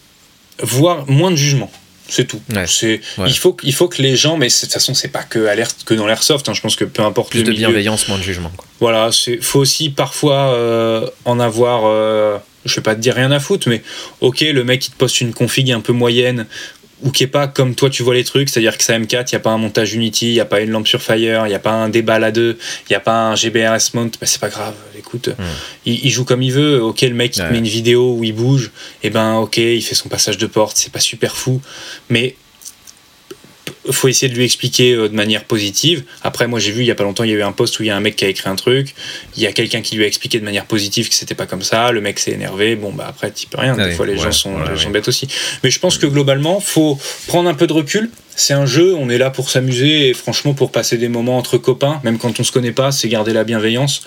[0.61, 1.71] voir moins de jugement.
[2.13, 2.41] C'est tout.
[2.53, 2.65] Ouais.
[2.67, 3.29] C'est, Ouais.
[3.29, 5.47] il, faut, que- il faut que les gens, mais de toute façon, c'est pas que,
[5.85, 6.49] que dans l'airsoft.
[6.49, 8.51] hein, je pense que peu importe Plus le de milieu, bienveillance, moins de jugement.
[8.57, 8.65] quoi.
[8.81, 13.31] Voilà, c'est faut aussi parfois euh, en avoir, euh, je vais pas te dire rien
[13.31, 13.81] à foutre, mais
[14.19, 16.47] ok, le mec il te poste une config un peu moyenne
[17.03, 19.33] ou qui est pas comme toi tu vois les trucs, c'est-à-dire que ça M4, il
[19.33, 21.51] y a pas un montage Unity, il y a pas une lampe sur Fire, il
[21.51, 22.57] y a pas un débat à deux,
[22.89, 24.75] il y a pas un GBRS mount, bah, c'est pas grave.
[24.97, 25.29] Écoute,
[25.85, 26.81] il, il joue comme il veut.
[26.83, 27.51] Ok, le mec il Ouais.
[27.51, 28.71] met une vidéo où il bouge,
[29.03, 31.61] et ben ok, il fait son passage de porte, c'est pas super fou,
[32.09, 32.35] mais
[33.89, 36.03] faut essayer de lui expliquer euh, de manière positive.
[36.21, 37.79] Après, moi j'ai vu il y a pas longtemps, il y a eu un post
[37.79, 38.93] où il y a un mec qui a écrit un truc,
[39.35, 41.61] il y a quelqu'un qui lui a expliqué de manière positive que c'était pas comme
[41.63, 44.13] ça, le mec s'est énervé, bon bah après tu peux rien, des oui, fois les
[44.13, 44.77] ouais, gens sont, ouais, les ouais.
[44.77, 45.27] gens bêtes aussi.
[45.63, 48.09] Mais je pense que globalement, faut prendre un peu de recul.
[48.35, 51.57] C'est un jeu, on est là pour s'amuser et franchement pour passer des moments entre
[51.57, 54.03] copains, même quand on se connaît pas, c'est garder la bienveillance.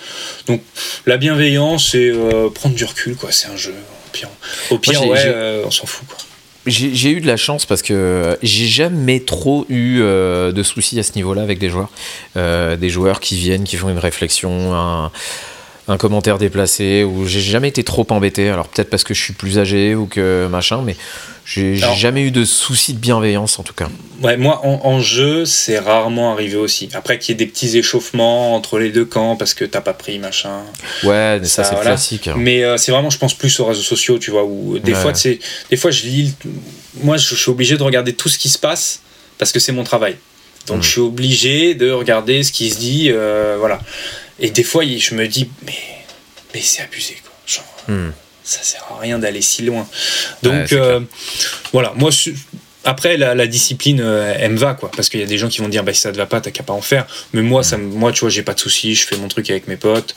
[0.47, 0.61] Donc
[1.05, 3.31] la bienveillance, c'est euh, prendre du recul, quoi.
[3.31, 3.73] C'est un jeu.
[3.73, 4.29] Au pire,
[4.71, 6.17] au pire j'ai- ouais, euh, on s'en fout, quoi.
[6.67, 11.03] J'ai eu de la chance parce que j'ai jamais trop eu euh, de soucis à
[11.03, 11.89] ce niveau-là avec des joueurs.
[12.37, 15.11] Euh, des joueurs qui viennent, qui font une réflexion, un,
[15.87, 18.49] un commentaire déplacé, ou j'ai jamais été trop embêté.
[18.49, 20.95] Alors peut-être parce que je suis plus âgé ou que machin, mais
[21.45, 23.87] j'ai jamais eu de soucis de bienveillance en tout cas.
[24.23, 26.89] Ouais, moi, en, en jeu, c'est rarement arrivé aussi.
[26.95, 29.93] Après, qu'il y ait des petits échauffements entre les deux camps parce que t'as pas
[29.93, 30.61] pris, machin.
[31.03, 31.91] Ouais, mais ça, Ça, c'est voilà.
[31.91, 32.27] classique.
[32.29, 32.35] hein.
[32.37, 34.99] Mais euh, c'est vraiment, je pense, plus aux réseaux sociaux, tu vois, où des Ouais.
[34.99, 35.37] fois, c'est
[35.69, 36.33] des fois, je lis.
[37.03, 39.01] Moi, je, je suis obligé de regarder tout ce qui se passe
[39.37, 40.15] parce que c'est mon travail.
[40.65, 40.81] Donc, Mm.
[40.83, 43.79] je suis obligé de regarder ce qui se dit, euh, voilà.
[44.39, 45.77] Et des fois, je me dis, mais,
[46.53, 47.31] mais c'est abusé, quoi.
[47.47, 48.09] Genre, Hmm.
[48.43, 49.87] ça sert à rien d'aller si loin.
[50.43, 50.99] Donc Ouais, euh,
[51.71, 52.09] voilà, moi
[52.85, 54.91] après, la, discipline, euh, elle me va, quoi.
[54.95, 56.39] Parce qu'il y a des gens qui vont dire, bah, si ça te va pas,
[56.39, 57.07] t'as qu'à pas en faire.
[57.33, 59.67] Mais moi, ça, moi tu vois, j'ai pas de soucis, je fais mon truc avec
[59.67, 60.15] mes potes.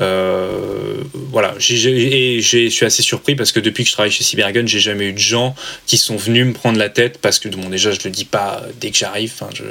[0.00, 1.54] Euh, voilà.
[1.58, 5.06] et je suis assez surpris parce que depuis que je travaille chez Cybergun, j'ai jamais
[5.06, 5.54] eu de gens
[5.86, 8.62] qui sont venus me prendre la tête parce que, bon, déjà, je le dis pas
[8.80, 9.32] dès que j'arrive.
[9.54, 9.64] je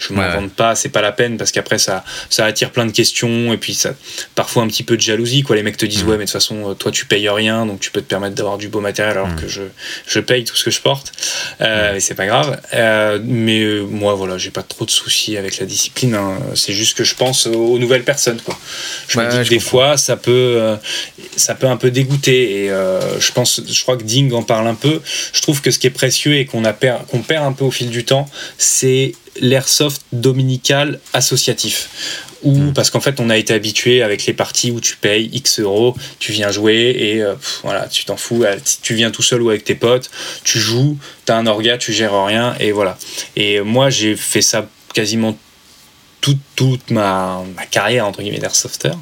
[0.00, 2.92] je m'en vante pas, c'est pas la peine parce qu'après, ça, ça attire plein de
[2.92, 3.94] questions et puis ça,
[4.34, 5.54] parfois un petit peu de jalousie, quoi.
[5.54, 6.08] Les mecs te disent, mm.
[6.08, 8.34] ouais, mais de toute façon, euh, toi, tu payes rien, donc tu peux te permettre
[8.34, 9.40] d'avoir du beau matériel alors mm.
[9.40, 9.62] que je,
[10.06, 11.12] je paye tout ce que je porte.
[11.60, 12.60] Euh, c'est pas grave.
[12.74, 16.14] Euh, mais euh, moi, voilà, j'ai pas trop de soucis avec la discipline.
[16.14, 16.38] Hein.
[16.54, 18.40] C'est juste que je pense aux nouvelles personnes.
[18.40, 18.58] Quoi.
[19.08, 20.76] Je me dis que des fois, ça peut,
[21.36, 22.64] ça peut un peu dégoûter.
[22.64, 25.00] Et je pense, je crois que Ding en parle un peu.
[25.32, 27.70] Je trouve que ce qui est précieux et qu'on perd, qu'on perd un peu au
[27.70, 28.28] fil du temps,
[28.58, 31.88] c'est l'airsoft dominical associatif
[32.44, 35.60] ou parce qu'en fait on a été habitué avec les parties où tu payes X
[35.60, 39.42] euros, tu viens jouer et euh, voilà, tu t'en fous, euh, tu viens tout seul
[39.42, 40.10] ou avec tes potes,
[40.44, 42.98] tu joues, t'as un orga, tu gères rien et voilà.
[43.36, 45.36] Et moi j'ai fait ça quasiment
[46.54, 48.92] toute, ma, carrière entre guillemets d'airsofter.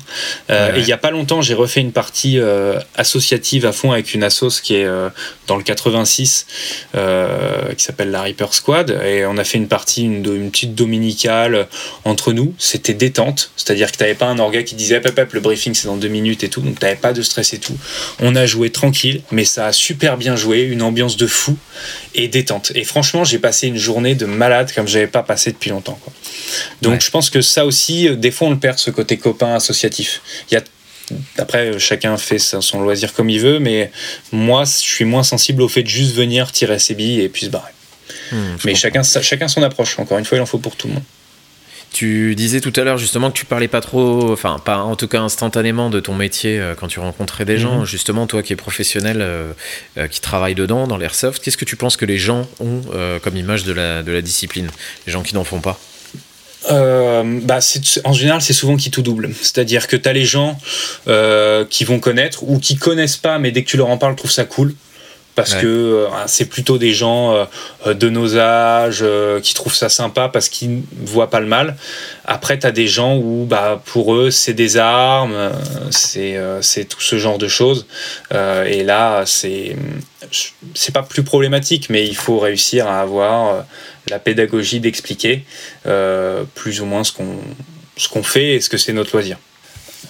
[0.50, 3.92] Euh, et il n'y a pas longtemps, j'ai refait une partie euh, associative à fond
[3.92, 5.08] avec une assos qui est euh,
[5.46, 6.46] dans le 86,
[6.92, 8.98] qui s'appelle la Reaper Squad.
[9.04, 11.68] Et on a fait une partie, une, une petite dominicale
[12.04, 12.54] entre nous.
[12.58, 15.86] C'était détente, c'est-à-dire que tu n'avais pas un orga qui disait hop, le briefing c'est
[15.86, 17.76] dans deux minutes et tout, donc tu n'avais pas de stress et tout.
[18.20, 21.56] On a joué tranquille, mais ça a super bien joué, une ambiance de fou
[22.14, 22.72] et détente.
[22.74, 25.98] Et franchement, j'ai passé une journée de malade comme j'avais pas passé depuis longtemps.
[26.82, 29.55] Donc je pense que ça aussi, euh, des fois, on le perd, ce côté copain
[29.55, 30.22] associatif.
[30.51, 30.62] Il y a
[31.36, 33.90] après, chacun fait son loisir comme il veut, mais
[34.30, 37.47] moi, je suis moins sensible au fait de juste venir tirer ses billes et puis
[37.47, 37.72] se barrer.
[38.30, 39.98] Hmm, mais chacun, chacun son approche.
[39.98, 41.02] Encore une fois, il en faut pour tout le monde.
[41.93, 45.09] Tu disais tout à l'heure justement que tu parlais pas trop, enfin pas en tout
[45.09, 47.80] cas instantanément de ton métier euh, quand tu rencontrais des gens.
[47.80, 47.84] Mhm.
[47.84, 49.52] Justement, toi qui es professionnel, euh,
[50.10, 52.80] qui travaille dedans, dans l'airsoft, qu'est-ce que tu penses que les gens ont
[53.22, 54.70] comme image de la, de la discipline?
[55.06, 55.78] Les gens qui n'en font pas?
[56.70, 57.59] Euh, bah
[58.05, 59.30] en général, c'est souvent qui tout double.
[59.40, 60.59] C'est-à-dire que tu les gens
[61.09, 64.16] euh, qui vont connaître ou qui connaissent pas, mais dès que tu leur en parles,
[64.16, 64.74] trouvent ça cool.
[65.34, 67.48] Parce que euh, c'est plutôt des gens
[67.86, 69.04] de nos âges
[69.42, 71.76] qui trouvent ça sympa parce qu'ils ne voient pas le mal.
[72.26, 75.52] Après, tu as des gens où bah, pour eux, c'est des armes,
[75.90, 76.36] c'est
[76.88, 77.86] tout ce genre de choses.
[78.30, 79.76] et là, c'est
[80.74, 83.64] c'est pas plus problématique, mais il faut réussir à avoir
[84.09, 85.44] la pédagogie d'expliquer
[85.86, 87.38] euh, plus ou moins ce qu'on
[88.10, 89.38] qu'on fait et ce que c'est notre loisir.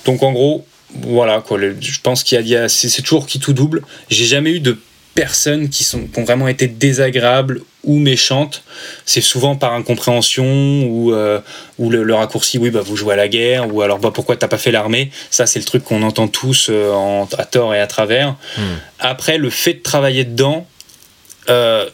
[0.05, 0.65] Donc en gros,
[1.03, 1.59] voilà quoi.
[1.59, 3.83] je pense qu'il y a, c'est toujours qui tout double.
[4.09, 4.79] J'ai jamais eu de
[5.15, 8.63] personnes qui sont qui ont vraiment été désagréables ou méchantes.
[9.05, 11.41] C'est souvent par incompréhension ou euh,
[11.79, 14.49] ou le, raccourci oui bah vous jouez à la guerre ou alors bah pourquoi t'as
[14.49, 15.11] pas fait l'armée?
[15.31, 18.37] Ça c'est le truc qu'on entend tous euh, en, à tort et à travers.
[18.57, 18.63] Hmm.
[18.99, 20.67] Après le fait de travailler dedans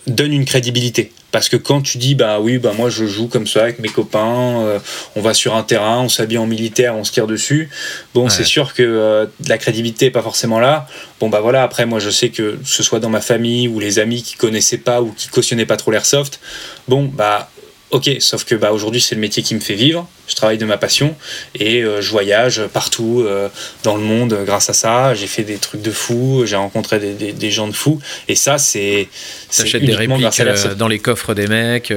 [0.06, 1.10] donne une crédibilité.
[1.30, 3.88] Parce que quand tu dis, bah oui, bah moi je joue comme ça avec mes
[3.88, 4.78] copains, euh,
[5.14, 7.68] on va sur un terrain, on s'habille en militaire, on se tire dessus,
[8.14, 10.86] bon, c'est sûr que euh, la crédibilité n'est pas forcément là.
[11.20, 13.98] Bon, bah voilà, après, moi je sais que ce soit dans ma famille ou les
[13.98, 16.40] amis qui connaissaient pas ou qui cautionnaient pas trop l'airsoft,
[16.88, 17.50] bon, bah
[17.90, 20.66] Ok, sauf que bah, aujourd'hui c'est le métier qui me fait vivre, je travaille de
[20.66, 21.16] ma passion
[21.54, 23.48] et euh, je voyage partout euh,
[23.82, 25.14] dans le monde grâce à ça.
[25.14, 27.98] J'ai fait des trucs de fou, j'ai rencontré des, des, gens de fou
[28.28, 29.08] et ça c'est.
[29.56, 31.90] T'achètes des répliques euh, dans les coffres des mecs.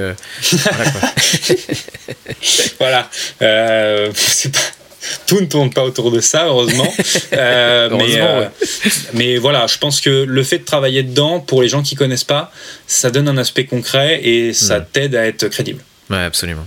[2.79, 3.09] voilà,
[4.11, 4.59] c'est pas
[5.27, 6.91] tout ne tourne pas autour de ça, heureusement.
[7.31, 8.19] mais,
[9.13, 12.23] mais, voilà, je pense que le fait de travailler dedans, pour les gens qui connaissent
[12.23, 12.51] pas,
[12.87, 14.85] ça donne un aspect concret et ça hmm.
[14.91, 15.83] t'aide à être crédible.
[16.09, 16.65] Ouais, absolument.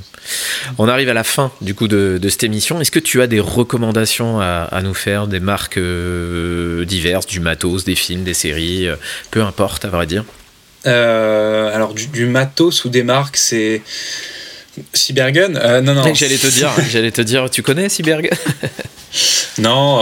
[0.79, 2.81] On arrive à la fin du coup de, cette émission.
[2.81, 7.85] Est-ce que tu as des recommandations à, nous faire, des marques euh, diverses, du matos,
[7.85, 8.97] des films, des séries, euh,
[9.31, 10.25] peu importe à vrai dire?
[10.87, 13.83] Euh, Alors du, matos ou des marques, c'est
[14.93, 16.15] Cybergun Non, non.
[16.15, 18.37] J'allais te dire, j'allais te dire, tu connais Cybergun?
[19.59, 20.01] Non,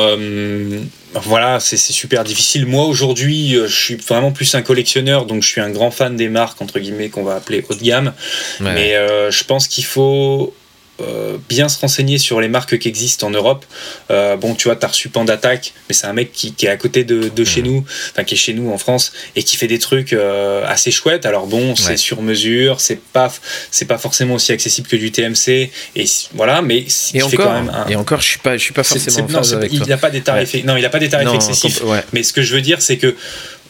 [1.15, 2.67] voilà, c'est super difficile.
[2.67, 6.17] Moi aujourd'hui, euh, je suis vraiment plus un collectionneur, donc je suis un grand fan
[6.17, 8.15] des marques entre guillemets qu'on va appeler haut de gamme.
[8.61, 10.55] Mais euh, je pense qu'il faut
[11.03, 13.65] euh, bien se renseigner sur les marques qui existent en Europe.
[14.11, 16.77] Euh, bon, tu vois, tu as reçu Pandattack, mais c'est un mec qui, est à
[16.77, 19.79] côté de, chez nous, enfin qui est chez nous en France, et qui fait des
[19.79, 21.27] trucs euh, assez chouettes.
[21.27, 23.33] Alors bon, c'est sur mesure, c'est pas,
[23.71, 26.05] c'est pas forcément aussi accessible que du TMC, et
[26.35, 29.29] voilà, mais et encore, quand même et encore, je suis pas, je suis pas forcément.
[29.29, 31.83] non, avec il n'a pas des tarifs, non, il a pas des tarifs excessifs.
[32.13, 33.17] Mais ce que je veux dire, c'est que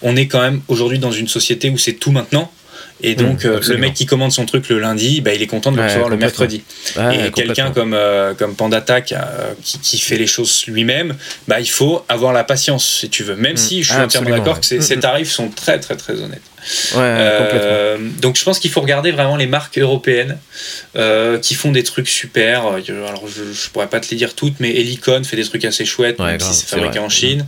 [0.03, 2.51] on est quand même aujourd'hui dans une société où c'est tout maintenant.
[3.03, 5.47] Et donc, mmh, euh, le mec qui commande son truc le lundi, bah, il est
[5.47, 6.63] content de le recevoir le mercredi.
[7.13, 11.17] et quelqu'un comme, euh, comme PandaTac euh, qui, qui, fait les choses lui-même,
[11.49, 13.35] bah, il faut avoir la patience, si tu veux.
[13.35, 13.57] Même mmh.
[13.57, 16.43] si je suis ah, entièrement d'accord que ces, mmh, tarifs sont très, très, très honnêtes.
[16.97, 20.39] Euh, donc je pense qu'il faut regarder vraiment les marques européennes
[20.97, 22.67] euh, qui font des trucs super.
[22.67, 26.19] Alors je, pourrais pas te les dire toutes, mais Helicon fait des trucs assez chouettes,
[26.19, 27.47] même si c'est fabriqué en Chine.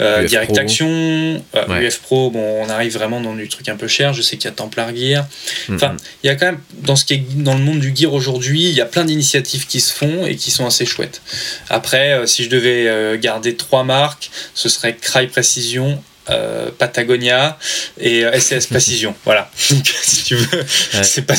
[0.00, 4.14] Euh, Direct Action, UF Pro, bon, on arrive vraiment dans du truc un peu cher.
[4.14, 5.26] Je sais qu'il y a Templar Gear.
[5.70, 8.12] Enfin, il y a quand même dans ce qui est dans le monde du gear
[8.12, 11.20] aujourd'hui, il y a plein d'initiatives qui se font et qui sont assez chouettes.
[11.68, 17.58] Après, si je devais garder trois marques, ce serait Cry Precision, euh, Patagonia
[18.00, 18.30] et euh,
[18.70, 19.14] Precision.
[19.24, 19.50] voilà.
[19.56, 20.64] si tu veux,
[21.02, 21.34] c'est pas.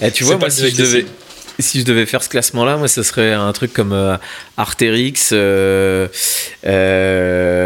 [0.00, 1.06] Eh, tu vois, moi, si je, devais,
[1.58, 4.16] si je devais faire ce classement-là, moi, ce serait un truc comme euh,
[4.56, 5.14] Arterix,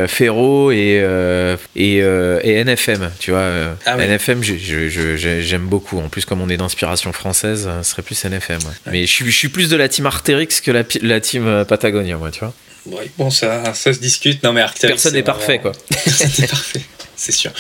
[0.09, 3.11] Ferro et, et, et, NFM.
[3.19, 3.51] Tu vois,
[3.85, 5.99] ah NFM, j'aime beaucoup.
[5.99, 8.61] En plus, comme on est d'inspiration française, ce serait plus NFM.
[8.91, 12.17] Mais je suis, je suis, plus de la team Arterix que la, la team Patagonia,
[12.17, 12.55] moi, tu vois.
[13.19, 14.43] Bon, ça, ça se discute.
[14.43, 15.73] Non, mais Personne n'est parfait, quoi.
[15.91, 16.83] c'est parfait,
[17.17, 17.51] c'est sûr.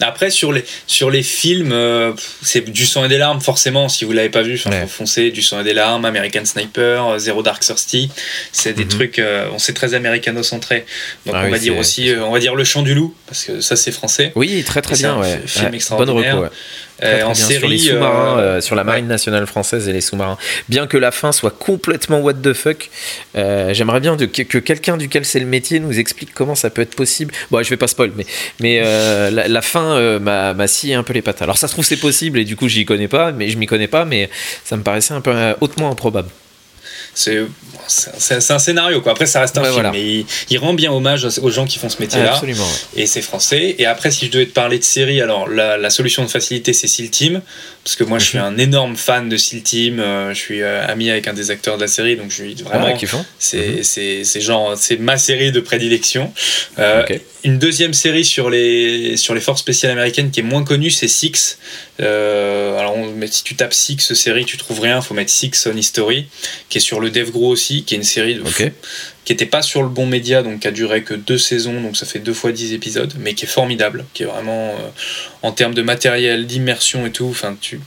[0.00, 2.12] Après, sur les, sur les films, euh,
[2.42, 3.88] c'est du sang et des larmes, forcément.
[3.88, 4.86] Si vous l'avez pas vu, ouais.
[4.86, 5.30] foncez.
[5.30, 8.10] Du sang et des larmes, American Sniper, euh, Zero Dark Thirsty.
[8.52, 8.90] C'est des mhm.
[8.90, 10.84] trucs, euh, on sait très américano-centré.
[11.26, 13.60] Donc, ah on va dire aussi, on va dire Le Chant du Loup, parce que
[13.60, 14.32] ça, c'est français.
[14.34, 15.18] Oui, très très bien.
[15.20, 16.36] Un film extraordinaire.
[16.36, 16.50] Bonne
[17.02, 20.00] euh, en série, sur les sous-marins, euh, euh, sur la marine nationale française et les
[20.00, 20.38] sous-marins.
[20.68, 22.90] Bien que la fin soit complètement what the fuck,
[23.34, 27.32] j'aimerais bien que, quelqu'un duquel c'est le métier nous explique comment ça peut être possible.
[27.50, 28.26] Bon, je vais pas spoil, mais,
[28.60, 31.42] mais la, fin m'a scié un peu les pattes.
[31.42, 33.66] Alors ça se trouve c'est possible et du coup j'y connais pas, mais je m'y
[33.66, 34.30] connais pas, mais
[34.64, 36.28] ça me paraissait un peu hautement improbable
[37.14, 37.42] c'est
[37.86, 39.12] c'est un scénario quoi.
[39.12, 42.00] Après ça reste un film, mais il, rend bien hommage aux gens qui font ce
[42.00, 42.40] métier-là.
[42.96, 43.76] Et c'est français.
[43.78, 46.88] Et après si je devais te parler de série, alors la, solution de facilité c'est
[46.88, 47.42] Seal Team
[47.84, 48.44] parce que moi je suis mhm.
[48.44, 50.00] un énorme fan de Seal Team.
[50.00, 52.54] Euh, je suis euh, ami avec un des acteurs de la série, donc je suis
[52.54, 52.96] vraiment.
[53.38, 54.24] c'est mhm.
[54.24, 56.32] c'est genre c'est ma série de prédilection.
[56.78, 57.04] Euh,
[57.44, 61.08] une deuxième série sur les, sur les forces spéciales américaines qui est moins connue, c'est
[61.08, 61.58] Six.
[62.00, 62.96] Euh, alors,
[63.30, 65.00] si tu tapes Six série, tu trouves rien.
[65.00, 66.26] Il faut mettre Six on History,
[66.70, 68.42] qui est sur le Dev Gros aussi, qui est une série de
[69.24, 71.96] qui n'était pas sur le bon média, donc qui a duré que deux saisons, donc
[71.96, 74.88] ça fait deux fois dix épisodes, mais qui est formidable, qui est vraiment euh,
[75.42, 77.28] en termes de matériel, d'immersion et tout.
[77.30, 77.80] Enfin, tu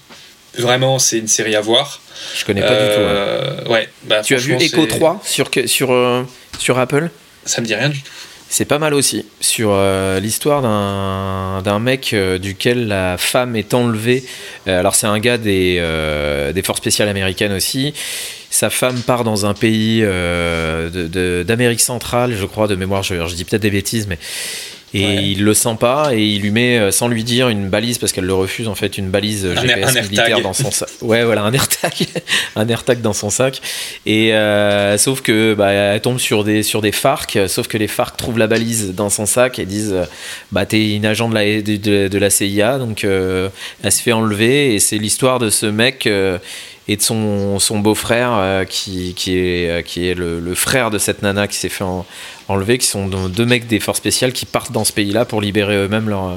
[0.58, 2.02] vraiment, c'est une série à voir.
[2.36, 3.02] Je connais pas du tout.
[3.02, 3.88] Euh, ouais.
[4.06, 6.26] Bah, tu as vu Echo 3 sur sur
[6.58, 7.10] sur Apple?
[7.46, 8.12] Ça me dit rien du tout.
[8.50, 14.24] C'est pas mal aussi, sur euh, l'histoire d'un mec euh, duquel la femme est enlevée.
[14.68, 15.82] Euh, alors c'est un gars des,
[16.64, 17.94] forces spéciales américaines aussi.
[18.50, 23.62] Sa femme part dans un pays d'Amérique centrale, je crois, de mémoire, je dis peut-être
[23.62, 24.18] des bêtises, mais
[24.98, 27.98] et il le sent pas et il lui met euh, sans lui dire une balise
[27.98, 30.90] parce qu'elle le refuse en fait une balise GPS militaire dans son sac.
[31.02, 31.94] Ouais voilà un AirTag,
[32.56, 33.62] un AirTag dans son sac.
[34.06, 37.88] Et euh, sauf que bah, elle tombe sur des sur des FARC, sauf que les
[37.88, 39.96] FARC trouvent la balise dans son sac et disent
[40.52, 43.50] bah t'es une agent de la de, de la CIA donc euh,
[43.84, 46.08] elle se fait enlever et c'est l'histoire de ce mec
[46.88, 51.22] et de son, son beau-frère qui, qui, est, qui est le, le, frère de cette
[51.22, 52.06] nana qui s'est fait en,
[52.48, 55.76] enlevés, qui sont deux mecs des forces spéciales qui partent dans ce pays-là pour libérer
[55.76, 56.36] eux-mêmes leur, euh,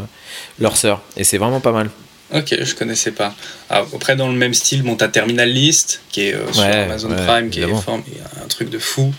[0.59, 1.03] leur sœur.
[1.17, 1.91] Et c'est vraiment pas mal.
[2.33, 3.35] Ok, je connaissais pas.
[3.69, 7.09] Ah, après, dans le même style, bon, t'as Terminal List, qui est euh, sur Amazon
[7.27, 9.13] Prime, qui est un truc de fou.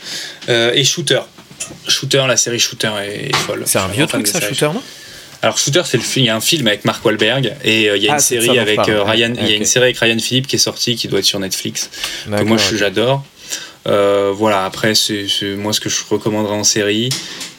[0.48, 1.22] Euh, et Shooter.
[1.88, 3.64] Shooter, la série Shooter est, folle.
[3.66, 4.82] C'est un vieux truc, ça, Shooter, non?
[5.42, 8.08] Alors Shooter, c'est le il y a un film avec Mark Wahlberg et il y
[8.08, 10.58] a une ah, série avec Ryan, il y a une série avec Ryan Philippe qui
[10.58, 11.90] est sortie, qui doit être sur Netflix.
[12.26, 13.24] Que moi, j'adore.
[13.88, 15.26] Euh, voilà, après, c'est
[15.58, 17.10] moi ce que je recommanderais en série.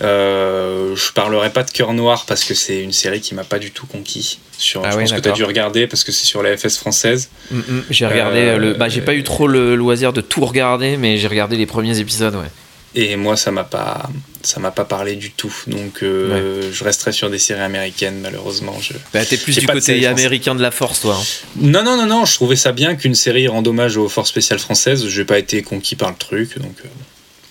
[0.03, 3.59] Euh, je parlerai pas de Cœur Noir parce que c'est une série qui m'a pas
[3.59, 4.39] du tout conquis.
[4.57, 6.79] Sur, ah je pense que tu as dû regarder parce que c'est sur la FS
[6.79, 7.31] française.
[7.51, 10.45] Mm, mm, j'ai regardé, euh, le, bah, j'ai pas eu trop le loisir de tout
[10.45, 12.51] regarder, mais j'ai regardé les premiers épisodes, ouais.
[12.95, 14.11] Et moi, ça m'a pas,
[14.43, 15.55] ça m'a pas parlé du tout.
[15.67, 18.79] Donc, euh, je resterai sur des séries américaines, malheureusement.
[18.81, 18.93] Je...
[19.15, 21.17] Bah, t'es plus du côté américain de la force, toi.
[21.19, 21.25] Hein.
[21.57, 22.25] Non, non, non, non.
[22.27, 25.07] Je trouvais ça bien qu'une série rende hommage aux forces spéciales françaises.
[25.07, 26.77] J'ai pas été conquis par le truc, donc.
[26.85, 26.89] Euh,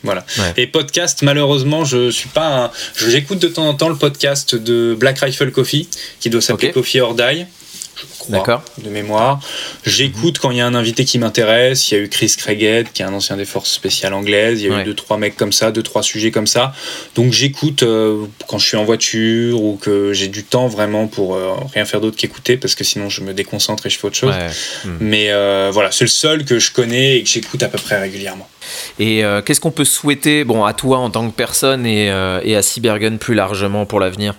[0.03, 0.25] voilà.
[0.57, 2.65] Et podcast, malheureusement, je suis pas.
[2.65, 2.71] Un...
[2.97, 5.87] J'écoute de temps en temps le podcast de Black Rifle Coffee,
[6.19, 7.45] qui doit s'appeler Coffee or Die
[8.19, 9.39] crois, de mémoire.
[9.85, 11.89] J'écoute quand il y a un invité qui m'intéresse.
[11.89, 14.61] Il y a eu Chris Craighead, qui est un ancien des forces spéciales anglaises.
[14.61, 16.73] Il y a eu deux, trois mecs comme ça, deux, trois sujets comme ça.
[17.15, 21.35] Donc j'écoute euh, quand je suis en voiture ou que j'ai du temps vraiment pour
[21.35, 24.15] euh, rien faire d'autre qu'écouter parce que sinon je me déconcentre et je fais autre
[24.15, 24.35] chose.
[24.85, 24.97] Hmm.
[24.99, 27.99] Mais euh, voilà, c'est le seul que je connais et que j'écoute à peu près
[27.99, 28.47] régulièrement.
[28.99, 32.61] Et qu'est-ce qu'on peut souhaiter bon, à toi en tant que personne et, et à
[32.61, 34.35] Cybergun plus largement pour l'avenir?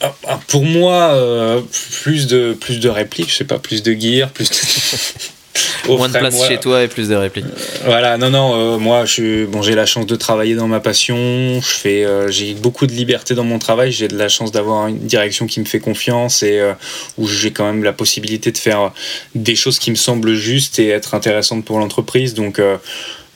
[0.00, 1.60] Ah, ah, pour moi, euh,
[2.02, 4.56] plus, de, plus de répliques, je sais pas, plus de gear, plus de...
[5.88, 7.46] Moins de place chez toi et plus de répliques.
[7.84, 11.16] Voilà, non, non, moi, je bon, j'ai la chance de travailler dans ma passion.
[11.60, 13.90] Je fais, j'ai beaucoup de liberté dans mon travail.
[13.90, 16.62] J'ai de la chance d'avoir une direction qui me fait confiance et
[17.18, 18.92] où j'ai quand même la possibilité de faire
[19.34, 22.34] des choses qui me semblent justes et être intéressantes pour l'entreprise.
[22.34, 22.60] Donc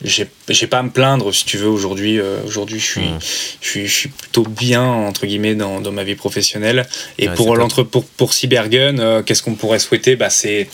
[0.05, 3.19] j'ai pas à me plaindre si tu veux aujourd'hui euh, aujourd'hui je suis, mmh.
[3.61, 6.87] je suis je suis plutôt bien entre guillemets dans, dans ma vie professionnelle.
[7.19, 10.17] Et pour l'entre pour pour Cybergun euh, qu'est-ce qu'on pourrait souhaiter?
[10.17, 10.69] Bah c'est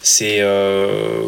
[0.00, 1.24] c'est euh,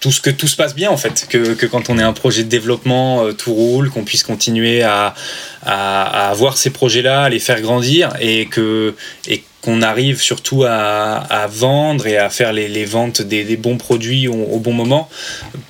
[0.00, 1.26] tout ce que tout se passe bien en fait.
[1.28, 5.14] Que, que quand on est un projet de développement tout roule qu'on puisse continuer à,
[5.62, 8.94] à, à avoir ces projets là à les faire grandir et que
[9.26, 14.58] et qu'on arrive surtout à, vendre et à faire les, ventes des, bons produits au,
[14.58, 15.08] bon moment.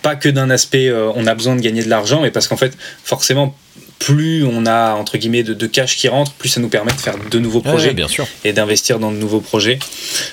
[0.03, 2.57] Pas que d'un aspect, euh, on a besoin de gagner de l'argent, mais parce qu'en
[2.57, 3.55] fait, forcément,
[4.01, 7.15] plus on a entre guillemets de, cash qui rentre, plus ça nous permet de faire
[7.31, 8.27] de nouveaux projets bien sûr.
[8.45, 9.79] et d'investir dans de nouveaux projets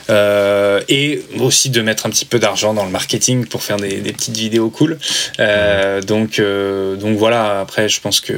[0.09, 3.99] euh, et aussi de mettre un petit peu d'argent dans le marketing pour faire des,
[4.11, 4.97] petites vidéos cool.
[5.39, 7.61] Euh, donc donc voilà.
[7.61, 8.33] Après, je pense que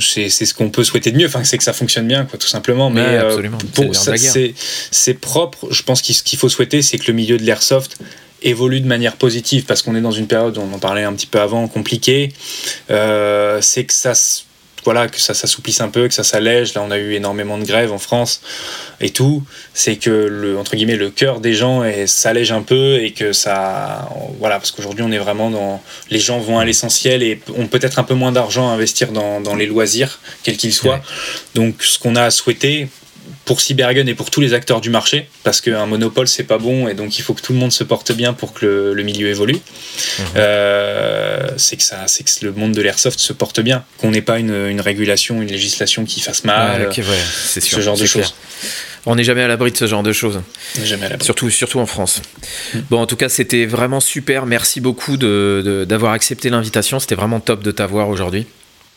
[0.00, 1.26] c'est ce qu'on peut souhaiter de mieux.
[1.26, 2.90] Enfin c'est que ça fonctionne bien quoi tout simplement.
[2.90, 3.36] Mais euh,
[4.90, 5.68] c'est propre.
[5.70, 7.98] Je pense qu'il ce qu'il faut souhaiter c'est que le milieu de l'airsoft
[8.42, 11.26] évolue de manière positive parce qu'on est dans une période on en parlait un petit
[11.26, 12.32] peu avant compliquée.
[12.90, 14.14] Euh, c'est que ça
[14.84, 16.74] voilà, que ça s'assouplisse un peu, que ça s'allège.
[16.74, 18.40] Là, on a eu énormément de grèves en France
[19.00, 19.42] et tout.
[19.72, 24.08] C'est que le entre guillemets le cœur des gens s'allège un peu et que ça,
[24.38, 27.98] voilà, parce qu'aujourd'hui on est vraiment dans les gens vont à l'essentiel et ont peut-être
[27.98, 31.00] un peu moins d'argent à investir dans, dans les loisirs, quels qu'ils soient.
[31.54, 32.88] Donc, ce qu'on a souhaité,
[33.44, 36.88] pour Cybergun et pour tous les acteurs du marché, parce qu'un monopole c'est pas bon
[36.88, 39.28] et donc il faut que tout le monde se porte bien pour que le, milieu
[39.28, 39.54] évolue.
[39.54, 40.24] Mhm.
[40.36, 44.22] Euh, c'est que ça, c'est que le monde de l'airsoft se porte bien, qu'on n'ait
[44.22, 46.90] pas une, régulation, une législation qui fasse mal,
[47.44, 48.34] c'est ce genre de choses.
[49.06, 50.40] On n'est jamais à l'abri de ce genre de choses.
[50.82, 51.24] Jamais à l'abri.
[51.24, 52.22] Surtout, surtout en France.
[52.72, 52.78] Mm.
[52.90, 54.46] Bon, en tout cas, c'était vraiment super.
[54.46, 56.98] Merci beaucoup d'avoir accepté l'invitation.
[56.98, 58.46] C'était vraiment top de t'avoir aujourd'hui.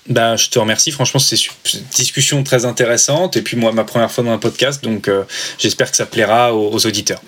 [0.09, 0.91] Bah, je te remercie.
[0.91, 3.35] Franchement, c'est une discussion très intéressante.
[3.35, 5.23] Et puis, moi, ma première fois dans un podcast, donc euh,
[5.57, 7.21] j'espère que ça plaira aux, auditeurs.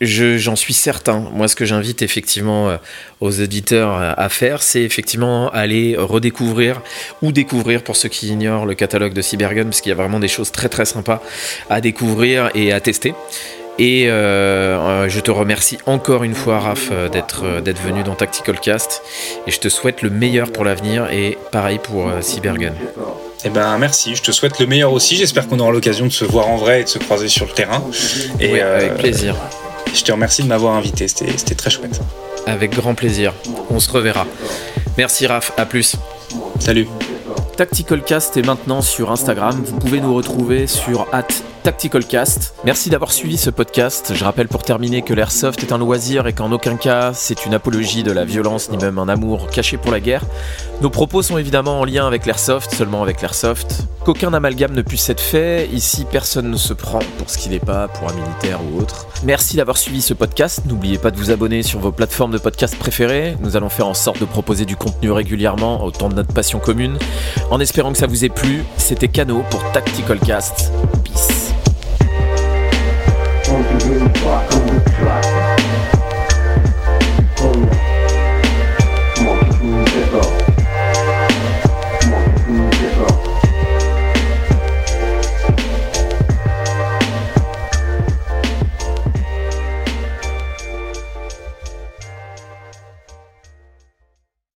[0.00, 1.20] J'en suis certain.
[1.32, 2.76] Moi, ce que j'invite effectivement euh,
[3.20, 6.82] aux auditeurs euh, à faire, c'est effectivement aller redécouvrir
[7.22, 10.18] ou découvrir, pour ceux qui ignorent, le catalogue de Cybergun, parce qu'il y a vraiment
[10.18, 11.22] des choses très très sympas
[11.70, 13.14] à découvrir et à tester.
[13.78, 14.12] Et euh,
[14.78, 19.02] euh, je te remercie encore une fois, Raph, euh, d'être d'être venu dans Tactical Cast.
[19.46, 22.74] Et je te souhaite le meilleur pour l'avenir et pareil pour Cybergun.
[23.44, 25.16] Eh ben merci, je te souhaite le meilleur aussi.
[25.16, 27.52] J'espère qu'on aura l'occasion de se voir en vrai et de se croiser sur le
[27.52, 27.84] terrain.
[28.40, 29.34] Et oui, avec plaisir.
[29.92, 32.00] Je te remercie de m'avoir invité, c'était très chouette.
[32.46, 33.32] Avec grand plaisir,
[33.70, 34.26] on se reverra.
[34.96, 35.96] Merci Raph, à plus.
[36.58, 36.88] Salut.
[37.56, 39.54] Tactical Cast est maintenant sur Instagram.
[39.64, 41.06] Vous pouvez nous retrouver sur
[41.62, 42.56] @tacticalcast.
[42.64, 44.12] Merci d'avoir suivi ce podcast.
[44.14, 47.54] Je rappelle pour terminer que l'airsoft est un loisir et qu'en aucun cas c'est une
[47.54, 50.24] apologie de la violence ni même un amour caché pour la guerre.
[50.82, 53.84] Nos propos sont évidemment en lien avec l'airsoft, seulement avec l'airsoft.
[54.04, 55.66] Qu'aucun amalgame ne puisse être fait.
[55.72, 59.06] Ici, personne ne se prend pour ce qu'il n'est pas, pour un militaire ou autre.
[59.22, 60.60] Merci d'avoir suivi ce podcast.
[60.66, 63.38] N'oubliez pas de vous abonner sur vos plateformes de podcast préférées.
[63.40, 66.98] Nous allons faire en sorte de proposer du contenu régulièrement, autant de notre passion commune.
[67.50, 70.72] En espérant que ça vous ait plu, c'était Cano pour Tactical Cast.
[71.04, 71.54] Peace.